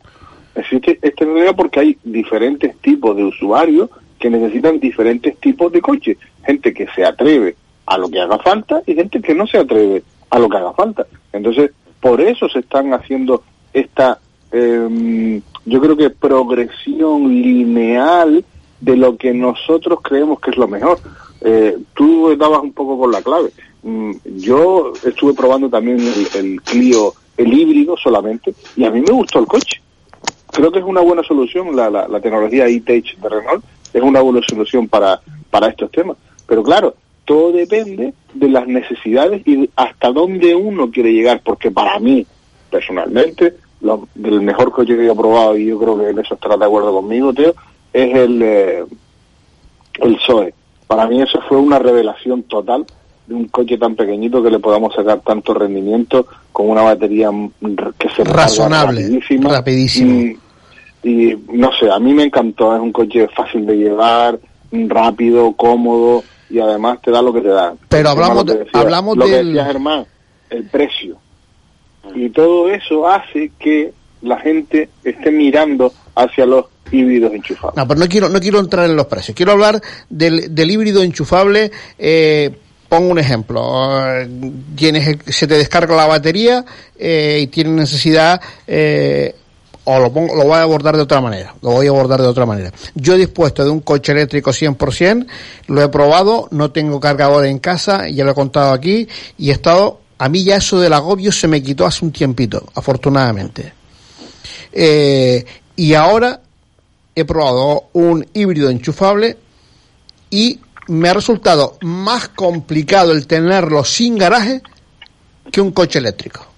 Existe 0.54 1.00
esta 1.02 1.26
tecnología 1.26 1.54
porque 1.54 1.80
hay 1.80 1.98
diferentes 2.04 2.78
tipos 2.78 3.18
de 3.18 3.24
usuarios 3.24 3.90
que 4.20 4.30
necesitan 4.30 4.80
diferentes 4.80 5.36
tipos 5.38 5.72
de 5.72 5.82
coches. 5.82 6.18
Gente 6.46 6.74
que 6.74 6.86
se 6.96 7.04
atreve 7.04 7.56
a 7.86 7.98
lo 7.98 8.10
que 8.10 8.22
haga 8.22 8.38
falta 8.40 8.82
y 8.86 8.96
gente 8.96 9.22
que 9.22 9.36
no 9.36 9.48
se 9.48 9.58
atreve 9.58 10.04
a 10.30 10.40
lo 10.40 10.50
que 10.50 10.58
haga 10.58 10.74
falta. 10.74 11.06
Entonces, 11.32 11.72
por 12.00 12.22
eso 12.22 12.50
se 12.50 12.60
están 12.60 12.94
haciendo 12.94 13.44
esta, 13.74 14.20
eh, 14.52 15.42
yo 15.66 15.82
creo 15.82 15.96
que 15.96 16.10
progresión 16.10 17.28
lineal 17.30 18.44
de 18.80 18.98
lo 18.98 19.16
que 19.18 19.34
nosotros 19.34 20.00
creemos 20.02 20.40
que 20.40 20.52
es 20.52 20.58
lo 20.58 20.68
mejor. 20.68 21.00
Eh, 21.42 21.78
tú 21.94 22.36
dabas 22.38 22.62
un 22.62 22.74
poco 22.74 23.00
con 23.00 23.12
la 23.12 23.22
clave. 23.22 23.52
Mm, 23.84 24.12
yo 24.38 24.94
estuve 25.04 25.34
probando 25.34 25.70
también 25.70 26.00
el, 26.36 26.62
Clio, 26.62 27.14
el 27.38 27.54
híbrido 27.54 27.96
solamente, 27.98 28.54
y 28.76 28.86
a 28.86 28.92
mí 28.92 29.02
me 29.02 29.12
gustó 29.12 29.40
el 29.40 29.46
coche. 29.46 29.82
Creo 30.52 30.72
que 30.72 30.80
es 30.80 30.86
una 30.86 31.02
buena 31.02 31.24
solución 31.24 31.76
la, 31.76 31.90
la, 31.90 32.20
tecnología 32.20 32.68
e-Tech 32.68 33.18
de 33.18 33.30
Renault, 33.30 33.64
es 33.94 34.02
una 34.02 34.22
buena 34.22 34.42
solución 34.48 34.88
para, 34.88 35.20
para 35.50 35.68
estos 35.68 35.92
temas. 35.92 36.18
Pero 36.46 36.64
claro, 36.64 36.96
todo 37.26 37.52
depende 37.52 38.14
de 38.34 38.50
las 38.50 38.68
necesidades 38.68 39.46
y 39.48 39.70
hasta 39.76 40.12
dónde 40.12 40.56
uno 40.56 40.92
quiere 40.92 41.14
llegar, 41.14 41.42
porque 41.44 41.72
para 41.72 42.00
mí, 42.00 42.26
personalmente, 42.70 43.56
lo, 43.82 44.08
el 44.22 44.42
mejor 44.42 44.72
coche 44.72 44.96
que 44.96 45.08
he 45.08 45.16
probado, 45.16 45.58
y 45.58 45.68
yo 45.68 45.80
creo 45.80 45.98
que 45.98 46.10
en 46.10 46.20
eso 46.20 46.34
estarás 46.34 46.60
de 46.60 46.66
acuerdo 46.66 46.94
conmigo, 46.94 47.34
Teo, 47.34 47.54
es 47.94 48.16
el, 48.16 48.42
eh, 48.42 48.84
el 50.00 50.18
Zoe. 50.26 50.54
Para 50.88 51.08
mí 51.08 51.22
eso 51.22 51.40
fue 51.48 51.58
una 51.58 51.80
revelación 51.80 52.44
total 52.44 52.86
de 53.28 53.36
un 53.36 53.48
coche 53.48 53.78
tan 53.78 53.96
pequeñito 53.96 54.44
que 54.44 54.50
le 54.50 54.60
podamos 54.60 54.94
sacar 54.94 55.22
tanto 55.22 55.54
rendimiento 55.54 56.28
con 56.52 56.70
una 56.70 56.82
batería 56.82 57.30
que 57.98 58.10
se 58.10 58.24
razonable, 58.24 59.04
rapidísima. 59.04 59.50
rapidísimo. 59.50 60.14
Y, 61.04 61.10
y 61.10 61.38
no 61.54 61.72
sé, 61.80 61.90
a 61.90 62.00
mí 62.00 62.14
me 62.14 62.24
encantó, 62.24 62.76
es 62.76 62.82
un 62.82 62.92
coche 62.92 63.28
fácil 63.30 63.66
de 63.66 63.78
llevar, 63.78 64.40
rápido, 64.72 65.54
cómodo 65.54 66.24
y 66.50 66.60
además 66.60 67.00
te 67.02 67.12
da 67.12 67.22
lo 67.22 67.34
que 67.34 67.42
te 67.42 67.50
da. 67.50 67.74
Pero 67.90 68.10
hablamos, 68.10 68.46
de, 68.46 68.58
decía, 68.60 68.82
hablamos 68.82 69.18
lo 69.18 69.26
del... 69.26 69.34
que 69.34 69.46
decía 69.46 69.66
Germán, 69.66 70.06
el 70.50 70.64
precio. 70.66 71.18
Y 72.16 72.30
todo 72.30 72.70
eso 72.70 73.08
hace 73.08 73.52
que 73.58 73.94
la 74.22 74.40
gente 74.40 74.90
esté 75.04 75.32
mirando 75.32 75.94
hacia 76.16 76.46
los 76.46 76.66
híbridos 76.92 77.34
enchufables. 77.34 77.76
No, 77.78 77.88
pero 77.88 78.00
no 78.00 78.08
quiero, 78.08 78.30
no 78.30 78.40
quiero 78.40 78.60
entrar 78.60 78.90
en 78.90 78.96
los 78.96 79.08
precios. 79.08 79.36
Quiero 79.36 79.54
hablar 79.54 79.82
del, 80.10 80.54
del 80.54 80.72
híbrido 80.72 81.02
enchufable. 81.02 81.72
Eh, 81.98 82.52
pongo 82.88 83.10
un 83.10 83.20
ejemplo. 83.20 83.90
Tienes, 84.76 85.18
se 85.28 85.48
te 85.48 85.56
descarga 85.56 85.96
la 85.96 86.06
batería 86.06 86.64
eh, 86.98 87.40
y 87.42 87.48
tienes 87.48 87.74
necesidad 87.74 88.40
eh, 88.68 89.36
o 89.86 90.00
lo, 90.00 90.14
pongo, 90.14 90.36
lo 90.36 90.44
voy 90.44 90.54
a 90.54 90.62
abordar 90.62 90.96
de 90.96 91.02
otra 91.02 91.20
manera, 91.20 91.56
lo 91.62 91.72
voy 91.72 91.88
a 91.88 91.90
abordar 91.90 92.22
de 92.22 92.28
otra 92.28 92.46
manera. 92.46 92.72
Yo 92.96 93.16
he 93.16 93.18
dispuesto 93.18 93.64
de 93.64 93.70
un 93.70 93.82
coche 93.82 94.14
eléctrico 94.14 94.52
100%, 94.52 95.28
lo 95.68 95.82
he 95.82 95.90
probado, 95.90 96.48
no 96.52 96.72
tengo 96.72 97.00
cargador 97.00 97.46
en 97.46 97.60
casa, 97.60 98.08
ya 98.08 98.24
lo 98.24 98.32
he 98.32 98.36
contado 98.36 98.72
aquí, 98.72 99.08
y 99.38 99.50
he 99.50 99.54
estado, 99.54 100.00
a 100.18 100.30
mí 100.30 100.44
ya 100.44 100.58
eso 100.58 100.80
del 100.80 100.94
agobio 100.94 101.32
se 101.32 101.48
me 101.48 101.62
quitó 101.62 101.86
hace 101.86 102.06
un 102.06 102.12
tiempito, 102.12 102.66
afortunadamente. 102.76 103.74
Eh, 104.72 105.46
y 105.76 105.94
ahora 105.94 106.42
he 107.16 107.26
probado 107.26 107.86
un 107.94 108.26
híbrido 108.34 108.70
enchufable 108.70 109.38
y 110.30 110.60
me 110.88 111.10
ha 111.10 111.14
resultado 111.14 111.78
más 111.82 112.30
complicado 112.30 113.12
el 113.12 113.28
tenerlo 113.28 113.84
sin 113.84 114.18
garaje 114.18 114.62
que 115.52 115.62
un 115.62 115.72
coche 115.72 116.00
eléctrico 116.00 116.53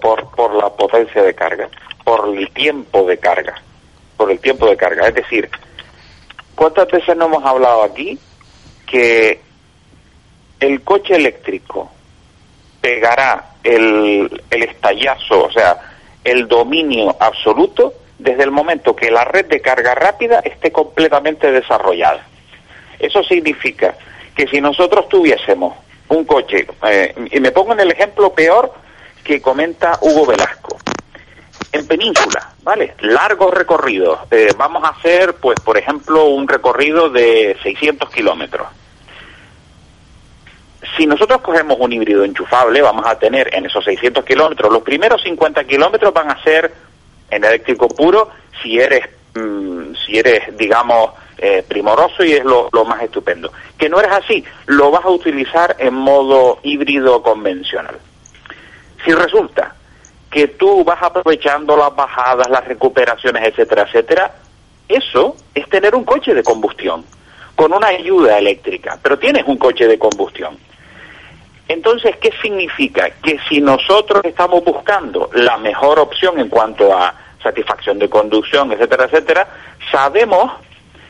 por, 0.00 0.30
por 0.30 0.54
la 0.54 0.68
potencia 0.70 1.22
de 1.22 1.34
carga, 1.34 1.68
por 2.04 2.36
el 2.36 2.50
tiempo 2.50 3.04
de 3.04 3.18
carga, 3.18 3.54
por 4.16 4.30
el 4.30 4.40
tiempo 4.40 4.66
de 4.66 4.76
carga. 4.76 5.08
Es 5.08 5.14
decir, 5.14 5.48
¿cuántas 6.54 6.88
veces 6.88 7.16
no 7.16 7.26
hemos 7.26 7.44
hablado 7.44 7.84
aquí 7.84 8.18
que 8.86 9.40
el 10.58 10.82
coche 10.82 11.14
eléctrico 11.14 11.90
pegará 12.80 13.52
el, 13.62 14.42
el 14.50 14.62
estallazo, 14.62 15.44
o 15.44 15.52
sea, 15.52 15.78
el 16.24 16.48
dominio 16.48 17.16
absoluto 17.20 17.94
desde 18.18 18.42
el 18.42 18.50
momento 18.50 18.94
que 18.94 19.10
la 19.10 19.24
red 19.24 19.46
de 19.46 19.60
carga 19.60 19.94
rápida 19.94 20.40
esté 20.40 20.72
completamente 20.72 21.50
desarrollada? 21.52 22.26
Eso 22.98 23.22
significa 23.22 23.94
que 24.34 24.46
si 24.48 24.60
nosotros 24.60 25.08
tuviésemos 25.08 25.74
un 26.08 26.24
coche, 26.24 26.66
eh, 26.88 27.14
y 27.30 27.38
me 27.40 27.52
pongo 27.52 27.72
en 27.72 27.80
el 27.80 27.92
ejemplo 27.92 28.32
peor, 28.32 28.72
que 29.30 29.40
comenta 29.40 29.96
Hugo 30.00 30.26
Velasco. 30.26 30.76
En 31.70 31.86
península, 31.86 32.52
¿vale? 32.64 32.96
Largos 32.98 33.54
recorridos. 33.54 34.18
Eh, 34.28 34.52
vamos 34.58 34.82
a 34.82 34.88
hacer, 34.88 35.34
pues, 35.34 35.60
por 35.60 35.78
ejemplo, 35.78 36.24
un 36.24 36.48
recorrido 36.48 37.08
de 37.08 37.56
600 37.62 38.10
kilómetros. 38.10 38.66
Si 40.96 41.06
nosotros 41.06 41.42
cogemos 41.42 41.76
un 41.78 41.92
híbrido 41.92 42.24
enchufable, 42.24 42.82
vamos 42.82 43.06
a 43.06 43.20
tener 43.20 43.54
en 43.54 43.66
esos 43.66 43.84
600 43.84 44.24
kilómetros, 44.24 44.72
los 44.72 44.82
primeros 44.82 45.22
50 45.22 45.62
kilómetros 45.62 46.12
van 46.12 46.32
a 46.32 46.42
ser 46.42 46.74
en 47.30 47.44
eléctrico 47.44 47.86
puro, 47.86 48.30
si 48.60 48.80
eres, 48.80 49.08
mmm, 49.34 49.94
si 49.94 50.18
eres, 50.18 50.56
digamos, 50.58 51.10
eh, 51.38 51.64
primoroso 51.68 52.24
y 52.24 52.32
es 52.32 52.42
lo 52.44 52.84
más 52.84 53.00
estupendo. 53.00 53.52
Que 53.78 53.88
no 53.88 54.00
eres 54.00 54.10
así, 54.10 54.44
lo 54.66 54.90
vas 54.90 55.04
a 55.04 55.10
utilizar 55.10 55.76
en 55.78 55.94
modo 55.94 56.58
híbrido 56.64 57.22
convencional. 57.22 57.96
Si 59.04 59.12
resulta 59.12 59.74
que 60.30 60.48
tú 60.48 60.84
vas 60.84 61.02
aprovechando 61.02 61.76
las 61.76 61.94
bajadas, 61.94 62.48
las 62.48 62.64
recuperaciones, 62.64 63.42
etcétera, 63.48 63.82
etcétera, 63.82 64.34
eso 64.88 65.36
es 65.54 65.68
tener 65.68 65.94
un 65.94 66.04
coche 66.04 66.34
de 66.34 66.42
combustión 66.42 67.04
con 67.56 67.72
una 67.72 67.88
ayuda 67.88 68.38
eléctrica, 68.38 68.98
pero 69.02 69.18
tienes 69.18 69.44
un 69.46 69.56
coche 69.56 69.86
de 69.86 69.98
combustión. 69.98 70.56
Entonces, 71.68 72.16
¿qué 72.16 72.32
significa? 72.42 73.10
Que 73.22 73.38
si 73.48 73.60
nosotros 73.60 74.24
estamos 74.24 74.64
buscando 74.64 75.30
la 75.34 75.56
mejor 75.58 76.00
opción 76.00 76.40
en 76.40 76.48
cuanto 76.48 76.92
a 76.92 77.14
satisfacción 77.42 77.98
de 77.98 78.08
conducción, 78.08 78.72
etcétera, 78.72 79.04
etcétera, 79.04 79.48
sabemos 79.90 80.52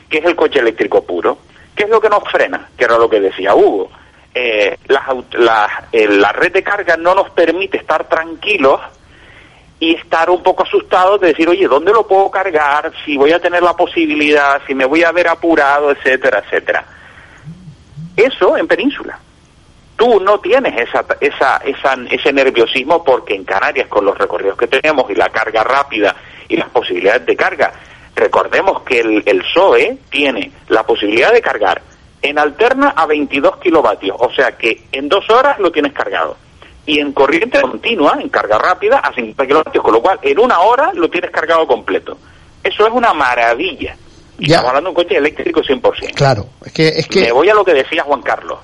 que 0.09 0.19
es 0.19 0.25
el 0.25 0.35
coche 0.35 0.59
eléctrico 0.59 1.03
puro. 1.03 1.37
¿Qué 1.75 1.83
es 1.83 1.89
lo 1.89 1.99
que 1.99 2.09
nos 2.09 2.23
frena? 2.29 2.69
Que 2.77 2.83
era 2.83 2.97
lo 2.97 3.09
que 3.09 3.19
decía 3.19 3.55
Hugo. 3.55 3.89
Eh, 4.33 4.77
la, 4.87 5.87
eh, 5.91 6.07
la 6.07 6.31
red 6.31 6.53
de 6.53 6.63
carga 6.63 6.95
no 6.95 7.13
nos 7.13 7.29
permite 7.31 7.77
estar 7.77 8.07
tranquilos 8.07 8.79
y 9.79 9.95
estar 9.95 10.29
un 10.29 10.41
poco 10.41 10.63
asustados 10.63 11.19
de 11.19 11.27
decir, 11.29 11.49
oye, 11.49 11.67
¿dónde 11.67 11.91
lo 11.91 12.07
puedo 12.07 12.31
cargar? 12.31 12.93
Si 13.03 13.17
voy 13.17 13.31
a 13.33 13.39
tener 13.39 13.61
la 13.61 13.75
posibilidad, 13.75 14.61
si 14.67 14.73
me 14.73 14.85
voy 14.85 15.03
a 15.03 15.11
ver 15.11 15.27
apurado, 15.27 15.91
etcétera, 15.91 16.43
etcétera. 16.45 16.85
Eso 18.15 18.57
en 18.57 18.67
península 18.67 19.19
tú 20.01 20.19
no 20.19 20.39
tienes 20.39 20.89
esa, 20.89 21.05
esa, 21.19 21.57
esa, 21.57 21.95
ese 22.09 22.33
nerviosismo 22.33 23.03
porque 23.03 23.35
en 23.35 23.43
Canarias 23.43 23.87
con 23.87 24.03
los 24.03 24.17
recorridos 24.17 24.57
que 24.57 24.65
tenemos 24.65 25.11
y 25.11 25.13
la 25.13 25.29
carga 25.29 25.63
rápida 25.63 26.15
y 26.49 26.57
las 26.57 26.69
posibilidades 26.69 27.23
de 27.27 27.35
carga, 27.35 27.71
recordemos 28.15 28.81
que 28.81 28.99
el, 28.99 29.21
el 29.27 29.43
SOE 29.53 29.99
tiene 30.09 30.51
la 30.69 30.81
posibilidad 30.81 31.31
de 31.31 31.41
cargar 31.41 31.83
en 32.21 32.39
alterna 32.39 32.89
a 32.89 33.05
22 33.05 33.57
kilovatios, 33.57 34.15
o 34.19 34.31
sea 34.31 34.51
que 34.57 34.83
en 34.91 35.09
dos 35.09 35.29
horas 35.29 35.59
lo 35.59 35.71
tienes 35.71 35.93
cargado. 35.93 36.37
Y 36.85 36.99
en 36.99 37.11
corriente 37.11 37.61
continua, 37.61 38.17
en 38.19 38.29
carga 38.29 38.57
rápida, 38.57 38.99
a 38.99 39.13
50 39.13 39.45
kilovatios, 39.45 39.83
con 39.83 39.93
lo 39.93 40.01
cual 40.01 40.19
en 40.21 40.39
una 40.39 40.59
hora 40.59 40.91
lo 40.93 41.09
tienes 41.09 41.29
cargado 41.31 41.67
completo. 41.67 42.17
Eso 42.63 42.87
es 42.87 42.93
una 42.93 43.13
maravilla. 43.13 43.95
Y 44.39 44.45
estamos 44.45 44.69
hablando 44.69 44.89
de 44.89 44.95
un 44.97 45.03
coche 45.03 45.17
eléctrico 45.17 45.61
100%. 45.61 46.15
Claro, 46.15 46.47
es 46.65 46.71
que, 46.73 46.87
es 46.87 47.07
que... 47.07 47.21
Me 47.21 47.31
voy 47.31 47.49
a 47.49 47.53
lo 47.53 47.63
que 47.63 47.73
decía 47.73 48.03
Juan 48.03 48.21
Carlos 48.21 48.57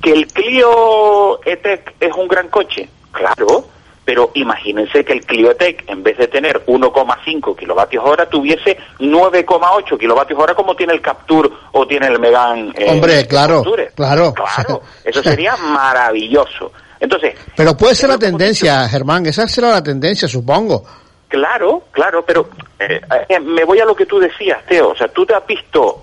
que 0.00 0.12
el 0.12 0.26
Clio 0.28 1.40
E-Tech 1.44 1.94
es 2.00 2.12
un 2.14 2.28
gran 2.28 2.48
coche, 2.48 2.88
claro, 3.10 3.66
pero 4.08 4.30
imagínense 4.32 5.04
que 5.04 5.12
el 5.12 5.20
Clio 5.20 5.50
E-Tech, 5.50 5.84
en 5.86 6.02
vez 6.02 6.16
de 6.16 6.28
tener 6.28 6.64
1,5 6.64 7.54
kilovatios 7.54 8.02
hora, 8.02 8.26
tuviese 8.26 8.78
9,8 9.00 9.98
kilovatios 9.98 10.40
hora 10.40 10.54
como 10.54 10.74
tiene 10.74 10.94
el 10.94 11.02
Capture 11.02 11.50
o 11.72 11.86
tiene 11.86 12.06
el 12.06 12.18
Megan. 12.18 12.72
Eh, 12.74 12.86
Hombre, 12.88 13.26
claro, 13.26 13.62
claro. 13.94 14.32
Claro, 14.32 14.80
eso 15.04 15.22
sería 15.22 15.54
maravilloso. 15.58 16.72
Entonces. 16.98 17.34
Pero 17.54 17.76
puede 17.76 17.94
ser 17.94 18.08
la 18.08 18.18
tendencia, 18.18 18.88
Germán, 18.88 19.26
esa 19.26 19.46
será 19.46 19.72
la 19.72 19.82
tendencia, 19.82 20.26
supongo. 20.26 20.82
Claro, 21.28 21.82
claro, 21.90 22.24
pero 22.24 22.48
eh, 22.78 23.02
eh, 23.28 23.40
me 23.40 23.62
voy 23.64 23.78
a 23.80 23.84
lo 23.84 23.94
que 23.94 24.06
tú 24.06 24.18
decías, 24.18 24.64
Teo. 24.64 24.92
O 24.92 24.96
sea, 24.96 25.08
tú 25.08 25.26
te 25.26 25.34
has 25.34 25.46
visto, 25.46 26.02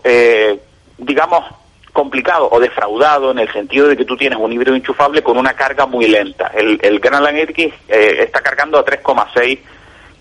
digamos, 1.00 1.44
complicado 1.96 2.50
o 2.52 2.60
defraudado 2.60 3.32
en 3.32 3.40
el 3.40 3.52
sentido 3.52 3.88
de 3.88 3.96
que 3.96 4.04
tú 4.04 4.18
tienes 4.18 4.38
un 4.38 4.52
híbrido 4.52 4.76
enchufable 4.76 5.24
con 5.24 5.38
una 5.38 5.54
carga 5.54 5.86
muy 5.86 6.08
lenta. 6.08 6.52
El, 6.54 6.78
el 6.84 7.00
Grand 7.00 7.26
X 7.26 7.74
eh, 7.88 8.18
está 8.20 8.42
cargando 8.42 8.78
a 8.78 8.86
3,6 8.86 9.60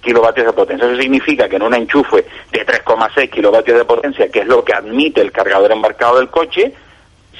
kilovatios 0.00 0.46
de 0.46 0.52
potencia. 0.52 0.86
Eso 0.86 0.96
significa 1.00 1.48
que 1.48 1.56
en 1.56 1.62
un 1.62 1.74
enchufe 1.74 2.24
de 2.52 2.64
3,6 2.64 3.28
kilovatios 3.28 3.76
de 3.76 3.84
potencia, 3.84 4.30
que 4.30 4.40
es 4.40 4.46
lo 4.46 4.64
que 4.64 4.72
admite 4.72 5.20
el 5.20 5.32
cargador 5.32 5.72
embarcado 5.72 6.18
del 6.18 6.30
coche, 6.30 6.72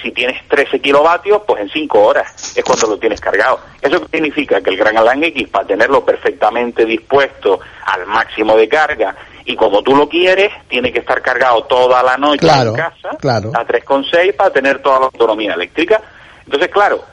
si 0.03 0.11
tienes 0.11 0.47
13 0.49 0.81
kilovatios, 0.81 1.43
pues 1.47 1.63
en 1.63 1.69
5 1.71 2.03
horas 2.03 2.57
es 2.57 2.65
cuando 2.65 2.89
lo 2.89 2.99
tienes 2.99 3.21
cargado. 3.21 3.61
Eso 3.81 4.05
significa 4.11 4.61
que 4.61 4.71
el 4.71 4.77
Gran 4.77 4.99
Alan 4.99 5.23
X, 5.23 5.49
para 5.49 5.67
tenerlo 5.67 6.05
perfectamente 6.05 6.85
dispuesto 6.85 7.61
al 7.87 8.05
máximo 8.07 8.57
de 8.57 8.69
carga 8.69 9.15
y 9.45 9.57
como 9.57 9.83
tú 9.83 9.95
lo 9.95 10.09
quieres, 10.09 10.53
tiene 10.69 10.93
que 10.93 11.01
estar 11.01 11.21
cargado 11.21 11.65
toda 11.65 12.03
la 12.03 12.17
noche 12.17 12.47
en 12.47 12.75
casa 12.75 13.11
claro. 13.21 13.51
a 13.55 13.67
3,6 13.67 14.35
para 14.37 14.51
tener 14.51 14.81
toda 14.81 15.01
la 15.01 15.07
autonomía 15.07 15.55
eléctrica. 15.55 16.01
Entonces, 16.45 16.71
claro, 16.71 17.05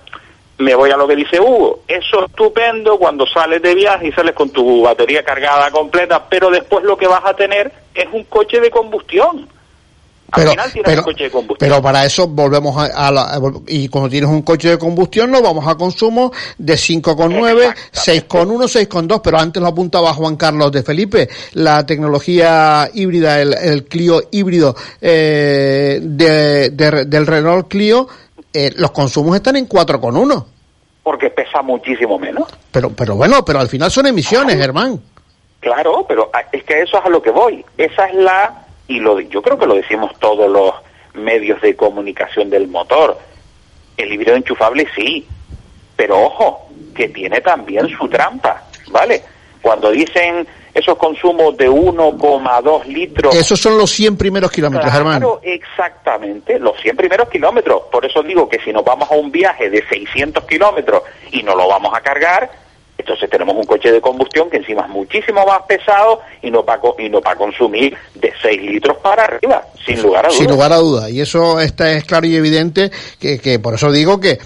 me 0.58 0.76
voy 0.76 0.92
a 0.92 0.98
lo 0.98 1.08
que 1.08 1.16
dice 1.16 1.40
Hugo. 1.40 1.82
Eso 1.88 2.24
es 2.24 2.30
estupendo 2.30 2.98
cuando 2.98 3.26
sales 3.28 3.62
de 3.62 3.76
viaje 3.76 4.08
y 4.08 4.12
sales 4.12 4.34
con 4.34 4.50
tu 4.50 4.84
batería 4.84 5.24
cargada 5.24 5.70
completa, 5.72 6.26
pero 6.30 6.50
después 6.50 6.84
lo 6.84 6.98
que 6.98 7.08
vas 7.08 7.26
a 7.26 7.34
tener 7.34 7.72
es 7.94 8.08
un 8.12 8.24
coche 8.26 8.60
de 8.60 8.72
combustión 8.72 9.50
pero, 10.34 10.54
pero, 10.84 11.04
pero, 11.60 11.82
para 11.82 12.06
eso 12.06 12.28
volvemos 12.28 12.78
a, 12.78 13.12
la, 13.12 13.40
y 13.68 13.90
cuando 13.90 14.10
tienes 14.10 14.30
un 14.30 14.44
coche 14.44 14.70
de 14.70 14.78
combustión 14.78 15.30
nos 15.30 15.42
vamos 15.42 15.68
a 15.68 15.76
consumo 15.76 16.32
de 16.58 16.74
5,9, 16.76 17.76
6,1, 17.92 18.88
6,2, 18.88 19.22
pero 19.22 19.38
antes 19.38 19.62
lo 19.62 19.68
apuntaba 19.68 20.14
Juan 20.14 20.38
Carlos 20.38 20.72
de 20.72 20.84
Felipe, 20.84 21.30
la 21.54 21.86
tecnología 21.86 22.90
híbrida, 22.94 23.42
el, 23.42 23.86
Clio 23.86 24.22
híbrido 24.32 24.76
eh, 25.02 26.00
de, 26.02 26.70
del 26.70 27.28
Renault 27.28 27.68
Clio, 27.68 28.08
eh, 28.54 28.72
los 28.76 28.92
consumos 28.92 29.36
están 29.36 29.58
en 29.58 29.68
4,1. 29.68 30.46
Porque 31.04 31.30
pesa 31.30 31.62
muchísimo 31.62 32.18
menos. 32.20 32.48
Pero, 32.72 32.90
pero 32.92 33.16
bueno, 33.16 33.44
pero 33.44 33.60
al 33.60 33.68
final 33.68 33.92
son 33.92 34.08
emisiones, 34.08 34.56
Germán. 34.56 35.02
Claro, 35.60 36.06
pero 36.08 36.32
es 36.52 36.64
que 36.64 36.82
eso 36.82 36.98
es 36.98 37.06
a 37.06 37.10
lo 37.10 37.22
que 37.22 37.32
voy. 37.32 37.64
Esa 37.78 38.06
es 38.06 38.16
la 38.16 38.66
y 38.92 39.00
lo, 39.00 39.20
yo 39.22 39.42
creo 39.42 39.58
que 39.58 39.66
lo 39.66 39.76
decimos 39.76 40.12
todos 40.20 40.50
los 40.50 40.74
medios 41.14 41.62
de 41.62 41.76
comunicación 41.76 42.50
del 42.50 42.68
motor. 42.68 43.18
El 43.96 44.12
híbrido 44.12 44.36
enchufable 44.36 44.86
sí, 44.94 45.26
pero 45.96 46.20
ojo, 46.20 46.68
que 46.94 47.08
tiene 47.08 47.40
también 47.40 47.88
su 47.90 48.10
trampa, 48.10 48.64
¿vale? 48.90 49.24
Cuando 49.62 49.92
dicen 49.92 50.46
esos 50.74 50.98
consumos 50.98 51.56
de 51.56 51.70
1,2 51.70 52.86
litros. 52.86 53.34
Esos 53.34 53.60
son 53.60 53.78
los 53.78 53.92
100 53.92 54.18
primeros 54.18 54.52
kilómetros, 54.52 54.90
claro, 54.90 55.00
hermano. 55.00 55.40
Exactamente, 55.42 56.60
los 56.60 56.80
100 56.82 56.98
primeros 56.98 57.30
kilómetros. 57.30 57.84
Por 57.92 58.06
eso 58.06 58.22
digo 58.24 58.50
que 58.50 58.60
si 58.60 58.74
nos 58.74 58.84
vamos 58.84 59.10
a 59.10 59.16
un 59.16 59.32
viaje 59.32 59.70
de 59.70 59.88
600 59.88 60.44
kilómetros 60.46 61.04
y 61.32 61.44
no 61.44 61.56
lo 61.56 61.68
vamos 61.68 61.94
a 61.96 62.02
cargar, 62.02 62.50
entonces 63.02 63.30
tenemos 63.30 63.56
un 63.56 63.64
coche 63.64 63.92
de 63.92 64.00
combustión 64.00 64.50
que 64.50 64.58
encima 64.58 64.84
es 64.84 64.90
muchísimo 64.90 65.46
más 65.46 65.62
pesado 65.68 66.22
y 66.42 66.50
no 66.50 66.64
para 66.64 66.82
y 66.98 67.10
no 67.10 67.20
para 67.22 67.36
consumir 67.36 67.96
de 68.16 68.34
6 68.42 68.62
litros 68.62 68.98
para 68.98 69.26
arriba, 69.26 69.66
sin 69.86 70.02
lugar 70.02 70.26
a 70.26 70.30
dudas. 70.30 70.38
Sin 70.38 70.50
lugar 70.50 70.74
a 70.74 70.78
dudas. 70.78 71.10
Y 71.12 71.22
eso 71.22 71.60
está 71.60 71.92
es 71.92 72.06
claro 72.06 72.26
y 72.26 72.36
evidente 72.36 72.92
que, 73.20 73.40
que 73.40 73.60
por 73.60 73.74
eso 73.74 73.92
digo 73.92 74.20
que 74.20 74.40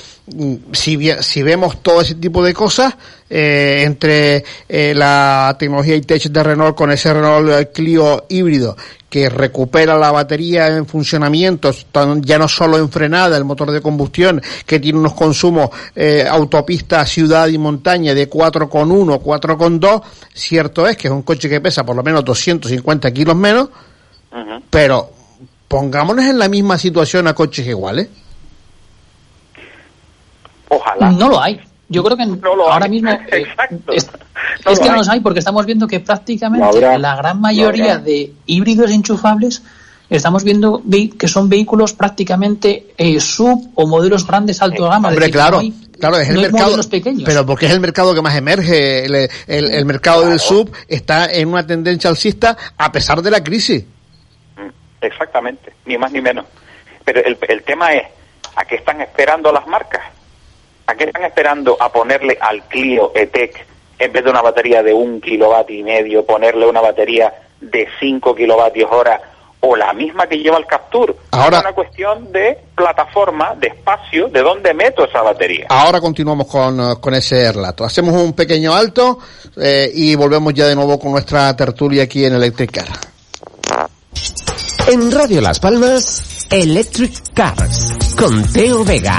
si, 0.71 1.11
si 1.21 1.43
vemos 1.43 1.82
todo 1.82 2.01
ese 2.01 2.15
tipo 2.15 2.43
de 2.43 2.53
cosas, 2.53 2.95
eh, 3.30 3.84
entre 3.86 4.43
eh, 4.69 4.93
la 4.95 5.55
tecnología 5.57 5.95
iTech 5.95 6.23
de 6.30 6.43
Renault 6.43 6.76
con 6.76 6.91
ese 6.91 7.13
Renault 7.13 7.71
Clio 7.73 8.26
híbrido 8.30 8.76
que 9.09 9.30
recupera 9.30 9.97
la 9.97 10.11
batería 10.11 10.67
en 10.67 10.86
funcionamiento, 10.86 11.71
ya 12.19 12.38
no 12.38 12.47
solo 12.49 12.78
en 12.78 12.89
frenada, 12.89 13.38
el 13.38 13.45
motor 13.45 13.71
de 13.71 13.82
combustión, 13.82 14.41
que 14.65 14.80
tiene 14.80 14.99
unos 14.99 15.13
consumos 15.13 15.69
eh, 15.95 16.28
autopista, 16.30 17.05
ciudad 17.05 17.47
y 17.47 17.57
montaña 17.57 18.13
de 18.13 18.30
4,1, 18.30 19.21
4,2, 19.21 20.01
cierto 20.34 20.86
es 20.86 20.97
que 20.97 21.07
es 21.07 21.13
un 21.13 21.21
coche 21.21 21.47
que 21.47 21.61
pesa 21.61 21.86
por 21.86 21.95
lo 21.95 22.03
menos 22.03 22.26
250 22.26 23.11
kilos 23.11 23.36
menos, 23.38 23.69
pero 24.69 25.09
pongámonos 25.69 26.26
en 26.26 26.38
la 26.38 26.49
misma 26.49 26.78
situación 26.78 27.28
a 27.28 27.34
coches 27.34 27.65
iguales. 27.65 28.09
Ojalá. 30.76 31.11
No 31.11 31.30
lo 31.30 31.41
hay. 31.41 31.59
Yo 31.88 32.03
creo 32.03 32.17
que 32.17 32.23
ahora 32.67 32.88
mismo 32.88 33.11
eh, 33.11 33.45
es, 33.93 34.80
que 34.80 34.89
no 34.89 34.95
los 34.95 35.07
hay 35.07 35.19
porque 35.19 35.39
estamos 35.39 35.65
viendo 35.65 35.88
que 35.88 35.99
prácticamente 35.99 36.97
la 36.97 37.15
gran 37.15 37.39
mayoría 37.39 37.97
de 37.97 38.34
híbridos 38.47 38.91
enchufables 38.91 39.61
estamos 40.09 40.43
viendo 40.43 40.82
que 41.17 41.28
son 41.28 41.47
vehículos 41.47 41.93
prácticamente 41.93 42.88
eh, 42.97 43.19
sub 43.19 43.71
o 43.76 43.88
modelos 43.88 44.26
grandes 44.26 44.61
alto 44.61 44.89
gama. 44.89 45.09
Hombre, 45.09 45.30
claro, 45.30 45.61
claro, 45.99 46.17
es 46.17 46.30
el 46.30 46.41
mercado, 46.41 46.76
pero 47.23 47.45
porque 47.45 47.67
es 47.67 47.71
el 47.71 47.80
mercado 47.80 48.15
que 48.15 48.21
más 48.21 48.36
emerge, 48.36 49.05
el, 49.05 49.30
el, 49.47 49.86
mercado 49.86 50.28
del 50.28 50.39
sub 50.39 50.71
está 50.88 51.32
en 51.32 51.49
una 51.49 51.65
tendencia 51.65 52.09
alcista 52.09 52.57
a 52.78 52.91
pesar 52.91 53.21
de 53.21 53.30
la 53.30 53.43
crisis. 53.43 53.84
Mm, 54.57 54.69
exactamente, 55.01 55.73
ni 55.86 55.97
más 55.97 56.11
ni 56.11 56.21
menos. 56.21 56.45
Pero 57.03 57.21
el, 57.23 57.38
el 57.47 57.63
tema 57.63 57.93
es, 57.93 58.07
¿a 58.55 58.65
qué 58.65 58.76
están 58.76 59.01
esperando 59.01 59.51
las 59.51 59.67
marcas? 59.67 60.01
¿A 60.88 60.95
qué 60.95 61.05
están 61.05 61.23
esperando 61.23 61.77
a 61.79 61.91
ponerle 61.91 62.38
al 62.39 62.63
Clio 62.67 63.11
E-Tech, 63.15 63.65
en 63.97 64.11
vez 64.11 64.23
de 64.23 64.29
una 64.29 64.41
batería 64.41 64.83
de 64.83 64.93
un 64.93 65.19
kilovatio 65.19 65.79
y 65.79 65.83
medio, 65.83 66.25
ponerle 66.25 66.67
una 66.67 66.81
batería 66.81 67.33
de 67.59 67.88
5 67.99 68.36
kilovatios 68.36 68.91
hora 68.91 69.19
o 69.61 69.75
la 69.75 69.93
misma 69.93 70.27
que 70.27 70.38
lleva 70.38 70.57
el 70.57 70.67
Capture? 70.67 71.15
Ahora, 71.31 71.57
es 71.57 71.63
una 71.63 71.73
cuestión 71.73 72.31
de 72.31 72.59
plataforma, 72.75 73.55
de 73.55 73.67
espacio, 73.67 74.27
de 74.27 74.41
dónde 74.41 74.75
meto 74.75 75.05
esa 75.05 75.23
batería. 75.23 75.65
Ahora 75.69 75.99
continuamos 75.99 76.45
con, 76.47 76.79
eh, 76.79 76.93
con 77.01 77.15
ese 77.15 77.51
relato. 77.51 77.83
Hacemos 77.83 78.13
un 78.13 78.33
pequeño 78.33 78.75
alto 78.75 79.17
eh, 79.57 79.89
y 79.91 80.13
volvemos 80.13 80.53
ya 80.53 80.67
de 80.67 80.75
nuevo 80.75 80.99
con 80.99 81.13
nuestra 81.13 81.55
tertulia 81.55 82.03
aquí 82.03 82.25
en 82.25 82.36
Electric 82.36 82.71
Car. 82.71 82.88
En 84.88 85.11
Radio 85.11 85.41
Las 85.41 85.59
Palmas, 85.59 86.45
Electric 86.51 87.33
Cars, 87.33 88.15
con 88.15 88.43
Teo 88.53 88.86
Vega. 88.86 89.17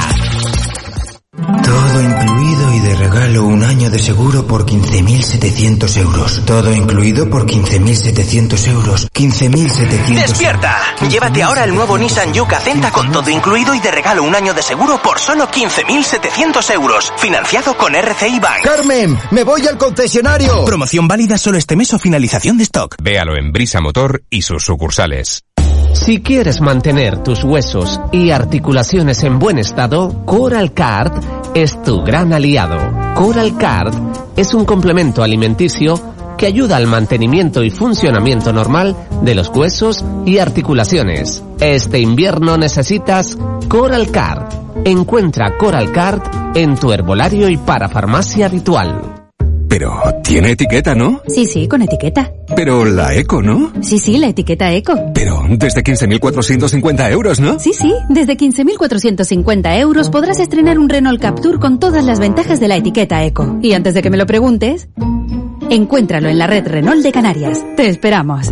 Regalo 3.16 3.44
un 3.44 3.64
año 3.64 3.88
de 3.88 3.98
seguro 3.98 4.46
por 4.46 4.66
15.700 4.66 5.96
euros. 5.96 6.42
Todo 6.44 6.74
incluido 6.74 7.30
por 7.30 7.46
15.700 7.46 8.68
euros. 8.68 9.08
15.700 9.10 10.14
¡Despierta! 10.14 10.76
Llévate 11.08 11.42
ahora 11.42 11.64
el 11.64 11.74
nuevo 11.74 11.96
Nissan 11.96 12.34
Juke 12.34 12.56
Acenta 12.56 12.90
con 12.90 13.10
todo 13.10 13.30
incluido 13.30 13.74
y 13.74 13.80
de 13.80 13.90
regalo 13.90 14.22
un 14.22 14.34
año 14.34 14.52
de 14.52 14.60
seguro 14.60 15.00
por 15.02 15.18
solo 15.18 15.48
15.700 15.48 16.74
euros. 16.74 17.10
Financiado 17.16 17.74
con 17.78 17.94
RCI 17.94 18.38
Bank. 18.38 18.62
¡Carmen! 18.62 19.18
¡Me 19.30 19.44
voy 19.44 19.66
al 19.66 19.78
concesionario! 19.78 20.66
Promoción 20.66 21.08
válida 21.08 21.38
solo 21.38 21.56
este 21.56 21.74
mes 21.74 21.94
o 21.94 21.98
finalización 21.98 22.58
de 22.58 22.64
stock. 22.64 22.96
Véalo 23.02 23.36
en 23.36 23.50
Brisa 23.50 23.80
Motor 23.80 24.24
y 24.28 24.42
sus 24.42 24.64
sucursales. 24.64 25.45
Si 25.96 26.20
quieres 26.20 26.60
mantener 26.60 27.22
tus 27.22 27.42
huesos 27.42 27.98
y 28.12 28.30
articulaciones 28.30 29.24
en 29.24 29.40
buen 29.40 29.58
estado, 29.58 30.24
Coral 30.24 30.72
Card 30.72 31.12
es 31.54 31.82
tu 31.82 32.02
gran 32.02 32.32
aliado. 32.32 32.76
Coral 33.14 33.56
Card 33.56 33.94
es 34.36 34.54
un 34.54 34.64
complemento 34.64 35.22
alimenticio 35.22 35.98
que 36.36 36.46
ayuda 36.46 36.76
al 36.76 36.86
mantenimiento 36.86 37.64
y 37.64 37.70
funcionamiento 37.70 38.52
normal 38.52 38.94
de 39.22 39.34
los 39.34 39.48
huesos 39.48 40.04
y 40.26 40.38
articulaciones. 40.38 41.42
Este 41.58 41.98
invierno 41.98 42.56
necesitas 42.56 43.36
Coral 43.66 44.10
Card. 44.12 44.52
Encuentra 44.84 45.56
Coral 45.56 45.90
Card 45.90 46.20
en 46.54 46.76
tu 46.76 46.92
herbolario 46.92 47.48
y 47.48 47.56
parafarmacia 47.56 48.46
habitual. 48.46 49.25
Pero 49.68 50.00
tiene 50.22 50.52
etiqueta, 50.52 50.94
¿no? 50.94 51.22
Sí, 51.26 51.46
sí, 51.46 51.68
con 51.68 51.82
etiqueta. 51.82 52.32
Pero 52.54 52.84
la 52.84 53.14
eco, 53.14 53.42
¿no? 53.42 53.72
Sí, 53.82 53.98
sí, 53.98 54.16
la 54.18 54.28
etiqueta 54.28 54.72
eco. 54.72 55.12
Pero 55.14 55.42
desde 55.50 55.82
15.450 55.82 57.10
euros, 57.10 57.40
¿no? 57.40 57.58
Sí, 57.58 57.72
sí, 57.72 57.92
desde 58.08 58.36
15.450 58.36 59.78
euros 59.80 60.10
podrás 60.10 60.38
estrenar 60.38 60.78
un 60.78 60.88
Renault 60.88 61.20
Captur 61.20 61.58
con 61.58 61.80
todas 61.80 62.04
las 62.04 62.20
ventajas 62.20 62.60
de 62.60 62.68
la 62.68 62.76
etiqueta 62.76 63.24
eco. 63.24 63.58
Y 63.62 63.72
antes 63.72 63.94
de 63.94 64.02
que 64.02 64.10
me 64.10 64.16
lo 64.16 64.26
preguntes, 64.26 64.88
encuéntralo 65.70 66.28
en 66.28 66.38
la 66.38 66.46
red 66.46 66.66
Renault 66.66 67.02
de 67.02 67.12
Canarias. 67.12 67.64
Te 67.76 67.88
esperamos. 67.88 68.50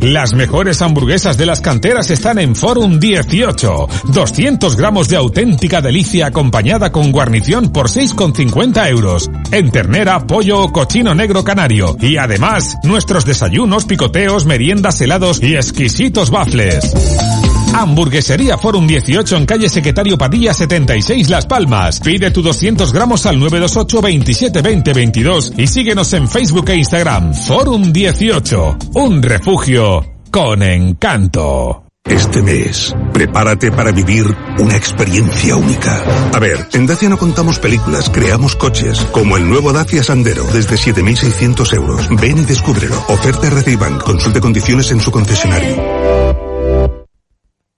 Las 0.00 0.32
mejores 0.32 0.80
hamburguesas 0.80 1.36
de 1.36 1.44
las 1.44 1.60
canteras 1.60 2.10
están 2.10 2.38
en 2.38 2.56
Forum 2.56 2.98
18. 2.98 3.88
200 4.04 4.76
gramos 4.76 5.08
de 5.08 5.16
auténtica 5.16 5.82
delicia 5.82 6.26
acompañada 6.26 6.90
con 6.90 7.12
guarnición 7.12 7.70
por 7.70 7.88
6,50 7.88 8.88
euros. 8.88 9.30
En 9.52 9.70
ternera, 9.70 10.26
pollo 10.26 10.62
o 10.62 10.72
cochino 10.72 11.14
negro 11.14 11.44
canario. 11.44 11.96
Y 12.00 12.16
además, 12.16 12.78
nuestros 12.82 13.26
desayunos, 13.26 13.84
picoteos, 13.84 14.46
meriendas, 14.46 15.00
helados 15.02 15.42
y 15.42 15.56
exquisitos 15.56 16.30
bafles. 16.30 17.49
Hamburguesería 17.72 18.58
Forum 18.58 18.86
18 18.86 19.36
en 19.36 19.46
calle 19.46 19.68
Secretario 19.68 20.18
Padilla 20.18 20.52
76 20.52 21.28
Las 21.30 21.46
Palmas. 21.46 22.00
Pide 22.00 22.30
tu 22.30 22.42
200 22.42 22.92
gramos 22.92 23.26
al 23.26 23.38
928 23.38 24.02
27 24.02 24.62
20 24.62 24.92
22 24.92 25.52
y 25.56 25.66
síguenos 25.66 26.12
en 26.12 26.28
Facebook 26.28 26.68
e 26.70 26.76
Instagram. 26.76 27.34
Forum 27.34 27.92
18. 27.92 28.78
Un 28.94 29.22
refugio 29.22 30.04
con 30.30 30.62
encanto. 30.62 31.84
Este 32.04 32.42
mes, 32.42 32.94
prepárate 33.12 33.70
para 33.70 33.92
vivir 33.92 34.24
una 34.58 34.74
experiencia 34.74 35.54
única. 35.54 36.02
A 36.34 36.38
ver, 36.38 36.66
en 36.72 36.86
Dacia 36.86 37.08
no 37.08 37.18
contamos 37.18 37.58
películas, 37.58 38.10
creamos 38.10 38.56
coches, 38.56 39.06
como 39.12 39.36
el 39.36 39.48
nuevo 39.48 39.72
Dacia 39.72 40.02
Sandero, 40.02 40.44
desde 40.52 40.76
7.600 40.76 41.74
euros. 41.74 42.08
Ven 42.20 42.38
y 42.38 42.44
descúbrelo. 42.46 42.96
Oferta 43.08 43.50
Bank. 43.78 44.02
Consulte 44.02 44.40
condiciones 44.40 44.90
en 44.90 45.00
su 45.00 45.10
concesionario. 45.10 46.29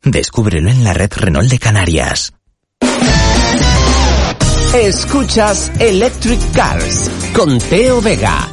Descúbrelo 0.05 0.69
en 0.69 0.83
la 0.83 0.93
red 0.93 1.11
Renault 1.15 1.49
de 1.49 1.59
Canarias. 1.61 2.33
Escuchas 4.75 5.71
Electric 5.79 6.41
Cars 6.53 7.09
con 7.33 7.59
Teo 7.59 8.01
Vega. 8.01 8.49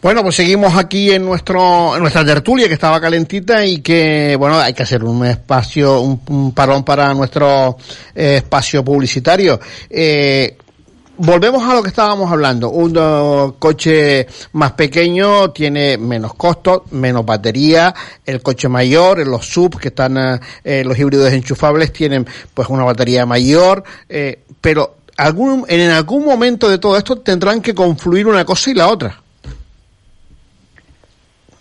Bueno, 0.00 0.22
pues 0.22 0.36
seguimos 0.36 0.76
aquí 0.76 1.10
en 1.10 1.24
nuestro 1.24 1.96
en 1.96 2.02
nuestra 2.02 2.24
tertulia 2.24 2.68
que 2.68 2.74
estaba 2.74 3.00
calentita 3.00 3.66
y 3.66 3.80
que 3.80 4.36
bueno 4.38 4.60
hay 4.60 4.72
que 4.72 4.84
hacer 4.84 5.02
un 5.02 5.26
espacio 5.26 6.00
un, 6.00 6.20
un 6.28 6.52
parón 6.52 6.84
para 6.84 7.12
nuestro 7.12 7.76
eh, 8.14 8.36
espacio 8.36 8.84
publicitario. 8.84 9.58
Eh, 9.90 10.56
volvemos 11.18 11.62
a 11.68 11.74
lo 11.74 11.82
que 11.82 11.88
estábamos 11.88 12.30
hablando. 12.30 12.70
Un 12.70 12.96
uh, 12.96 13.54
coche 13.58 14.26
más 14.52 14.72
pequeño 14.72 15.50
tiene 15.50 15.98
menos 15.98 16.34
costos, 16.34 16.90
menos 16.92 17.24
batería. 17.26 17.94
El 18.24 18.42
coche 18.42 18.68
mayor, 18.68 19.26
los 19.26 19.46
sub 19.46 19.78
que 19.78 19.88
están, 19.88 20.16
uh, 20.16 20.38
eh, 20.64 20.82
los 20.84 20.98
híbridos 20.98 21.32
enchufables 21.32 21.92
tienen 21.92 22.26
pues 22.54 22.68
una 22.68 22.84
batería 22.84 23.26
mayor, 23.26 23.84
eh, 24.08 24.42
pero 24.60 24.96
algún, 25.16 25.64
en 25.68 25.90
algún 25.90 26.24
momento 26.24 26.68
de 26.68 26.78
todo 26.78 26.96
esto 26.96 27.18
tendrán 27.18 27.60
que 27.60 27.74
confluir 27.74 28.26
una 28.26 28.44
cosa 28.44 28.70
y 28.70 28.74
la 28.74 28.88
otra. 28.88 29.20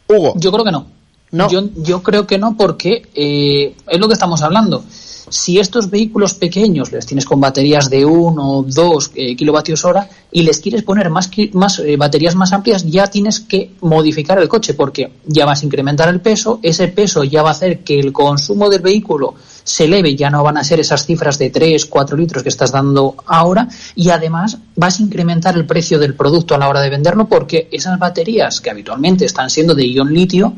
Hugo. 0.08 0.34
Yo 0.38 0.52
creo 0.52 0.64
que 0.64 0.72
no. 0.72 0.97
No. 1.32 1.50
Yo, 1.50 1.64
yo 1.76 2.02
creo 2.04 2.26
que 2.26 2.38
no 2.38 2.56
porque 2.56 3.08
eh, 3.14 3.76
es 3.88 4.00
lo 4.00 4.08
que 4.08 4.14
estamos 4.14 4.42
hablando. 4.42 4.84
Si 5.30 5.60
estos 5.60 5.90
vehículos 5.90 6.34
pequeños 6.36 6.94
les 6.94 7.06
tienes 7.06 7.26
con 7.26 7.42
baterías 7.42 7.90
de 7.90 8.06
1 8.06 8.50
o 8.50 8.64
2 8.64 9.12
eh, 9.14 9.36
kilovatios 9.36 9.84
hora 9.84 10.08
y 10.32 10.44
les 10.44 10.60
quieres 10.60 10.84
poner 10.84 11.10
más, 11.10 11.30
más 11.52 11.80
eh, 11.80 11.98
baterías 11.98 12.36
más 12.36 12.54
amplias, 12.54 12.86
ya 12.86 13.08
tienes 13.08 13.42
que 13.42 13.72
modificar 13.82 14.40
el 14.40 14.48
coche 14.48 14.74
porque 14.74 15.12
ya 15.26 15.46
vas 15.46 15.62
a 15.62 15.66
incrementar 15.66 16.08
el 16.08 16.22
peso, 16.22 16.60
ese 16.64 16.88
peso 16.88 17.26
ya 17.26 17.44
va 17.44 17.50
a 17.50 17.52
hacer 17.52 17.80
que 17.80 18.00
el 18.00 18.14
consumo 18.14 18.70
del 18.70 18.82
vehículo 18.82 19.36
se 19.66 19.84
eleve, 19.84 20.16
ya 20.16 20.30
no 20.30 20.44
van 20.44 20.58
a 20.58 20.64
ser 20.64 20.80
esas 20.80 21.06
cifras 21.06 21.38
de 21.38 21.50
3, 21.50 21.88
4 21.88 22.16
litros 22.16 22.42
que 22.42 22.48
estás 22.48 22.72
dando 22.72 23.16
ahora 23.26 23.68
y 23.96 24.10
además 24.12 24.58
vas 24.78 25.00
a 25.00 25.04
incrementar 25.04 25.58
el 25.58 25.66
precio 25.66 26.00
del 26.00 26.16
producto 26.16 26.56
a 26.56 26.58
la 26.58 26.70
hora 26.70 26.80
de 26.80 26.90
venderlo 26.90 27.28
porque 27.28 27.68
esas 27.70 28.00
baterías 28.00 28.62
que 28.62 28.70
habitualmente 28.70 29.26
están 29.26 29.50
siendo 29.50 29.76
de 29.76 29.86
ion 29.86 30.14
litio 30.14 30.54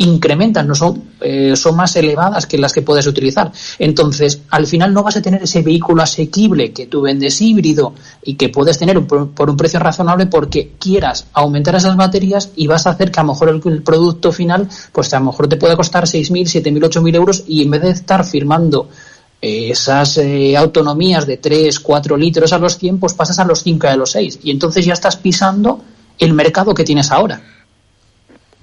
incrementan, 0.00 0.66
no 0.66 0.74
son, 0.74 1.02
eh, 1.20 1.54
son 1.56 1.76
más 1.76 1.94
elevadas 1.96 2.46
que 2.46 2.56
las 2.58 2.72
que 2.72 2.82
puedes 2.82 3.06
utilizar. 3.06 3.52
Entonces, 3.78 4.42
al 4.50 4.66
final 4.66 4.94
no 4.94 5.02
vas 5.02 5.16
a 5.16 5.22
tener 5.22 5.42
ese 5.42 5.62
vehículo 5.62 6.02
asequible 6.02 6.72
que 6.72 6.86
tú 6.86 7.02
vendes 7.02 7.40
híbrido 7.40 7.94
y 8.22 8.34
que 8.34 8.48
puedes 8.48 8.78
tener 8.78 9.00
por 9.06 9.50
un 9.50 9.56
precio 9.56 9.78
razonable 9.78 10.26
porque 10.26 10.72
quieras 10.78 11.26
aumentar 11.34 11.74
esas 11.74 11.96
baterías 11.96 12.50
y 12.56 12.66
vas 12.66 12.86
a 12.86 12.90
hacer 12.90 13.10
que 13.10 13.20
a 13.20 13.22
lo 13.22 13.32
mejor 13.32 13.50
el, 13.50 13.60
el 13.72 13.82
producto 13.82 14.32
final, 14.32 14.68
pues 14.92 15.12
a 15.12 15.18
lo 15.18 15.26
mejor 15.26 15.48
te 15.48 15.56
puede 15.56 15.76
costar 15.76 16.04
6.000, 16.04 16.62
7.000, 16.62 16.90
8.000 16.90 17.14
euros 17.16 17.44
y 17.46 17.62
en 17.62 17.70
vez 17.70 17.82
de 17.82 17.90
estar 17.90 18.24
firmando 18.24 18.88
eh, 19.42 19.70
esas 19.70 20.18
eh, 20.18 20.56
autonomías 20.56 21.26
de 21.26 21.36
3, 21.36 21.78
4 21.80 22.16
litros 22.16 22.52
a 22.52 22.58
los 22.58 22.78
100, 22.78 23.00
pues 23.00 23.14
pasas 23.14 23.38
a 23.38 23.44
los 23.44 23.62
5 23.62 23.86
y 23.86 23.90
a 23.90 23.96
los 23.96 24.10
6 24.12 24.40
y 24.44 24.50
entonces 24.50 24.84
ya 24.84 24.94
estás 24.94 25.16
pisando 25.16 25.82
el 26.18 26.32
mercado 26.32 26.74
que 26.74 26.84
tienes 26.84 27.10
ahora. 27.10 27.59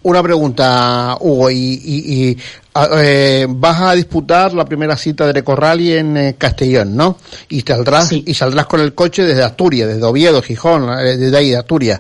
Una 0.08 0.24
pregunta, 0.24 1.18
Hugo, 1.20 1.52
y, 1.52 1.58
y- 1.84 2.30
y, 2.30 2.38
a- 2.76 2.88
eh, 3.04 3.46
vas 3.50 3.82
a 3.82 3.92
disputar 3.94 4.54
la 4.54 4.64
primera 4.64 4.96
cita 4.96 5.32
de 5.34 5.38
Eco 5.38 5.54
Rally 5.54 5.92
en 5.92 6.16
eh, 6.16 6.36
Castellón, 6.38 6.96
¿no? 6.96 7.18
Y 7.50 7.60
saldrás 7.60 8.14
y 8.14 8.34
saldrás 8.34 8.68
con 8.68 8.80
el 8.80 8.94
coche 8.94 9.24
desde 9.26 9.44
Asturias, 9.44 9.90
desde 9.90 10.04
Oviedo, 10.06 10.42
Gijón, 10.42 10.90
eh, 10.98 11.18
desde 11.18 11.38
ahí 11.38 11.50
de 11.50 11.58
Asturias. 11.58 12.00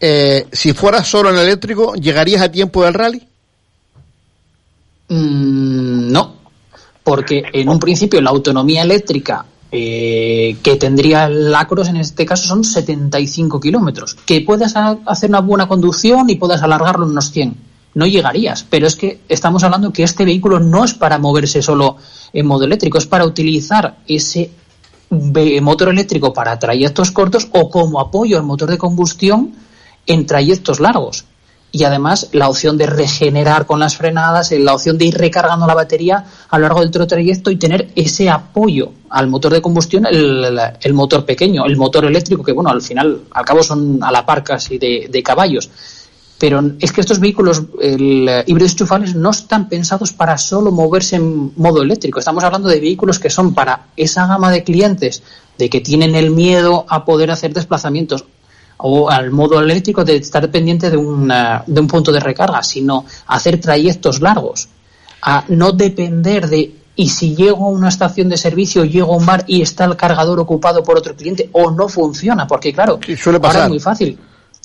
Eh, 0.00 0.46
si 0.50 0.72
fueras 0.72 1.06
solo 1.06 1.28
en 1.28 1.36
eléctrico, 1.36 1.94
¿llegarías 1.94 2.40
a 2.40 2.50
tiempo 2.50 2.84
del 2.84 2.94
rally? 2.94 3.22
Mm, 5.08 6.10
no, 6.10 6.36
porque 7.04 7.42
en 7.52 7.68
un 7.68 7.78
principio 7.78 8.18
la 8.22 8.30
autonomía 8.30 8.80
eléctrica 8.82 9.44
eh, 9.74 10.58
que 10.62 10.76
tendría 10.76 11.24
el 11.24 11.54
Acros 11.54 11.88
en 11.88 11.96
este 11.96 12.26
caso 12.26 12.46
son 12.46 12.62
75 12.62 13.58
kilómetros. 13.58 14.16
Que 14.26 14.42
puedas 14.42 14.74
hacer 14.76 15.30
una 15.30 15.40
buena 15.40 15.66
conducción 15.66 16.28
y 16.28 16.36
puedas 16.36 16.62
alargarlo 16.62 17.06
unos 17.06 17.30
100. 17.30 17.56
No 17.94 18.06
llegarías, 18.06 18.66
pero 18.68 18.86
es 18.86 18.96
que 18.96 19.20
estamos 19.28 19.64
hablando 19.64 19.92
que 19.92 20.02
este 20.02 20.26
vehículo 20.26 20.60
no 20.60 20.84
es 20.84 20.92
para 20.92 21.18
moverse 21.18 21.62
solo 21.62 21.96
en 22.32 22.46
modo 22.46 22.64
eléctrico, 22.64 22.98
es 22.98 23.06
para 23.06 23.24
utilizar 23.24 23.96
ese 24.06 24.50
motor 25.10 25.88
eléctrico 25.88 26.32
para 26.32 26.58
trayectos 26.58 27.10
cortos 27.10 27.48
o 27.52 27.68
como 27.68 28.00
apoyo 28.00 28.38
al 28.38 28.44
motor 28.44 28.70
de 28.70 28.78
combustión 28.78 29.52
en 30.06 30.26
trayectos 30.26 30.80
largos. 30.80 31.24
Y 31.74 31.84
además 31.84 32.28
la 32.32 32.50
opción 32.50 32.76
de 32.76 32.86
regenerar 32.86 33.64
con 33.64 33.80
las 33.80 33.96
frenadas, 33.96 34.52
eh, 34.52 34.58
la 34.58 34.74
opción 34.74 34.98
de 34.98 35.06
ir 35.06 35.16
recargando 35.16 35.66
la 35.66 35.74
batería 35.74 36.22
a 36.50 36.58
lo 36.58 36.68
largo 36.68 36.80
del 36.80 36.90
trayecto 36.90 37.50
y 37.50 37.56
tener 37.56 37.90
ese 37.96 38.28
apoyo 38.28 38.92
al 39.08 39.28
motor 39.28 39.54
de 39.54 39.62
combustión, 39.62 40.06
el, 40.06 40.92
motor 40.92 41.24
pequeño, 41.24 41.64
el 41.64 41.78
motor 41.78 42.04
eléctrico, 42.04 42.44
que 42.44 42.52
bueno, 42.52 42.68
al 42.68 42.82
final, 42.82 43.22
al 43.30 43.44
cabo 43.46 43.62
son 43.62 44.04
a 44.04 44.12
la 44.12 44.26
par 44.26 44.44
casi 44.44 44.76
de, 44.76 45.22
caballos. 45.24 45.70
Pero 46.38 46.62
es 46.78 46.92
que 46.92 47.00
estos 47.00 47.20
vehículos 47.20 47.62
el, 47.80 48.28
híbridos 48.46 48.72
enchufables 48.72 49.14
no 49.14 49.30
están 49.30 49.68
pensados 49.68 50.12
para 50.12 50.36
solo 50.36 50.72
moverse 50.72 51.16
en 51.16 51.52
modo 51.56 51.82
eléctrico. 51.82 52.18
Estamos 52.18 52.44
hablando 52.44 52.68
de 52.68 52.80
vehículos 52.80 53.18
que 53.18 53.30
son 53.30 53.54
para 53.54 53.86
esa 53.96 54.26
gama 54.26 54.50
de 54.50 54.62
clientes 54.62 55.22
de 55.56 55.70
que 55.70 55.80
tienen 55.80 56.16
el 56.16 56.32
miedo 56.32 56.84
a 56.88 57.04
poder 57.04 57.30
hacer 57.30 57.54
desplazamientos 57.54 58.26
o 58.82 59.08
al 59.10 59.30
modo 59.30 59.60
eléctrico 59.60 60.04
de 60.04 60.16
estar 60.16 60.50
pendiente 60.50 60.90
de, 60.90 60.96
una- 60.96 61.62
de 61.66 61.80
un 61.80 61.86
punto 61.86 62.10
de 62.12 62.20
recarga, 62.20 62.62
sino 62.62 63.04
hacer 63.26 63.60
trayectos 63.60 64.20
largos, 64.20 64.68
a 65.22 65.44
no 65.48 65.72
depender 65.72 66.48
de 66.48 66.76
y 66.94 67.08
si 67.08 67.34
llego 67.34 67.64
a 67.64 67.68
una 67.70 67.88
estación 67.88 68.28
de 68.28 68.36
servicio, 68.36 68.84
llego 68.84 69.14
a 69.14 69.16
un 69.16 69.24
bar 69.24 69.44
y 69.46 69.62
está 69.62 69.86
el 69.86 69.96
cargador 69.96 70.38
ocupado 70.40 70.82
por 70.82 70.98
otro 70.98 71.16
cliente 71.16 71.48
o 71.52 71.70
no 71.70 71.88
funciona, 71.88 72.46
porque 72.46 72.72
claro, 72.72 72.98
suele 73.16 73.40
pasar. 73.40 73.56
ahora 73.56 73.64
es 73.64 73.70
muy 73.70 73.80
fácil. 73.80 74.18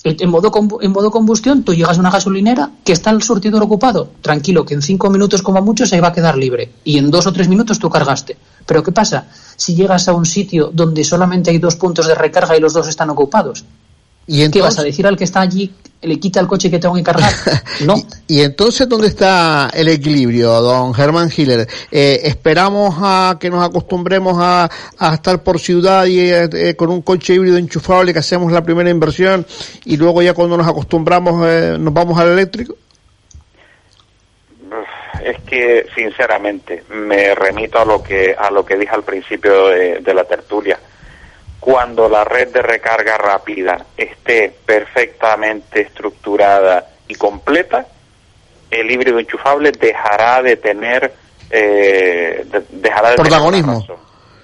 En 0.04 0.30
modo, 0.30 0.52
en 0.80 0.92
modo 0.92 1.10
combustión, 1.10 1.64
tú 1.64 1.74
llegas 1.74 1.96
a 1.96 2.00
una 2.00 2.10
gasolinera 2.10 2.70
que 2.84 2.92
está 2.92 3.10
el 3.10 3.20
surtidor 3.22 3.62
ocupado. 3.62 4.10
Tranquilo, 4.22 4.64
que 4.64 4.74
en 4.74 4.82
cinco 4.82 5.10
minutos 5.10 5.42
como 5.42 5.60
mucho 5.62 5.86
se 5.86 6.00
va 6.00 6.08
a 6.08 6.12
quedar 6.12 6.36
libre. 6.36 6.70
Y 6.84 6.98
en 6.98 7.10
dos 7.10 7.26
o 7.26 7.32
tres 7.32 7.48
minutos 7.48 7.78
tú 7.80 7.90
cargaste. 7.90 8.36
Pero 8.64 8.82
¿qué 8.82 8.92
pasa? 8.92 9.26
Si 9.56 9.74
llegas 9.74 10.06
a 10.06 10.12
un 10.12 10.24
sitio 10.24 10.70
donde 10.72 11.02
solamente 11.02 11.50
hay 11.50 11.58
dos 11.58 11.74
puntos 11.76 12.06
de 12.06 12.14
recarga 12.14 12.56
y 12.56 12.60
los 12.60 12.74
dos 12.74 12.86
están 12.86 13.10
ocupados, 13.10 13.64
¿Y 14.30 14.48
¿qué 14.50 14.60
vas 14.60 14.78
a 14.78 14.82
decir 14.82 15.06
al 15.06 15.16
que 15.16 15.24
está 15.24 15.40
allí? 15.40 15.72
Le 16.02 16.20
quita 16.20 16.38
el 16.38 16.46
coche 16.46 16.70
que 16.70 16.78
tengo 16.78 16.94
que 16.94 17.02
cargar. 17.02 17.32
No. 17.80 17.94
¿Y 18.26 18.42
entonces 18.42 18.88
dónde 18.88 19.06
está 19.06 19.70
el 19.72 19.88
equilibrio, 19.88 20.50
don 20.60 20.92
Germán 20.92 21.30
Hiller? 21.34 21.66
Eh, 21.92 22.20
¿Esperamos 22.24 22.96
a 22.98 23.36
que 23.38 23.50
nos 23.50 23.64
acostumbremos 23.64 24.36
a, 24.36 24.68
a 24.98 25.14
estar 25.14 25.44
por 25.44 25.60
ciudad 25.60 26.04
y 26.06 26.18
eh, 26.20 26.74
con 26.76 26.90
un 26.90 27.02
coche 27.02 27.34
híbrido 27.34 27.56
enchufable 27.56 28.12
que 28.12 28.18
hacemos 28.18 28.50
la 28.50 28.62
primera 28.62 28.90
inversión 28.90 29.46
y 29.84 29.96
luego 29.96 30.20
ya 30.22 30.34
cuando 30.34 30.56
nos 30.56 30.66
acostumbramos 30.66 31.40
eh, 31.46 31.76
nos 31.78 31.94
vamos 31.94 32.18
al 32.18 32.30
eléctrico? 32.30 32.74
Es 35.24 35.40
que 35.42 35.86
sinceramente 35.94 36.82
me 36.90 37.34
remito 37.36 37.78
a 37.78 37.84
lo 37.84 38.02
que 38.02 38.34
a 38.36 38.50
lo 38.50 38.64
que 38.64 38.76
dije 38.76 38.92
al 38.92 39.04
principio 39.04 39.68
de, 39.68 40.00
de 40.00 40.14
la 40.14 40.24
tertulia 40.24 40.80
cuando 41.60 42.08
la 42.08 42.24
red 42.24 42.48
de 42.48 42.62
recarga 42.62 43.16
rápida 43.16 43.84
esté 43.96 44.54
perfectamente 44.64 45.82
estructurada 45.82 46.88
y 47.08 47.14
completa, 47.14 47.86
el 48.70 48.90
híbrido 48.90 49.18
enchufable 49.18 49.72
dejará 49.72 50.42
de 50.42 50.56
tener 50.56 51.12
eh, 51.50 52.44
de, 52.46 52.64
dejará 52.70 53.10
de 53.10 53.16
protagonismo. 53.16 53.84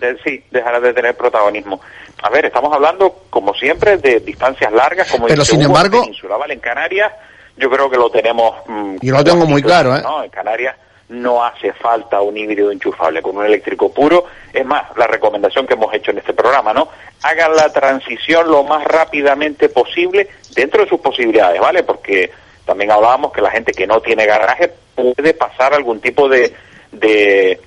Tener, 0.01 0.17
de, 0.17 0.23
sí, 0.23 0.45
dejará 0.51 0.81
de 0.81 0.93
tener 0.93 1.17
protagonismo. 1.17 1.81
A 2.23 2.31
ver, 2.31 2.47
estamos 2.47 2.73
hablando, 2.73 3.25
como 3.31 3.55
siempre, 3.55 3.99
de 3.99 4.21
distancias 4.21 4.73
largas, 4.73 5.11
como 5.11 5.27
Pero 5.27 5.45
sin 5.45 5.61
embargo, 5.63 6.05
en 6.49 6.61
Canarias, 6.61 7.13
yo 7.57 7.71
creo 7.71 7.91
que 7.91 7.97
lo 7.97 8.11
tenemos. 8.11 8.55
Mmm, 8.67 8.97
yo 9.01 9.15
lo 9.15 9.25
tengo 9.25 9.47
muy 9.47 9.63
claro, 9.63 9.95
¿eh? 9.97 10.03
¿no? 10.03 10.25
En 10.25 10.31
Canarias 10.31 10.77
no 11.09 11.45
hace 11.45 11.73
falta 11.73 12.21
un 12.21 12.37
híbrido 12.37 12.71
enchufable 12.71 13.23
con 13.23 13.37
un 13.37 13.45
eléctrico 13.45 13.93
puro. 13.93 14.25
Es 14.53 14.65
más, 14.65 14.85
la 14.97 15.07
recomendación 15.07 15.67
que 15.67 15.75
hemos 15.75 15.93
hecho 15.95 16.11
en 16.11 16.19
este 16.19 16.33
programa, 16.33 16.73
¿no? 16.73 16.89
Hagan 17.23 17.55
la 17.55 17.73
transición 17.73 18.51
lo 18.51 18.63
más 18.65 18.85
rápidamente 18.85 19.69
posible 19.69 20.29
dentro 20.55 20.83
de 20.83 20.89
sus 20.89 21.01
posibilidades, 21.01 21.61
¿vale? 21.61 21.83
Porque 21.83 22.31
también 22.65 22.91
hablábamos 22.91 23.33
que 23.33 23.43
la 23.43 23.51
gente 23.51 23.73
que 23.73 23.87
no 23.87 24.01
tiene 24.01 24.27
garaje 24.27 24.73
puede 24.95 25.35
pasar 25.35 25.75
algún 25.75 26.01
tipo 26.01 26.29
de, 26.29 26.55
de, 26.93 27.61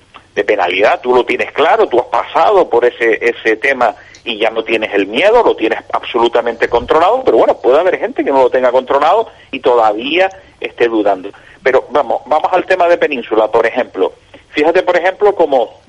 penalidad. 0.46 1.00
Tú 1.00 1.14
lo 1.14 1.24
tienes 1.24 1.50
claro, 1.52 1.88
tú 1.88 1.98
has 1.98 2.06
pasado 2.06 2.70
por 2.70 2.84
ese, 2.84 3.18
ese 3.20 3.56
tema 3.56 3.94
y 4.24 4.38
ya 4.38 4.50
no 4.50 4.64
tienes 4.64 4.92
el 4.94 5.06
miedo, 5.06 5.42
lo 5.42 5.56
tienes 5.56 5.80
absolutamente 5.92 6.68
controlado, 6.68 7.22
pero 7.24 7.38
bueno, 7.38 7.56
puede 7.58 7.80
haber 7.80 7.98
gente 7.98 8.24
que 8.24 8.30
no 8.30 8.42
lo 8.42 8.50
tenga 8.50 8.70
controlado 8.70 9.28
y 9.50 9.60
todavía 9.60 10.30
esté 10.60 10.88
dudando. 10.88 11.30
Pero 11.62 11.86
vamos, 11.90 12.22
vamos 12.26 12.52
al 12.52 12.66
tema 12.66 12.88
de 12.88 12.98
Península, 12.98 13.48
por 13.50 13.66
ejemplo. 13.66 14.12
Fíjate, 14.50 14.82
por 14.82 14.96
ejemplo, 14.96 15.34
como 15.34 15.80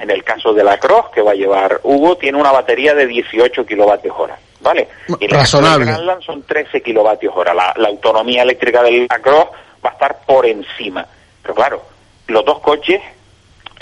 en 0.00 0.10
el 0.10 0.24
caso 0.24 0.52
de 0.52 0.64
la 0.64 0.78
Cross 0.78 1.06
que 1.14 1.22
va 1.22 1.32
a 1.32 1.34
llevar 1.34 1.80
Hugo, 1.82 2.16
tiene 2.16 2.38
una 2.38 2.52
batería 2.52 2.94
de 2.94 3.06
18 3.06 3.64
kilovatios 3.64 4.14
hora, 4.18 4.38
¿vale? 4.60 4.88
Y 5.20 5.24
en 5.24 5.30
Razonable. 5.30 5.84
el 5.84 5.88
caso 5.90 6.00
de 6.00 6.06
Granland 6.06 6.22
son 6.22 6.42
13 6.42 6.82
kilovatios 6.82 7.32
hora. 7.36 7.54
La, 7.54 7.72
la 7.76 7.88
autonomía 7.88 8.42
eléctrica 8.42 8.82
de 8.82 9.06
la 9.08 9.18
Cross 9.20 9.48
va 9.84 9.90
a 9.90 9.92
estar 9.92 10.18
por 10.26 10.46
encima. 10.46 11.06
Pero 11.42 11.54
claro, 11.54 11.82
los 12.26 12.44
dos 12.44 12.60
coches 12.60 13.00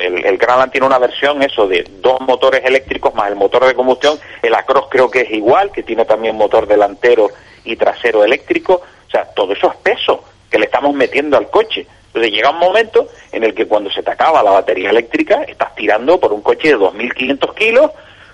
el, 0.00 0.24
el 0.24 0.38
tiene 0.70 0.86
una 0.86 0.98
versión, 0.98 1.42
eso, 1.42 1.66
de 1.66 1.84
dos 2.00 2.20
motores 2.20 2.62
eléctricos 2.64 3.14
más 3.14 3.28
el 3.28 3.36
motor 3.36 3.66
de 3.66 3.74
combustión. 3.74 4.18
El 4.42 4.54
Across 4.54 4.86
creo 4.90 5.10
que 5.10 5.22
es 5.22 5.30
igual, 5.30 5.70
que 5.70 5.82
tiene 5.82 6.04
también 6.04 6.36
motor 6.36 6.66
delantero 6.66 7.30
y 7.64 7.76
trasero 7.76 8.24
eléctrico. 8.24 8.82
O 9.06 9.10
sea, 9.10 9.24
todo 9.24 9.52
eso 9.52 9.70
es 9.70 9.76
peso 9.76 10.24
que 10.50 10.58
le 10.58 10.66
estamos 10.66 10.94
metiendo 10.94 11.36
al 11.36 11.50
coche. 11.50 11.86
Entonces 12.06 12.32
llega 12.32 12.50
un 12.50 12.58
momento 12.58 13.08
en 13.30 13.44
el 13.44 13.54
que 13.54 13.66
cuando 13.66 13.90
se 13.90 14.02
te 14.02 14.10
acaba 14.10 14.42
la 14.42 14.50
batería 14.50 14.90
eléctrica, 14.90 15.42
estás 15.42 15.74
tirando 15.76 16.18
por 16.18 16.32
un 16.32 16.42
coche 16.42 16.68
de 16.68 16.76
2.500 16.76 17.54
kilos 17.54 17.90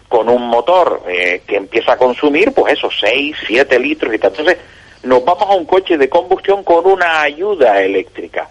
con 0.08 0.28
un 0.28 0.48
motor 0.48 1.02
eh, 1.08 1.42
que 1.46 1.56
empieza 1.56 1.92
a 1.92 1.96
consumir, 1.98 2.52
pues 2.52 2.74
eso, 2.74 2.88
6, 2.90 3.36
7 3.46 3.78
litros 3.78 4.14
y 4.14 4.18
tal. 4.18 4.30
Entonces 4.30 4.58
nos 5.02 5.24
vamos 5.24 5.50
a 5.50 5.54
un 5.54 5.66
coche 5.66 5.98
de 5.98 6.08
combustión 6.08 6.64
con 6.64 6.86
una 6.86 7.20
ayuda 7.20 7.82
eléctrica. 7.82 8.48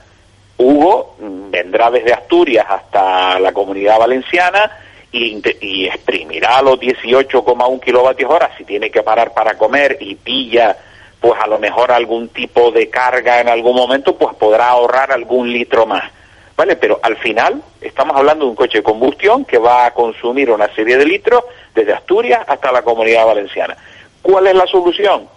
Hugo 0.57 1.15
vendrá 1.19 1.91
desde 1.91 2.13
Asturias 2.13 2.65
hasta 2.69 3.39
la 3.39 3.51
comunidad 3.51 3.99
valenciana 3.99 4.71
y, 5.11 5.41
y 5.61 5.87
exprimirá 5.87 6.61
los 6.61 6.79
18,1 6.79 7.79
kilovatios 7.81 8.31
hora 8.31 8.51
si 8.57 8.63
tiene 8.63 8.89
que 8.89 9.03
parar 9.03 9.33
para 9.33 9.57
comer 9.57 9.97
y 9.99 10.15
pilla 10.15 10.77
pues 11.19 11.41
a 11.41 11.47
lo 11.47 11.57
mejor 11.59 11.91
algún 11.91 12.29
tipo 12.29 12.71
de 12.71 12.89
carga 12.89 13.41
en 13.41 13.49
algún 13.49 13.75
momento 13.75 14.15
pues 14.15 14.35
podrá 14.35 14.69
ahorrar 14.69 15.11
algún 15.11 15.51
litro 15.51 15.85
más. 15.85 16.11
¿Vale? 16.55 16.77
Pero 16.77 16.99
al 17.03 17.17
final 17.17 17.61
estamos 17.81 18.15
hablando 18.15 18.45
de 18.45 18.51
un 18.51 18.55
coche 18.55 18.77
de 18.77 18.83
combustión 18.83 19.43
que 19.43 19.57
va 19.57 19.87
a 19.87 19.93
consumir 19.93 20.49
una 20.49 20.73
serie 20.73 20.97
de 20.97 21.05
litros 21.05 21.43
desde 21.73 21.93
Asturias 21.93 22.45
hasta 22.47 22.71
la 22.71 22.81
comunidad 22.81 23.25
valenciana. 23.25 23.75
¿Cuál 24.21 24.47
es 24.47 24.55
la 24.55 24.65
solución? 24.67 25.27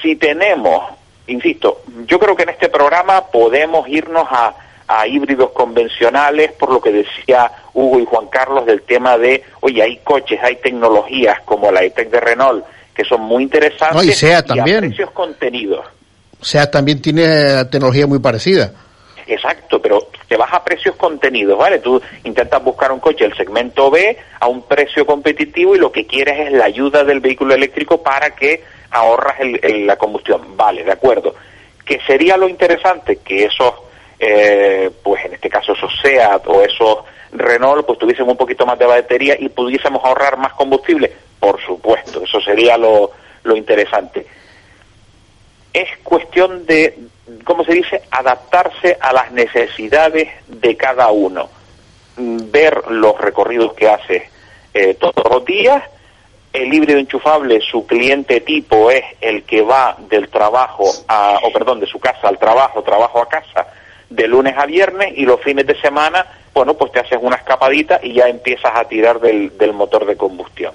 Si 0.00 0.14
tenemos 0.14 0.98
insisto, 1.28 1.77
yo 2.06 2.18
creo 2.18 2.36
que 2.36 2.44
en 2.44 2.50
este 2.50 2.68
programa 2.68 3.26
podemos 3.26 3.88
irnos 3.88 4.26
a, 4.30 4.54
a, 4.86 5.06
híbridos 5.06 5.50
convencionales, 5.50 6.52
por 6.52 6.72
lo 6.72 6.80
que 6.80 6.92
decía 6.92 7.50
Hugo 7.74 8.00
y 8.00 8.04
Juan 8.06 8.26
Carlos 8.28 8.66
del 8.66 8.82
tema 8.82 9.18
de, 9.18 9.44
oye, 9.60 9.82
hay 9.82 9.96
coches, 9.98 10.40
hay 10.42 10.56
tecnologías 10.56 11.40
como 11.44 11.70
la 11.70 11.82
E-Tech 11.82 12.10
de 12.10 12.20
Renault 12.20 12.64
que 12.98 13.04
son 13.04 13.20
muy 13.20 13.44
interesantes 13.44 13.94
no, 13.94 14.02
y, 14.02 14.12
sea 14.12 14.42
también. 14.42 14.78
a 14.78 14.88
precios 14.88 15.12
contenidos. 15.12 15.86
SEA 16.40 16.68
también 16.68 17.00
tiene 17.00 17.64
tecnología 17.66 18.08
muy 18.08 18.18
parecida. 18.18 18.72
Exacto, 19.24 19.80
pero 19.80 20.08
te 20.26 20.36
vas 20.36 20.52
a 20.52 20.64
precios 20.64 20.96
contenidos, 20.96 21.56
¿vale? 21.56 21.78
Tú 21.78 22.02
intentas 22.24 22.62
buscar 22.64 22.90
un 22.90 22.98
coche 22.98 23.24
del 23.24 23.36
segmento 23.36 23.88
B 23.88 24.16
a 24.40 24.48
un 24.48 24.62
precio 24.62 25.06
competitivo 25.06 25.76
y 25.76 25.78
lo 25.78 25.92
que 25.92 26.06
quieres 26.06 26.48
es 26.48 26.52
la 26.52 26.64
ayuda 26.64 27.04
del 27.04 27.20
vehículo 27.20 27.54
eléctrico 27.54 28.02
para 28.02 28.30
que 28.30 28.64
ahorras 28.90 29.38
el, 29.40 29.60
el, 29.62 29.86
la 29.86 29.96
combustión. 29.96 30.56
Vale, 30.56 30.82
de 30.82 30.92
acuerdo. 30.92 31.36
¿Qué 31.88 31.98
sería 32.06 32.36
lo 32.36 32.46
interesante? 32.46 33.16
Que 33.16 33.44
esos, 33.44 33.72
eh, 34.20 34.90
pues 35.02 35.24
en 35.24 35.32
este 35.32 35.48
caso 35.48 35.72
esos 35.72 35.90
SEAT 36.02 36.46
o 36.46 36.62
esos 36.62 36.98
Renault, 37.32 37.86
pues 37.86 37.98
tuviesen 37.98 38.28
un 38.28 38.36
poquito 38.36 38.66
más 38.66 38.78
de 38.78 38.84
batería 38.84 39.36
y 39.38 39.48
pudiésemos 39.48 40.04
ahorrar 40.04 40.36
más 40.36 40.52
combustible. 40.52 41.10
Por 41.40 41.58
supuesto, 41.64 42.24
eso 42.24 42.42
sería 42.42 42.76
lo, 42.76 43.12
lo 43.42 43.56
interesante. 43.56 44.26
Es 45.72 45.88
cuestión 46.04 46.66
de, 46.66 46.98
¿cómo 47.44 47.64
se 47.64 47.72
dice?, 47.72 48.02
adaptarse 48.10 48.98
a 49.00 49.14
las 49.14 49.32
necesidades 49.32 50.28
de 50.46 50.76
cada 50.76 51.08
uno. 51.08 51.48
Ver 52.18 52.90
los 52.90 53.18
recorridos 53.18 53.72
que 53.72 53.88
hace 53.88 54.28
eh, 54.74 54.92
todos 54.92 55.24
los 55.30 55.42
días 55.46 55.82
el 56.52 56.72
híbrido 56.72 56.98
enchufable, 56.98 57.60
su 57.60 57.86
cliente 57.86 58.40
tipo 58.40 58.90
es 58.90 59.04
el 59.20 59.42
que 59.44 59.62
va 59.62 59.96
del 60.08 60.28
trabajo 60.28 60.84
a, 61.06 61.38
o 61.42 61.52
perdón, 61.52 61.80
de 61.80 61.86
su 61.86 61.98
casa 61.98 62.28
al 62.28 62.38
trabajo, 62.38 62.82
trabajo 62.82 63.20
a 63.20 63.28
casa, 63.28 63.66
de 64.08 64.26
lunes 64.26 64.54
a 64.56 64.66
viernes 64.66 65.12
y 65.16 65.24
los 65.24 65.40
fines 65.40 65.66
de 65.66 65.78
semana, 65.80 66.26
bueno, 66.54 66.74
pues 66.74 66.92
te 66.92 67.00
haces 67.00 67.18
una 67.20 67.36
escapadita 67.36 68.00
y 68.02 68.14
ya 68.14 68.28
empiezas 68.28 68.72
a 68.74 68.84
tirar 68.84 69.20
del, 69.20 69.56
del 69.58 69.72
motor 69.72 70.06
de 70.06 70.16
combustión. 70.16 70.74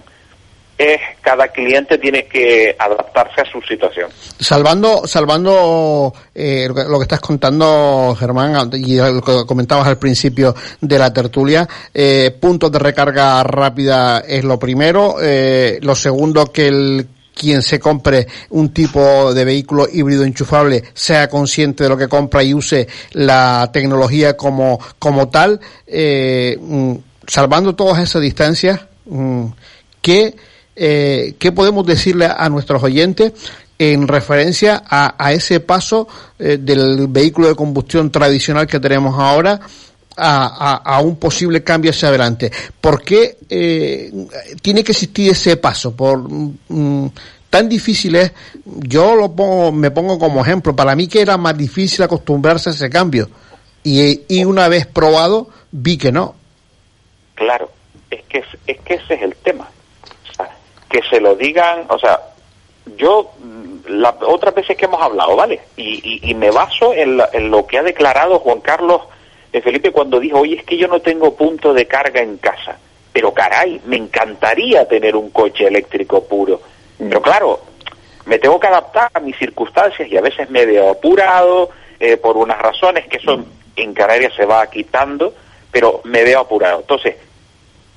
Es, 0.78 1.00
cada 1.22 1.48
cliente 1.50 1.98
tiene 2.00 2.26
que 2.26 2.76
adaptarse 2.78 3.42
a 3.42 3.46
su 3.46 3.62
situación. 3.62 4.10
Salvando, 4.40 5.06
salvando 5.06 6.14
eh, 6.34 6.68
lo, 6.68 6.98
que, 6.98 7.04
estás 7.04 7.20
contando, 7.20 8.16
Germán, 8.20 8.72
y 8.74 8.98
lo 8.98 9.22
que 9.22 9.46
comentabas 9.46 9.88
al 9.88 10.00
principio 10.00 10.56
de 10.82 10.98
la 10.98 11.14
tertulia, 11.14 11.68
eh, 11.94 12.36
puntos 12.40 12.72
de 12.72 12.80
recarga 12.80 13.44
rápida 13.44 14.20
es 14.28 14.44
lo 14.44 14.58
primero, 14.58 15.18
eh, 15.22 15.78
lo 15.82 15.96
segundo 15.96 16.52
que 16.52 16.68
el 16.68 17.08
quien 17.34 17.62
se 17.62 17.80
compre 17.80 18.28
un 18.52 18.70
tipo 18.70 19.34
de 19.34 19.46
vehículo 19.46 19.88
híbrido 19.92 20.24
enchufable 20.24 20.84
sea 20.94 21.28
consciente 21.28 21.84
de 21.84 21.90
lo 21.90 21.98
que 21.98 22.08
compra 22.08 22.44
y 22.44 22.54
use 22.54 22.88
la 23.12 23.70
tecnología 23.74 24.38
como, 24.38 24.80
como 25.00 25.30
tal, 25.30 25.60
eh, 25.88 26.58
salvando 27.28 27.76
todas 27.76 28.04
esas 28.04 28.22
distancias, 28.22 28.82
que 30.02 30.36
eh, 30.76 31.36
¿qué 31.38 31.52
podemos 31.52 31.86
decirle 31.86 32.26
a 32.26 32.50
nuestros 32.50 32.82
oyentes 32.84 33.34
en 33.78 34.08
referencia 34.08 34.84
a, 34.88 35.16
a 35.24 35.34
ese 35.34 35.60
paso 35.60 36.08
eh, 36.40 36.58
del 36.60 37.08
vehículo 37.08 37.48
de 37.48 37.56
combustión 37.56 38.12
tradicional 38.12 38.68
que 38.68 38.80
tenemos 38.80 39.20
ahora 39.20 39.60
a, 40.16 40.76
a, 40.76 41.02
un 41.02 41.18
posible 41.18 41.64
cambio 41.64 41.92
hacia 41.92 42.10
adelante? 42.10 42.52
¿Por 42.80 43.04
qué 43.04 43.38
eh, 43.50 44.12
tiene 44.62 44.84
que 44.84 44.92
existir 44.94 45.32
ese 45.32 45.58
paso? 45.58 45.96
Por 45.96 46.28
mm, 46.30 47.10
tan 47.50 47.70
difícil 47.70 48.16
es, 48.16 48.32
yo 48.66 49.16
lo 49.16 49.32
pongo, 49.32 49.72
me 49.72 49.92
pongo 49.92 50.18
como 50.18 50.42
ejemplo, 50.42 50.76
para 50.76 50.96
mí 50.96 51.08
que 51.08 51.22
era 51.22 51.38
más 51.38 51.58
difícil 51.58 52.04
acostumbrarse 52.04 52.70
a 52.70 52.74
ese 52.74 52.90
cambio 52.90 53.30
y, 53.84 54.22
y 54.28 54.46
una 54.46 54.68
vez 54.70 54.88
probado 54.88 55.50
vi 55.72 55.98
que 55.98 56.12
no. 56.12 56.36
Claro, 57.36 57.72
es 58.10 58.24
que, 58.24 58.44
es 58.68 58.80
que 58.82 58.94
ese 58.96 59.14
es 59.16 59.22
el 59.22 59.36
tema. 59.36 59.70
Que 60.94 61.02
se 61.10 61.20
lo 61.20 61.34
digan, 61.36 61.88
o 61.90 61.98
sea, 61.98 62.22
yo, 62.98 63.32
mm, 63.40 63.88
la, 63.88 64.16
otras 64.28 64.54
veces 64.54 64.78
que 64.78 64.86
hemos 64.86 65.02
hablado, 65.02 65.36
¿vale? 65.36 65.60
Y, 65.76 66.22
y, 66.24 66.30
y 66.30 66.36
me 66.36 66.52
baso 66.52 66.94
en, 66.94 67.18
la- 67.18 67.30
en 67.34 67.50
lo 67.50 67.66
que 67.66 67.80
ha 67.80 67.84
declarado 67.84 68.38
Juan 68.38 68.62
Carlos 68.62 69.02
de 69.52 69.60
Felipe 69.64 69.92
cuando 69.92 70.20
dijo, 70.20 70.40
oye, 70.42 70.58
es 70.58 70.64
que 70.66 70.78
yo 70.78 70.88
no 70.88 71.00
tengo 71.00 71.34
punto 71.36 71.74
de 71.74 71.88
carga 71.88 72.22
en 72.22 72.38
casa. 72.38 72.78
Pero 73.12 73.34
caray, 73.34 73.82
me 73.86 73.98
encantaría 73.98 74.88
tener 74.88 75.16
un 75.16 75.32
coche 75.32 75.66
eléctrico 75.66 76.24
puro. 76.26 76.62
Pero 77.00 77.22
claro, 77.24 77.60
me 78.26 78.38
tengo 78.38 78.60
que 78.60 78.68
adaptar 78.68 79.10
a 79.16 79.20
mis 79.20 79.36
circunstancias 79.38 80.08
y 80.08 80.16
a 80.16 80.22
veces 80.22 80.48
me 80.52 80.66
veo 80.68 80.92
apurado 80.92 81.72
eh, 82.00 82.18
por 82.18 82.38
unas 82.38 82.60
razones 82.60 83.08
que 83.08 83.18
eso 83.18 83.44
en 83.76 83.94
Canarias 83.96 84.34
se 84.36 84.46
va 84.46 84.68
quitando, 84.70 85.34
pero 85.72 86.02
me 86.04 86.24
veo 86.24 86.40
apurado. 86.42 86.82
Entonces, 86.82 87.16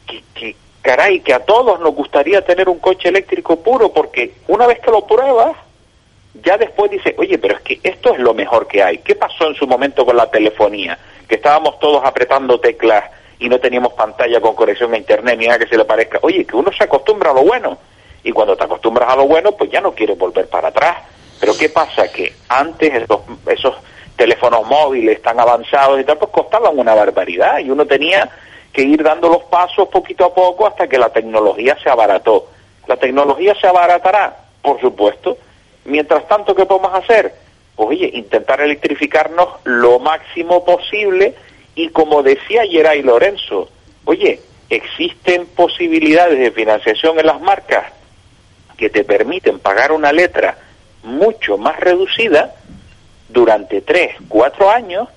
que, 0.06 0.22
que, 0.34 0.56
caray, 0.86 1.18
que 1.18 1.34
a 1.34 1.40
todos 1.40 1.80
nos 1.80 1.92
gustaría 1.96 2.42
tener 2.42 2.68
un 2.68 2.78
coche 2.78 3.08
eléctrico 3.08 3.56
puro 3.56 3.92
porque 3.92 4.34
una 4.46 4.68
vez 4.68 4.78
que 4.78 4.92
lo 4.92 5.04
pruebas, 5.04 5.56
ya 6.44 6.56
después 6.56 6.92
dice, 6.92 7.12
oye, 7.18 7.38
pero 7.38 7.56
es 7.56 7.60
que 7.62 7.80
esto 7.82 8.14
es 8.14 8.20
lo 8.20 8.34
mejor 8.34 8.68
que 8.68 8.84
hay. 8.84 8.98
¿Qué 8.98 9.16
pasó 9.16 9.48
en 9.48 9.56
su 9.56 9.66
momento 9.66 10.06
con 10.06 10.16
la 10.16 10.30
telefonía? 10.30 10.96
Que 11.28 11.34
estábamos 11.34 11.80
todos 11.80 12.04
apretando 12.04 12.60
teclas 12.60 13.02
y 13.40 13.48
no 13.48 13.58
teníamos 13.58 13.94
pantalla 13.94 14.40
con 14.40 14.54
conexión 14.54 14.94
a 14.94 14.96
internet 14.96 15.36
ni 15.36 15.46
nada 15.46 15.58
que 15.58 15.66
se 15.66 15.76
le 15.76 15.84
parezca. 15.84 16.20
Oye, 16.22 16.44
que 16.44 16.54
uno 16.54 16.70
se 16.70 16.84
acostumbra 16.84 17.32
a 17.32 17.34
lo 17.34 17.42
bueno 17.42 17.78
y 18.22 18.30
cuando 18.30 18.56
te 18.56 18.62
acostumbras 18.62 19.08
a 19.08 19.16
lo 19.16 19.26
bueno, 19.26 19.52
pues 19.52 19.68
ya 19.68 19.80
no 19.80 19.92
quieres 19.92 20.16
volver 20.16 20.48
para 20.48 20.68
atrás. 20.68 20.98
Pero 21.40 21.56
¿qué 21.58 21.68
pasa? 21.68 22.12
Que 22.12 22.32
antes 22.48 22.94
esos, 22.94 23.22
esos 23.48 23.74
teléfonos 24.14 24.64
móviles 24.64 25.20
tan 25.20 25.40
avanzados 25.40 26.00
y 26.00 26.04
tal, 26.04 26.18
pues 26.18 26.30
costaban 26.30 26.78
una 26.78 26.94
barbaridad 26.94 27.58
y 27.58 27.70
uno 27.70 27.86
tenía 27.86 28.30
que 28.76 28.82
ir 28.82 29.02
dando 29.02 29.30
los 29.30 29.44
pasos 29.44 29.88
poquito 29.88 30.26
a 30.26 30.34
poco 30.34 30.66
hasta 30.66 30.86
que 30.86 30.98
la 30.98 31.08
tecnología 31.08 31.78
se 31.82 31.88
abarató. 31.88 32.50
¿La 32.86 32.98
tecnología 32.98 33.54
se 33.58 33.66
abaratará? 33.66 34.36
Por 34.60 34.78
supuesto. 34.82 35.38
Mientras 35.86 36.28
tanto, 36.28 36.54
¿qué 36.54 36.66
podemos 36.66 36.92
hacer? 36.92 37.32
Pues 37.74 37.88
oye, 37.88 38.10
intentar 38.12 38.60
electrificarnos 38.60 39.48
lo 39.64 39.98
máximo 39.98 40.62
posible 40.62 41.34
y 41.74 41.88
como 41.88 42.22
decía 42.22 42.66
Geray 42.66 43.00
Lorenzo, 43.00 43.70
oye, 44.04 44.42
existen 44.68 45.46
posibilidades 45.46 46.38
de 46.38 46.50
financiación 46.50 47.18
en 47.18 47.26
las 47.28 47.40
marcas 47.40 47.90
que 48.76 48.90
te 48.90 49.04
permiten 49.04 49.58
pagar 49.58 49.90
una 49.90 50.12
letra 50.12 50.58
mucho 51.02 51.56
más 51.56 51.80
reducida 51.80 52.54
durante 53.30 53.80
tres, 53.80 54.16
cuatro 54.28 54.68
años 54.68 55.08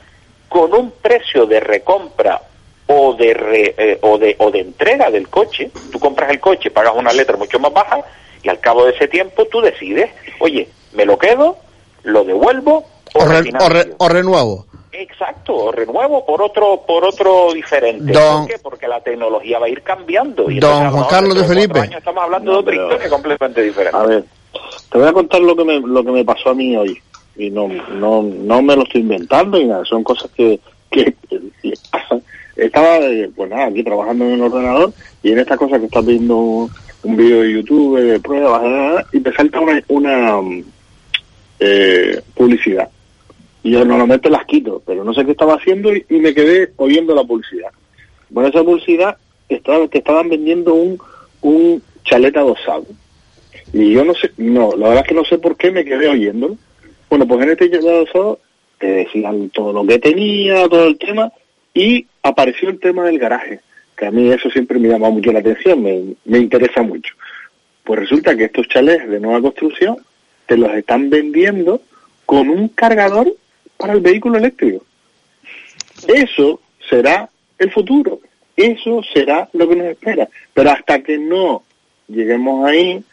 con 0.48 0.74
un 0.74 0.92
precio 0.92 1.46
de 1.46 1.60
recompra 1.60 2.44
o 2.92 3.14
de, 3.14 3.34
re- 3.36 3.76
eh, 3.78 4.00
o 4.02 4.18
de 4.18 4.36
o 4.40 4.50
de 4.50 4.62
entrega 4.62 5.12
del 5.12 5.30
coche. 5.30 5.70
Tú 5.92 6.00
compras 6.00 6.32
el 6.32 6.40
coche, 6.40 6.72
pagas 6.72 6.94
una 6.96 7.14
letra 7.14 7.38
mucho 7.38 7.60
más 7.60 7.72
baja 7.72 8.00
y 8.42 8.50
al 8.50 8.60
cabo 8.60 8.86
de 8.86 8.92
ese 8.94 9.08
tiempo 9.08 9.46
tú 9.46 9.62
decides, 9.62 10.10
oye, 10.40 10.68
me 10.94 11.06
lo 11.06 11.18
quedo, 11.18 11.58
lo 12.04 12.24
devuelvo 12.24 12.86
o, 13.14 13.20
O, 13.24 13.26
re- 13.28 13.52
o 13.60 13.70
re- 13.70 13.94
o 13.98 14.10
renuevo. 14.10 14.66
Exacto, 14.92 15.56
o 15.56 15.72
renuevo 15.72 16.26
por 16.26 16.42
otro 16.42 16.82
por 16.88 17.06
otro 17.06 17.54
diferente. 17.54 18.12
Don- 18.12 18.48
¿Por 18.48 18.56
qué? 18.56 18.60
Porque 18.62 18.88
la 18.88 19.00
tecnología 19.02 19.60
va 19.60 19.68
a 19.68 19.70
ir 19.70 19.84
cambiando. 19.84 20.50
Y 20.50 20.60
Don 20.60 20.90
Juan 20.90 21.06
Carlos 21.10 21.36
de 21.40 21.44
Felipe. 21.46 21.80
años 21.80 22.00
estamos 22.00 22.24
hablando 22.24 22.52
de 22.54 22.58
otra 22.58 22.72
pero- 22.74 22.84
historia 22.88 23.10
completamente 23.10 23.62
diferente. 23.62 23.98
A 23.98 24.04
ver, 24.06 24.24
te 24.92 24.98
voy 24.98 25.08
a 25.08 25.14
contar 25.14 25.42
lo 25.42 25.56
que 25.56 25.64
me, 25.64 25.80
lo 25.80 26.04
que 26.04 26.12
me 26.12 26.26
pasó 26.26 26.50
a 26.50 26.54
mí 26.56 26.76
hoy. 26.76 27.00
Y 27.38 27.52
no, 27.52 27.68
no, 27.68 28.24
no 28.24 28.62
me 28.64 28.76
lo 28.76 28.82
estoy 28.84 29.02
inventando 29.02 29.58
ni 29.60 29.66
nada, 29.66 29.86
son 29.86 30.04
cosas 30.04 30.30
que, 30.36 30.60
que 30.92 31.14
le 31.62 31.74
pasan. 31.92 32.22
Estaba, 32.60 32.98
eh, 32.98 33.30
pues 33.36 33.52
aquí 33.52 33.84
trabajando 33.84 34.26
en 34.26 34.32
el 34.34 34.42
ordenador 34.42 34.94
y 35.24 35.32
en 35.32 35.40
estas 35.40 35.58
cosas 35.58 35.80
que 35.80 35.86
estás 35.86 36.06
viendo 36.06 36.38
un, 36.38 37.18
vídeo 37.18 37.42
de 37.42 37.54
YouTube 37.54 38.00
de 38.00 38.20
pruebas 38.20 39.06
y 39.14 39.20
te 39.22 39.32
salta 39.34 39.60
una, 39.60 39.82
una 39.88 40.42
mm, 40.42 40.64
eh, 41.60 42.22
publicidad. 42.36 42.90
Y 43.64 43.72
yo 43.72 43.86
normalmente 43.86 44.30
las 44.30 44.46
quito, 44.46 44.82
pero 44.86 45.04
no 45.04 45.14
sé 45.14 45.26
qué 45.26 45.32
estaba 45.32 45.56
haciendo 45.56 45.94
y, 45.94 46.04
me 46.10 46.34
quedé 46.34 46.72
oyendo 46.78 47.14
la 47.14 47.24
publicidad. 47.24 47.72
Bueno, 48.30 48.50
esa 48.50 48.64
publicidad 48.64 49.18
estaba, 49.50 49.88
te 49.88 49.98
estaban 49.98 50.30
vendiendo 50.30 50.74
un, 50.74 51.00
un 51.42 51.82
chalet 52.06 52.36
adosado. 52.38 52.86
Y 53.74 53.92
yo 53.92 54.04
no 54.04 54.14
sé, 54.14 54.32
no, 54.38 54.72
la 54.76 54.88
verdad 54.88 55.04
es 55.04 55.10
que 55.10 55.16
no 55.16 55.26
sé 55.26 55.38
por 55.38 55.56
qué 55.58 55.72
me 55.72 55.86
quedé 55.86 56.08
oyéndolo. 56.08 56.58
Bueno, 57.10 57.28
pues 57.28 57.42
en 57.42 57.50
este 57.52 57.70
chalet 57.70 57.88
adosado 57.88 58.40
te 58.80 58.88
decían 58.88 59.50
todo 59.50 59.74
lo 59.74 59.86
que 59.86 60.00
tenía, 60.00 60.68
todo 60.70 60.88
el 60.88 60.98
tema, 60.98 61.32
y 61.74 62.08
apareció 62.24 62.70
el 62.70 62.80
tema 62.80 63.06
del 63.06 63.20
garaje, 63.20 63.60
que 63.96 64.06
a 64.06 64.12
mí 64.12 64.32
eso 64.32 64.50
siempre 64.50 64.80
me 64.80 64.88
llama 64.88 65.10
mucho 65.10 65.32
la 65.32 65.40
atención, 65.40 65.82
me, 65.82 66.16
me 66.26 66.40
interesa 66.40 66.82
mucho. 66.82 67.14
Pues 67.84 68.00
resulta 68.00 68.36
que 68.36 68.46
estos 68.46 68.68
chalets 68.68 69.10
de 69.10 69.20
nueva 69.20 69.42
construcción 69.42 69.98
te 70.46 70.58
los 70.58 70.72
están 70.74 71.10
vendiendo 71.10 71.82
con 72.26 72.50
un 72.50 72.70
cargador 72.70 73.34
para 73.78 73.94
el 73.94 74.02
vehículo 74.02 74.38
eléctrico. 74.38 74.84
Eso 76.08 76.62
será 76.90 77.30
el 77.58 77.72
futuro, 77.72 78.20
eso 78.56 79.02
será 79.14 79.50
lo 79.54 79.68
que 79.68 79.76
nos 79.76 79.88
espera. 79.88 80.28
Pero 80.54 80.72
hasta 80.72 81.02
que 81.02 81.18
no 81.18 81.64
lleguemos 82.08 82.68
ahí, 82.68 83.04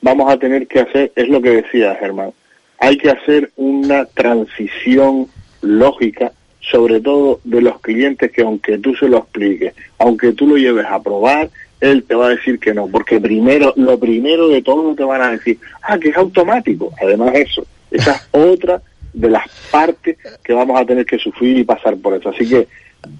vamos 0.00 0.30
a 0.30 0.38
tener 0.38 0.66
que 0.66 0.80
hacer, 0.80 1.12
es 1.14 1.28
lo 1.28 1.40
que 1.40 1.62
decía 1.62 1.96
Germán, 1.96 2.32
hay 2.78 2.96
que 2.98 3.10
hacer 3.10 3.50
una 3.56 4.04
transición 4.06 5.28
lógica, 5.62 6.32
sobre 6.70 7.00
todo 7.00 7.40
de 7.44 7.60
los 7.60 7.80
clientes 7.80 8.30
que 8.32 8.42
aunque 8.42 8.78
tú 8.78 8.94
se 8.94 9.08
lo 9.08 9.18
expliques, 9.18 9.74
aunque 9.98 10.32
tú 10.32 10.46
lo 10.46 10.56
lleves 10.56 10.86
a 10.88 11.02
probar, 11.02 11.48
él 11.80 12.04
te 12.04 12.14
va 12.14 12.26
a 12.26 12.30
decir 12.30 12.58
que 12.58 12.74
no, 12.74 12.88
porque 12.88 13.20
primero, 13.20 13.72
lo 13.76 13.98
primero 13.98 14.48
de 14.48 14.62
todo 14.62 14.94
te 14.94 15.04
van 15.04 15.22
a 15.22 15.30
decir, 15.30 15.58
ah, 15.82 15.98
que 15.98 16.08
es 16.08 16.16
automático. 16.16 16.92
Además 17.00 17.34
eso, 17.34 17.66
esa 17.90 18.12
es 18.12 18.28
otra 18.32 18.82
de 19.12 19.30
las 19.30 19.44
partes 19.70 20.16
que 20.42 20.52
vamos 20.52 20.80
a 20.80 20.84
tener 20.84 21.06
que 21.06 21.18
sufrir 21.18 21.58
y 21.58 21.64
pasar 21.64 21.96
por 21.96 22.14
eso. 22.14 22.30
Así 22.30 22.48
que, 22.48 22.66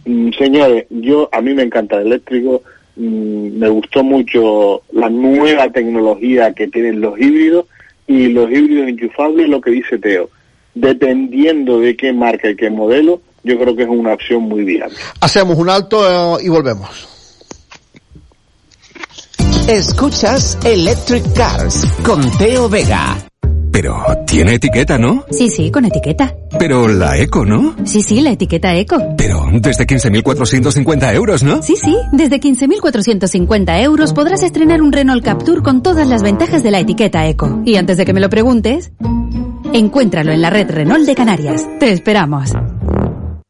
mm, 0.05 0.31
señores, 0.33 0.87
yo 0.91 1.29
a 1.33 1.41
mí 1.41 1.55
me 1.55 1.63
encanta 1.63 2.01
el 2.01 2.09
eléctrico, 2.09 2.63
mm, 2.97 3.59
me 3.59 3.69
gustó 3.69 4.03
mucho 4.03 4.83
la 4.93 5.09
nueva 5.09 5.71
tecnología 5.71 6.53
que 6.53 6.69
tienen 6.69 7.01
los 7.01 7.19
híbridos 7.19 7.67
y 8.07 8.29
los 8.29 8.51
híbridos 8.51 8.89
enchufables, 8.89 9.49
lo 9.49 9.61
que 9.61 9.71
dice 9.71 9.99
Teo. 9.99 10.31
Dependiendo 10.75 11.81
de 11.81 11.97
qué 11.97 12.13
marca 12.13 12.51
y 12.51 12.57
qué 12.57 12.71
modelo, 12.71 13.23
yo 13.47 13.59
creo 13.59 13.77
que 13.77 13.85
es 13.85 13.89
una 13.89 14.15
opción 14.15 14.43
muy 14.43 14.65
viable. 14.65 14.97
Hacemos 15.21 15.57
un 15.57 15.71
alto 15.71 16.39
eh, 16.39 16.45
y 16.45 16.49
volvemos. 16.49 17.09
Escuchas 19.69 20.59
Electric 20.65 21.33
Cars 21.33 21.87
con 22.05 22.21
Teo 22.39 22.69
Vega. 22.69 23.17
Pero 23.73 24.03
tiene 24.27 24.55
etiqueta, 24.55 24.97
¿no? 24.97 25.27
Sí, 25.31 25.51
sí, 25.51 25.71
con 25.71 25.85
etiqueta. 25.85 26.35
Pero 26.59 26.89
la 26.89 27.19
eco, 27.19 27.45
¿no? 27.45 27.77
Sí, 27.85 28.01
sí, 28.01 28.23
la 28.23 28.31
etiqueta 28.31 28.75
eco. 28.75 28.97
Pero 29.19 29.45
desde 29.53 29.87
15.450 29.87 31.15
euros, 31.15 31.43
¿no? 31.43 31.61
Sí, 31.63 31.77
sí, 31.77 31.95
desde 32.13 32.41
15.450 32.41 33.83
euros 33.83 34.15
podrás 34.15 34.43
estrenar 34.43 34.81
un 34.81 34.93
Renault 34.93 35.23
Captur 35.23 35.63
con 35.63 35.83
todas 35.83 36.09
las 36.09 36.23
ventajas 36.23 36.63
de 36.63 36.71
la 36.71 36.81
etiqueta 36.81 37.29
eco. 37.29 37.61
Y 37.67 37.77
antes 37.77 37.99
de 37.99 38.07
que 38.07 38.15
me 38.15 38.21
lo 38.21 38.31
preguntes, 38.31 38.93
encuéntralo 39.75 40.33
en 40.33 40.41
la 40.41 40.49
red 40.49 40.71
Renault 40.71 41.05
de 41.07 41.15
Canarias. 41.15 41.67
Te 41.79 41.93
esperamos. 41.93 42.53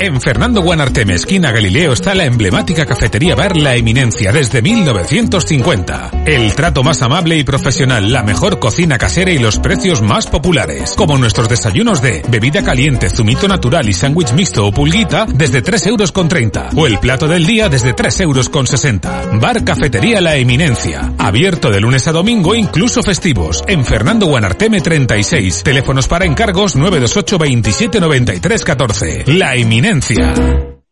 En 0.00 0.20
Fernando 0.20 0.62
Guanarteme, 0.62 1.14
esquina 1.14 1.50
Galileo, 1.50 1.92
está 1.92 2.14
la 2.14 2.24
emblemática 2.24 2.86
cafetería 2.86 3.34
Bar 3.34 3.56
La 3.56 3.74
Eminencia 3.74 4.30
desde 4.30 4.62
1950. 4.62 6.22
El 6.24 6.54
trato 6.54 6.84
más 6.84 7.02
amable 7.02 7.36
y 7.36 7.42
profesional, 7.42 8.12
la 8.12 8.22
mejor 8.22 8.60
cocina 8.60 8.96
casera 8.96 9.32
y 9.32 9.40
los 9.40 9.58
precios 9.58 10.00
más 10.00 10.28
populares. 10.28 10.94
Como 10.96 11.18
nuestros 11.18 11.48
desayunos 11.48 12.00
de 12.00 12.22
bebida 12.28 12.62
caliente, 12.62 13.10
zumito 13.10 13.48
natural 13.48 13.88
y 13.88 13.92
sándwich 13.92 14.32
mixto 14.34 14.68
o 14.68 14.72
pulguita 14.72 15.26
desde 15.26 15.62
3 15.62 15.88
euros 15.88 16.12
con 16.12 16.28
30. 16.28 16.70
O 16.76 16.86
el 16.86 17.00
plato 17.00 17.26
del 17.26 17.44
día 17.44 17.68
desde 17.68 17.92
3 17.92 18.20
euros 18.20 18.48
con 18.48 18.68
60. 18.68 19.22
Bar 19.40 19.64
Cafetería 19.64 20.20
La 20.20 20.36
Eminencia. 20.36 21.12
Abierto 21.18 21.70
de 21.70 21.80
lunes 21.80 22.06
a 22.06 22.12
domingo, 22.12 22.54
incluso 22.54 23.02
festivos. 23.02 23.64
En 23.66 23.84
Fernando 23.84 24.26
Guanarteme 24.26 24.80
36. 24.80 25.64
Teléfonos 25.64 26.06
para 26.06 26.24
encargos 26.24 26.76
928 26.76 27.36
27 27.36 27.98
93 27.98 28.64
14. 28.64 29.24
La 29.26 29.56
Eminencia. 29.56 29.87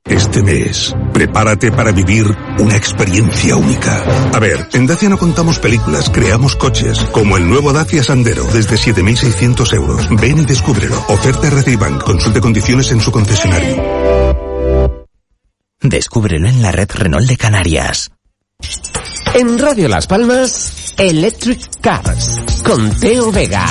Este 0.08 0.42
mes, 0.42 0.94
prepárate 1.12 1.70
para 1.70 1.92
vivir 1.92 2.24
una 2.58 2.76
experiencia 2.76 3.54
única. 3.54 4.02
A 4.32 4.38
ver, 4.38 4.66
en 4.72 4.86
Dacia 4.86 5.10
no 5.10 5.18
contamos 5.18 5.58
películas, 5.58 6.08
creamos 6.08 6.56
coches, 6.56 7.00
como 7.12 7.36
el 7.36 7.46
nuevo 7.46 7.74
Dacia 7.74 8.02
Sandero, 8.02 8.44
desde 8.44 8.76
7.600 8.76 9.74
euros. 9.74 10.08
Ven 10.18 10.38
y 10.38 10.46
descúbrelo. 10.46 10.96
Oferta 11.08 11.50
Bank, 11.78 12.04
consulte 12.04 12.40
condiciones 12.40 12.90
en 12.90 13.00
su 13.02 13.12
concesionario. 13.12 13.76
Descúbrelo 15.82 16.48
en 16.48 16.62
la 16.62 16.72
red 16.72 16.88
Renault 16.94 17.28
de 17.28 17.36
Canarias. 17.36 18.10
En 19.34 19.58
Radio 19.58 19.88
Las 19.88 20.06
Palmas, 20.06 20.94
Electric 20.96 21.82
Cars 21.82 22.62
con 22.64 22.98
Teo 22.98 23.30
Vega. 23.30 23.66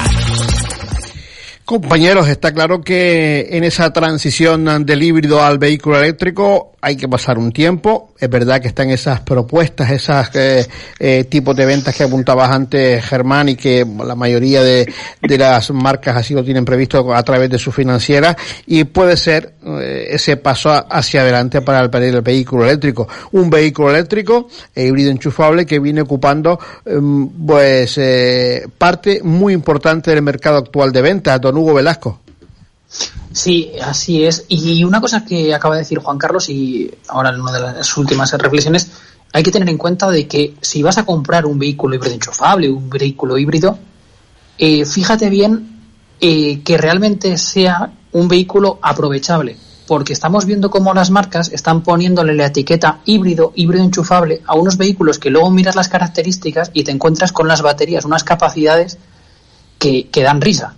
Compañeros, 1.65 2.27
está 2.27 2.53
claro 2.53 2.83
que 2.83 3.47
en 3.49 3.63
esa 3.63 3.91
transición 3.91 4.85
del 4.85 5.01
híbrido 5.01 5.43
al 5.43 5.57
vehículo 5.57 5.97
eléctrico 5.97 6.75
hay 6.85 6.97
que 6.97 7.07
pasar 7.07 7.39
un 7.39 7.51
tiempo. 7.51 8.11
Es 8.19 8.29
verdad 8.29 8.61
que 8.61 8.67
están 8.67 8.91
esas 8.91 9.21
propuestas, 9.21 9.89
esos 9.89 10.29
eh, 10.35 10.67
eh, 10.99 11.23
tipos 11.23 11.55
de 11.55 11.65
ventas 11.65 11.95
que 11.95 12.03
apuntabas 12.03 12.51
antes, 12.51 13.03
Germán, 13.03 13.49
y 13.49 13.55
que 13.55 13.83
la 13.83 14.13
mayoría 14.13 14.61
de, 14.61 14.93
de, 15.19 15.37
las 15.39 15.71
marcas 15.71 16.15
así 16.15 16.35
lo 16.35 16.43
tienen 16.43 16.63
previsto 16.63 17.11
a 17.11 17.23
través 17.23 17.49
de 17.49 17.57
su 17.57 17.71
financiera. 17.71 18.37
Y 18.67 18.83
puede 18.83 19.17
ser 19.17 19.55
eh, 19.65 20.09
ese 20.11 20.37
paso 20.37 20.69
hacia 20.71 21.21
adelante 21.21 21.61
para 21.61 21.81
el, 21.81 22.03
el 22.03 22.21
vehículo 22.21 22.65
eléctrico. 22.65 23.07
Un 23.31 23.49
vehículo 23.49 23.89
eléctrico 23.89 24.47
híbrido 24.75 25.09
enchufable 25.09 25.65
que 25.65 25.79
viene 25.79 26.01
ocupando 26.01 26.59
em, 26.85 27.27
pues 27.29 27.99
parte 28.77 29.21
muy 29.23 29.53
importante 29.53 30.11
del 30.11 30.21
mercado 30.21 30.59
actual 30.59 30.91
de 30.91 31.01
ventas. 31.01 31.41
Don 31.55 31.63
Hugo 31.63 31.73
Velasco. 31.73 32.19
Sí, 33.31 33.71
así 33.81 34.25
es. 34.25 34.45
Y 34.49 34.83
una 34.83 34.99
cosa 35.01 35.23
que 35.23 35.53
acaba 35.53 35.75
de 35.75 35.81
decir 35.81 35.99
Juan 35.99 36.17
Carlos 36.17 36.49
y 36.49 36.91
ahora 37.07 37.29
en 37.29 37.41
una 37.41 37.51
de 37.53 37.59
las 37.59 37.97
últimas 37.97 38.31
reflexiones, 38.33 38.91
hay 39.33 39.41
que 39.43 39.51
tener 39.51 39.69
en 39.69 39.77
cuenta 39.77 40.09
de 40.11 40.27
que 40.27 40.55
si 40.61 40.83
vas 40.83 40.97
a 40.97 41.05
comprar 41.05 41.45
un 41.45 41.57
vehículo 41.57 41.95
híbrido 41.95 42.13
enchufable, 42.13 42.69
un 42.69 42.89
vehículo 42.89 43.37
híbrido, 43.37 43.77
eh, 44.57 44.85
fíjate 44.85 45.29
bien 45.29 45.81
eh, 46.21 46.61
que 46.63 46.77
realmente 46.77 47.37
sea 47.37 47.91
un 48.13 48.27
vehículo 48.27 48.79
aprovechable, 48.81 49.57
porque 49.87 50.13
estamos 50.13 50.45
viendo 50.45 50.69
cómo 50.69 50.93
las 50.93 51.09
marcas 51.09 51.49
están 51.49 51.83
poniéndole 51.83 52.33
la 52.33 52.45
etiqueta 52.45 52.99
híbrido, 53.05 53.51
híbrido 53.55 53.83
enchufable 53.83 54.41
a 54.45 54.55
unos 54.55 54.77
vehículos 54.77 55.19
que 55.19 55.29
luego 55.29 55.51
miras 55.51 55.75
las 55.75 55.89
características 55.89 56.71
y 56.73 56.83
te 56.83 56.91
encuentras 56.91 57.33
con 57.33 57.47
las 57.47 57.61
baterías 57.61 58.05
unas 58.05 58.23
capacidades 58.23 58.97
que 59.77 60.23
dan 60.23 60.41
risa 60.41 60.75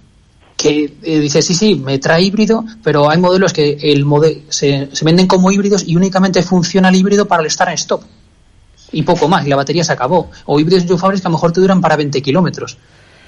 que 0.57 0.97
eh, 1.03 1.19
dice, 1.19 1.41
sí, 1.41 1.53
sí, 1.53 1.75
me 1.75 1.99
trae 1.99 2.23
híbrido, 2.23 2.65
pero 2.83 3.09
hay 3.09 3.19
modelos 3.19 3.53
que 3.53 3.77
el 3.79 4.03
modelo 4.05 4.41
se, 4.49 4.89
se, 4.91 5.05
venden 5.05 5.27
como 5.27 5.51
híbridos 5.51 5.83
y 5.87 5.95
únicamente 5.95 6.41
funciona 6.41 6.89
el 6.89 6.95
híbrido 6.95 7.27
para 7.27 7.43
el 7.43 7.51
start 7.51 7.69
en 7.69 7.75
stop. 7.75 8.01
Y 8.91 9.03
poco 9.03 9.27
más, 9.27 9.45
y 9.45 9.49
la 9.49 9.55
batería 9.55 9.83
se 9.83 9.93
acabó. 9.93 10.31
O 10.45 10.59
híbridos 10.59 10.83
enchufables 10.83 11.21
que 11.21 11.27
a 11.27 11.29
lo 11.29 11.35
mejor 11.35 11.51
te 11.51 11.61
duran 11.61 11.79
para 11.79 11.95
20 11.95 12.21
kilómetros. 12.21 12.77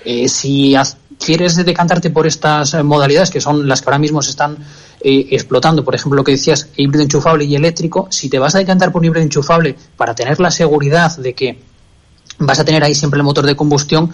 Eh, 0.05 0.29
si 0.29 0.75
quieres 1.23 1.55
decantarte 1.57 2.09
por 2.09 2.25
estas 2.25 2.73
eh, 2.73 2.83
modalidades, 2.83 3.29
que 3.29 3.41
son 3.41 3.67
las 3.67 3.81
que 3.81 3.89
ahora 3.89 3.99
mismo 3.99 4.21
se 4.21 4.31
están 4.31 4.57
eh, 5.01 5.27
explotando, 5.31 5.83
por 5.83 5.93
ejemplo, 5.93 6.17
lo 6.17 6.23
que 6.23 6.31
decías, 6.31 6.69
híbrido 6.77 7.03
enchufable 7.03 7.43
y 7.45 7.55
eléctrico, 7.55 8.07
si 8.09 8.29
te 8.29 8.39
vas 8.39 8.55
a 8.55 8.59
decantar 8.59 8.91
por 8.91 9.01
un 9.01 9.07
híbrido 9.07 9.23
enchufable 9.23 9.75
para 9.97 10.15
tener 10.15 10.39
la 10.39 10.51
seguridad 10.51 11.15
de 11.17 11.33
que 11.33 11.59
vas 12.39 12.59
a 12.59 12.65
tener 12.65 12.83
ahí 12.83 12.95
siempre 12.95 13.17
el 13.17 13.23
motor 13.23 13.45
de 13.45 13.55
combustión, 13.55 14.11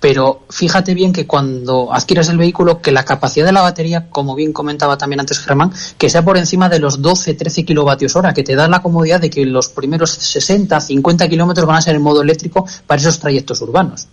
pero 0.00 0.42
fíjate 0.48 0.94
bien 0.94 1.12
que 1.12 1.26
cuando 1.26 1.92
adquieres 1.92 2.28
el 2.28 2.38
vehículo, 2.38 2.80
que 2.80 2.92
la 2.92 3.04
capacidad 3.04 3.46
de 3.46 3.52
la 3.52 3.62
batería, 3.62 4.08
como 4.10 4.34
bien 4.34 4.52
comentaba 4.52 4.96
también 4.96 5.20
antes 5.20 5.40
Germán, 5.40 5.72
que 5.96 6.08
sea 6.08 6.24
por 6.24 6.36
encima 6.36 6.68
de 6.68 6.78
los 6.78 7.02
12-13 7.02 7.64
kilovatios 7.64 8.14
hora, 8.14 8.32
que 8.32 8.44
te 8.44 8.54
da 8.54 8.68
la 8.68 8.80
comodidad 8.80 9.20
de 9.20 9.30
que 9.30 9.44
los 9.44 9.68
primeros 9.68 10.10
60, 10.10 10.80
50 10.80 11.28
kilómetros 11.28 11.66
van 11.66 11.76
a 11.76 11.82
ser 11.82 11.96
en 11.96 12.02
modo 12.02 12.22
eléctrico 12.22 12.66
para 12.86 13.00
esos 13.00 13.18
trayectos 13.18 13.60
urbanos. 13.60 14.08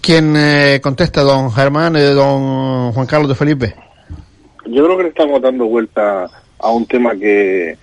¿Quién 0.00 0.34
eh, 0.36 0.80
contesta, 0.82 1.22
don 1.22 1.50
Germán, 1.52 1.96
eh, 1.96 2.10
don 2.10 2.92
Juan 2.92 3.06
Carlos 3.06 3.28
de 3.28 3.34
Felipe? 3.34 3.74
Yo 4.66 4.84
creo 4.84 4.96
que 4.96 5.02
le 5.04 5.08
estamos 5.10 5.42
dando 5.42 5.66
vuelta 5.66 6.26
a 6.58 6.70
un 6.70 6.86
tema 6.86 7.14
que, 7.14 7.76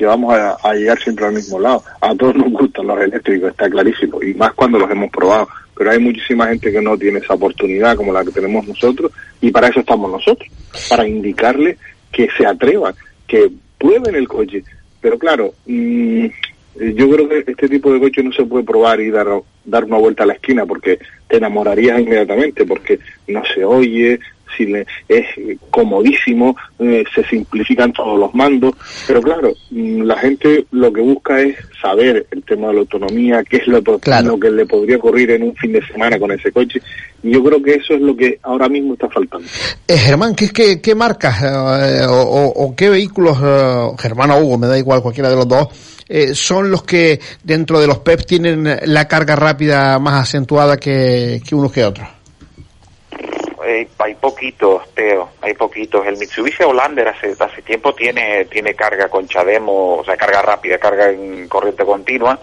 que 0.00 0.06
vamos 0.06 0.34
a, 0.34 0.72
llegar 0.72 0.98
siempre 0.98 1.26
al 1.26 1.34
mismo 1.34 1.60
lado. 1.60 1.84
A 2.00 2.14
todos 2.14 2.34
nos 2.34 2.50
gustan 2.52 2.86
los 2.86 2.98
eléctricos, 2.98 3.50
está 3.50 3.68
clarísimo, 3.68 4.22
y 4.22 4.32
más 4.32 4.54
cuando 4.54 4.78
los 4.78 4.90
hemos 4.90 5.10
probado. 5.10 5.46
Pero 5.76 5.90
hay 5.90 5.98
muchísima 5.98 6.46
gente 6.46 6.72
que 6.72 6.80
no 6.80 6.96
tiene 6.96 7.18
esa 7.18 7.34
oportunidad 7.34 7.96
como 7.96 8.10
la 8.10 8.24
que 8.24 8.30
tenemos 8.30 8.66
nosotros, 8.66 9.12
y 9.42 9.50
para 9.50 9.68
eso 9.68 9.80
estamos 9.80 10.10
nosotros, 10.10 10.48
para 10.88 11.06
indicarle 11.06 11.76
que 12.10 12.30
se 12.34 12.46
atrevan, 12.46 12.94
que 13.26 13.50
prueben 13.76 14.14
el 14.14 14.26
coche. 14.26 14.64
Pero 15.02 15.18
claro, 15.18 15.52
mmm, 15.66 16.28
yo 16.76 17.10
creo 17.10 17.28
que 17.28 17.44
este 17.46 17.68
tipo 17.68 17.92
de 17.92 18.00
coche 18.00 18.22
no 18.22 18.32
se 18.32 18.46
puede 18.46 18.64
probar 18.64 19.02
y 19.02 19.10
dar, 19.10 19.26
dar 19.66 19.84
una 19.84 19.98
vuelta 19.98 20.22
a 20.22 20.26
la 20.28 20.32
esquina 20.32 20.64
porque 20.64 20.98
te 21.28 21.36
enamorarías 21.36 22.00
inmediatamente, 22.00 22.64
porque 22.64 23.00
no 23.28 23.42
se 23.54 23.66
oye, 23.66 24.18
si 24.56 24.66
le, 24.66 24.86
es 25.08 25.26
comodísimo, 25.70 26.56
eh, 26.78 27.04
se 27.14 27.24
simplifican 27.24 27.92
todos 27.92 28.18
los 28.18 28.34
mandos, 28.34 28.74
pero 29.06 29.20
claro, 29.22 29.52
la 29.70 30.16
gente 30.18 30.66
lo 30.72 30.92
que 30.92 31.00
busca 31.00 31.40
es 31.40 31.56
saber 31.80 32.26
el 32.30 32.42
tema 32.42 32.68
de 32.68 32.74
la 32.74 32.80
autonomía, 32.80 33.42
qué 33.44 33.58
es 33.58 33.66
lo, 33.66 33.82
claro. 33.82 34.28
lo 34.28 34.40
que 34.40 34.50
le 34.50 34.66
podría 34.66 34.96
ocurrir 34.96 35.30
en 35.32 35.42
un 35.44 35.56
fin 35.56 35.72
de 35.72 35.86
semana 35.86 36.18
con 36.18 36.32
ese 36.32 36.52
coche, 36.52 36.80
y 37.22 37.30
yo 37.32 37.42
creo 37.42 37.62
que 37.62 37.74
eso 37.74 37.94
es 37.94 38.00
lo 38.00 38.16
que 38.16 38.38
ahora 38.42 38.68
mismo 38.68 38.94
está 38.94 39.08
faltando. 39.08 39.46
Eh, 39.86 39.96
Germán, 39.96 40.34
¿qué, 40.34 40.50
qué, 40.50 40.80
qué 40.80 40.94
marcas 40.94 41.42
eh, 41.42 42.06
o, 42.06 42.20
o, 42.20 42.64
o, 42.64 42.76
qué 42.76 42.88
vehículos, 42.88 43.38
eh, 43.42 43.88
Germán 43.98 44.30
o 44.30 44.38
Hugo, 44.38 44.58
me 44.58 44.66
da 44.66 44.78
igual 44.78 45.02
cualquiera 45.02 45.28
de 45.28 45.36
los 45.36 45.48
dos, 45.48 45.68
eh, 46.08 46.34
son 46.34 46.70
los 46.70 46.82
que 46.82 47.20
dentro 47.44 47.80
de 47.80 47.86
los 47.86 47.98
PEP 47.98 48.24
tienen 48.26 48.78
la 48.84 49.06
carga 49.06 49.36
rápida 49.36 49.98
más 50.00 50.22
acentuada 50.22 50.76
que, 50.76 51.40
que 51.46 51.54
unos 51.54 51.70
que 51.70 51.84
otros? 51.84 52.19
Eh, 53.70 53.88
hay 53.98 54.14
poquitos, 54.14 54.92
Teo, 54.94 55.30
hay 55.40 55.54
poquitos. 55.54 56.04
El 56.04 56.16
Mitsubishi 56.18 56.62
Outlander 56.64 57.08
hace, 57.08 57.34
hace 57.38 57.62
tiempo 57.62 57.94
tiene, 57.94 58.46
tiene 58.46 58.74
carga 58.74 59.08
con 59.08 59.28
Chademo, 59.28 59.98
o 59.98 60.04
sea, 60.04 60.16
carga 60.16 60.42
rápida, 60.42 60.78
carga 60.78 61.10
en 61.10 61.48
corriente 61.48 61.84
continua. 61.84 62.38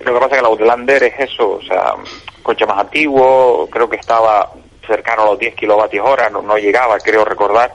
Lo 0.00 0.14
que 0.14 0.18
pasa 0.20 0.26
es 0.26 0.32
que 0.32 0.38
el 0.38 0.46
Outlander 0.46 1.02
es 1.02 1.20
eso, 1.20 1.50
o 1.50 1.62
sea, 1.62 1.94
coche 2.42 2.64
más 2.64 2.78
antiguo, 2.78 3.68
creo 3.70 3.90
que 3.90 3.96
estaba 3.96 4.50
cercano 4.86 5.22
a 5.22 5.26
los 5.26 5.38
10 5.38 5.54
kilovatios 5.54 6.06
hora, 6.06 6.30
no, 6.30 6.40
no 6.40 6.56
llegaba, 6.56 6.98
creo 6.98 7.24
recordar 7.24 7.74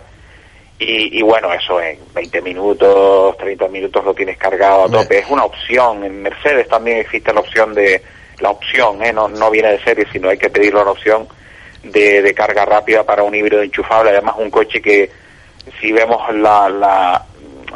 y, 0.80 1.20
y, 1.20 1.22
bueno, 1.22 1.54
eso 1.54 1.80
en 1.80 2.00
20 2.14 2.42
minutos, 2.42 3.38
30 3.38 3.68
minutos 3.68 4.04
lo 4.04 4.14
tienes 4.14 4.38
cargado 4.38 4.86
a 4.86 4.90
tope. 4.90 5.20
Es 5.20 5.30
una 5.30 5.46
opción. 5.46 6.04
En 6.04 6.24
Mercedes 6.24 6.68
también 6.68 6.98
existe 6.98 7.32
la 7.32 7.40
opción 7.40 7.74
de, 7.74 8.02
la 8.40 8.50
opción, 8.50 9.02
¿eh? 9.04 9.14
no, 9.14 9.28
no 9.28 9.50
viene 9.50 9.72
de 9.72 9.84
serie, 9.84 10.06
sino 10.12 10.30
hay 10.30 10.38
que 10.38 10.50
pedirle 10.50 10.82
una 10.82 10.92
opción 10.92 11.28
de, 11.84 12.34
carga 12.34 12.66
rápida 12.66 13.04
para 13.04 13.24
un 13.24 13.36
híbrido 13.36 13.62
enchufable. 13.62 14.12
Además, 14.12 14.36
un 14.38 14.50
coche 14.50 14.82
que, 14.82 15.10
si 15.80 15.92
vemos 15.92 16.34
la, 16.36 16.70
la 16.70 17.26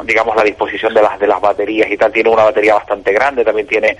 digamos, 0.04 0.36
la 0.36 0.42
disposición 0.42 0.94
de 0.94 1.02
las, 1.02 1.18
de 1.18 1.26
las 1.26 1.40
baterías 1.40 1.90
y 1.90 1.96
tal, 1.96 2.12
tiene 2.12 2.30
una 2.30 2.44
batería 2.44 2.74
bastante 2.74 3.12
grande, 3.12 3.44
también 3.44 3.66
tiene... 3.66 3.96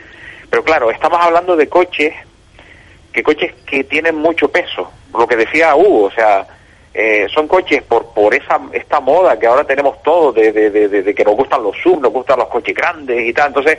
Pero 0.49 0.65
claro, 0.65 0.91
estamos 0.91 1.19
hablando 1.21 1.57
de 1.57 1.69
coches, 1.69 2.15
que 3.13 3.23
coches 3.23 3.53
que 3.67 3.85
tienen 3.85 4.17
mucho 4.17 4.49
peso. 4.49 4.91
Lo 5.13 5.27
que 5.27 5.37
decía 5.37 5.75
Hugo, 5.75 6.05
o 6.05 6.11
sea, 6.11 6.47
eh, 6.95 7.27
son 7.33 7.47
coches 7.47 7.83
por 7.83 8.15
por 8.15 8.35
esa 8.35 8.59
esta 8.73 8.99
moda 9.01 9.39
que 9.39 9.47
ahora 9.47 9.65
tenemos 9.65 10.03
todos 10.03 10.35
de, 10.35 10.53
de, 10.53 10.71
de, 10.71 10.89
de, 10.89 11.15
que 11.15 11.25
nos 11.25 11.37
gustan 11.37 11.63
los 11.63 11.77
sub, 11.77 12.01
nos 12.01 12.13
gustan 12.13 12.39
los 12.39 12.49
coches 12.49 12.75
grandes 12.75 13.27
y 13.27 13.33
tal. 13.33 13.49
Entonces, 13.49 13.79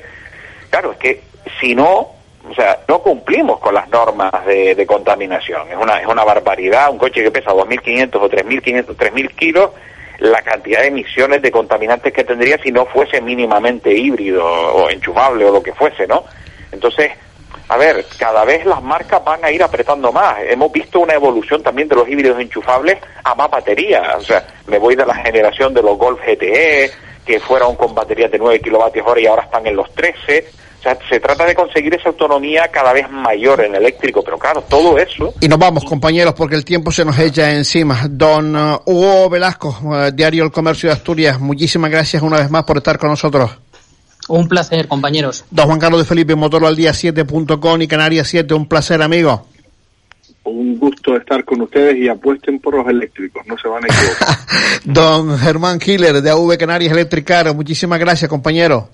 claro, 0.69 0.91
es 0.91 0.97
que 0.97 1.21
si 1.59 1.73
no, 1.73 2.18
o 2.47 2.53
sea, 2.53 2.79
no 2.87 2.99
cumplimos 2.99 3.59
con 3.59 3.73
las 3.73 3.89
normas 3.89 4.45
de, 4.45 4.75
de 4.75 4.85
contaminación. 4.85 5.69
Es 5.69 5.77
una, 5.77 5.99
es 5.99 6.07
una 6.07 6.23
barbaridad. 6.23 6.91
Un 6.91 6.97
coche 6.97 7.23
que 7.23 7.31
pesa 7.31 7.51
2.500 7.51 8.15
o 8.15 8.29
3.500, 8.29 8.85
3.000 8.95 9.35
kilos, 9.35 9.71
la 10.19 10.41
cantidad 10.41 10.81
de 10.81 10.87
emisiones 10.87 11.41
de 11.41 11.51
contaminantes 11.51 12.13
que 12.13 12.23
tendría 12.23 12.57
si 12.57 12.71
no 12.71 12.85
fuese 12.85 13.21
mínimamente 13.21 13.93
híbrido 13.93 14.45
o 14.45 14.89
enchufable 14.89 15.45
o 15.45 15.51
lo 15.51 15.63
que 15.63 15.73
fuese, 15.73 16.07
¿no? 16.07 16.23
Entonces, 16.71 17.11
a 17.69 17.77
ver, 17.77 18.03
cada 18.17 18.45
vez 18.45 18.65
las 18.65 18.81
marcas 18.81 19.23
van 19.23 19.45
a 19.45 19.51
ir 19.51 19.61
apretando 19.61 20.11
más. 20.11 20.37
Hemos 20.41 20.71
visto 20.71 20.99
una 20.99 21.13
evolución 21.13 21.61
también 21.61 21.87
de 21.87 21.95
los 21.95 22.07
híbridos 22.07 22.39
enchufables 22.39 22.97
a 23.23 23.35
más 23.35 23.49
batería. 23.49 24.15
O 24.17 24.21
sea, 24.21 24.45
me 24.67 24.79
voy 24.79 24.95
de 24.95 25.05
la 25.05 25.15
generación 25.15 25.73
de 25.73 25.83
los 25.83 25.97
Golf 25.97 26.19
GTE, 26.21 26.89
que 27.25 27.39
fueron 27.39 27.75
con 27.75 27.93
baterías 27.93 28.31
de 28.31 28.39
9 28.39 28.59
kilovatios 28.59 29.05
hora 29.05 29.21
y 29.21 29.27
ahora 29.27 29.43
están 29.43 29.67
en 29.67 29.75
los 29.75 29.93
13. 29.93 30.47
O 30.79 30.81
sea, 30.81 30.97
se 31.09 31.19
trata 31.19 31.45
de 31.45 31.53
conseguir 31.53 31.93
esa 31.93 32.07
autonomía 32.07 32.69
cada 32.71 32.93
vez 32.93 33.09
mayor 33.11 33.59
en 33.61 33.75
eléctrico, 33.75 34.23
pero 34.23 34.37
claro, 34.39 34.61
todo 34.61 34.97
eso... 34.97 35.33
Y 35.41 35.49
nos 35.49 35.59
vamos, 35.59 35.83
compañeros, 35.83 36.33
porque 36.33 36.55
el 36.55 36.63
tiempo 36.63 36.89
se 36.89 37.03
nos 37.03 37.19
echa 37.19 37.51
encima. 37.51 38.07
Don 38.09 38.55
uh, 38.55 38.79
Hugo 38.85 39.29
Velasco, 39.29 39.77
uh, 39.83 40.11
Diario 40.13 40.45
El 40.45 40.51
Comercio 40.51 40.87
de 40.87 40.93
Asturias, 40.93 41.37
muchísimas 41.37 41.91
gracias 41.91 42.23
una 42.23 42.37
vez 42.37 42.49
más 42.49 42.63
por 42.63 42.77
estar 42.77 42.97
con 42.97 43.09
nosotros. 43.09 43.51
Un 44.29 44.47
placer, 44.47 44.87
compañeros. 44.87 45.43
Don 45.51 45.65
Juan 45.65 45.79
Carlos 45.79 45.99
de 45.99 46.05
Felipe, 46.05 46.35
motor 46.35 46.63
al 46.63 46.77
día 46.77 46.91
7.com 46.91 47.81
y 47.81 47.87
Canarias 47.87 48.27
7, 48.29 48.53
un 48.53 48.67
placer, 48.67 49.01
amigo. 49.01 49.47
Un 50.45 50.79
gusto 50.79 51.17
estar 51.17 51.43
con 51.43 51.59
ustedes 51.61 51.97
y 51.97 52.07
apuesten 52.07 52.59
por 52.59 52.75
los 52.75 52.87
eléctricos, 52.87 53.45
no 53.47 53.57
se 53.57 53.67
van 53.67 53.83
a 53.83 53.87
equivocar. 53.87 54.37
Don 54.85 55.37
Germán 55.37 55.77
Killer 55.77 56.21
de 56.21 56.29
AV 56.29 56.57
Canarias 56.57 56.93
Electricar, 56.93 57.53
muchísimas 57.53 57.99
gracias, 57.99 58.29
compañero. 58.29 58.89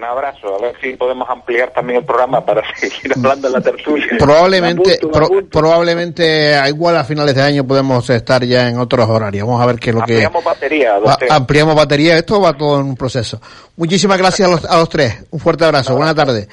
Un 0.00 0.04
abrazo. 0.04 0.56
A 0.56 0.62
ver 0.62 0.74
si 0.80 0.94
podemos 0.96 1.28
ampliar 1.28 1.72
también 1.74 1.98
el 1.98 2.06
programa 2.06 2.42
para 2.42 2.62
seguir 2.76 3.12
hablando 3.14 3.48
en 3.48 3.52
la 3.52 3.60
tertulia. 3.60 4.06
Probablemente, 4.18 4.82
Me 4.88 4.94
apunto, 4.94 5.06
me 5.08 5.12
pro- 5.12 5.26
apunto. 5.26 5.58
probablemente 5.60 6.58
igual 6.68 6.96
a 6.96 7.04
finales 7.04 7.34
de 7.34 7.42
año 7.42 7.66
podemos 7.66 8.08
estar 8.08 8.42
ya 8.44 8.66
en 8.70 8.78
otros 8.78 9.06
horarios. 9.10 9.46
Vamos 9.46 9.62
a 9.62 9.66
ver 9.66 9.76
qué 9.78 9.90
es 9.90 9.96
lo 9.96 10.00
que 10.02 10.12
Ampliamos 10.24 10.42
batería, 10.44 10.94
don 10.94 11.10
a- 11.10 11.16
Teo. 11.16 11.28
ampliamos 11.32 11.74
batería. 11.74 12.16
Esto 12.16 12.40
va 12.40 12.56
todo 12.56 12.80
en 12.80 12.86
un 12.86 12.96
proceso. 12.96 13.42
Muchísimas 13.76 14.16
gracias 14.16 14.48
a 14.48 14.50
los, 14.50 14.64
a 14.64 14.76
los 14.78 14.88
tres. 14.88 15.22
Un 15.30 15.38
fuerte 15.38 15.66
abrazo. 15.66 15.94
Buenas 15.94 16.14
tardes. 16.14 16.48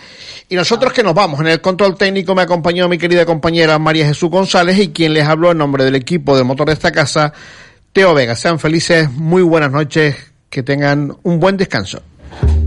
Y 0.50 0.56
nosotros 0.56 0.92
que 0.92 1.02
nos 1.04 1.14
vamos. 1.14 1.40
En 1.40 1.48
el 1.48 1.62
control 1.62 1.96
técnico 1.98 2.36
me 2.36 2.42
acompañó 2.42 2.90
mi 2.90 2.98
querida 2.98 3.26
compañera 3.26 3.80
María 3.80 4.06
Jesús 4.08 4.30
González 4.30 4.78
y 4.78 4.92
quien 4.92 5.14
les 5.14 5.24
habló 5.26 5.52
en 5.52 5.58
nombre 5.58 5.86
del 5.86 5.96
equipo 5.96 6.36
del 6.36 6.44
motor 6.44 6.68
de 6.68 6.74
esta 6.74 6.92
casa, 6.92 7.32
Teo 7.94 8.14
Vega. 8.14 8.36
Sean 8.36 8.60
felices, 8.60 9.10
muy 9.10 9.42
buenas 9.42 9.72
noches, 9.72 10.18
que 10.50 10.64
tengan 10.64 11.16
un 11.24 11.40
buen 11.40 11.56
descanso. 11.56 12.02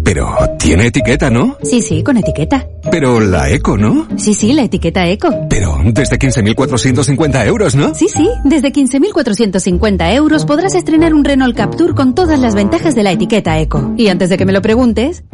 Pero 0.04 0.34
tiene 0.58 0.86
etiqueta, 0.86 1.30
¿no? 1.30 1.56
Sí, 1.62 1.82
sí, 1.82 2.02
con 2.02 2.16
etiqueta. 2.16 2.66
Pero 2.90 3.20
la 3.20 3.50
eco, 3.50 3.76
¿no? 3.76 4.08
Sí, 4.16 4.34
sí, 4.34 4.52
la 4.52 4.62
etiqueta 4.62 5.06
eco. 5.08 5.28
Pero 5.48 5.78
desde 5.84 6.18
15.450 6.18 7.46
euros, 7.46 7.74
¿no? 7.74 7.94
Sí, 7.94 8.08
sí, 8.08 8.28
desde 8.44 8.72
15.450 8.72 10.14
euros 10.14 10.44
podrás 10.46 10.74
estrenar 10.74 11.14
un 11.14 11.24
Renault 11.24 11.56
Captur 11.56 11.94
con 11.94 12.14
todas 12.14 12.38
las 12.38 12.54
ventajas 12.54 12.94
de 12.94 13.02
la 13.02 13.12
etiqueta 13.12 13.58
eco. 13.58 13.92
Y 13.96 14.08
antes 14.08 14.28
de 14.30 14.38
que 14.38 14.46
me 14.46 14.52
lo 14.52 14.62
preguntes, 14.62 15.24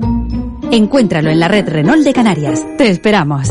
encuéntralo 0.71 1.31
en 1.31 1.41
la 1.41 1.49
red 1.49 1.69
Renault 1.69 2.05
de 2.05 2.13
Canarias. 2.13 2.63
Te 2.77 2.89
esperamos. 2.89 3.51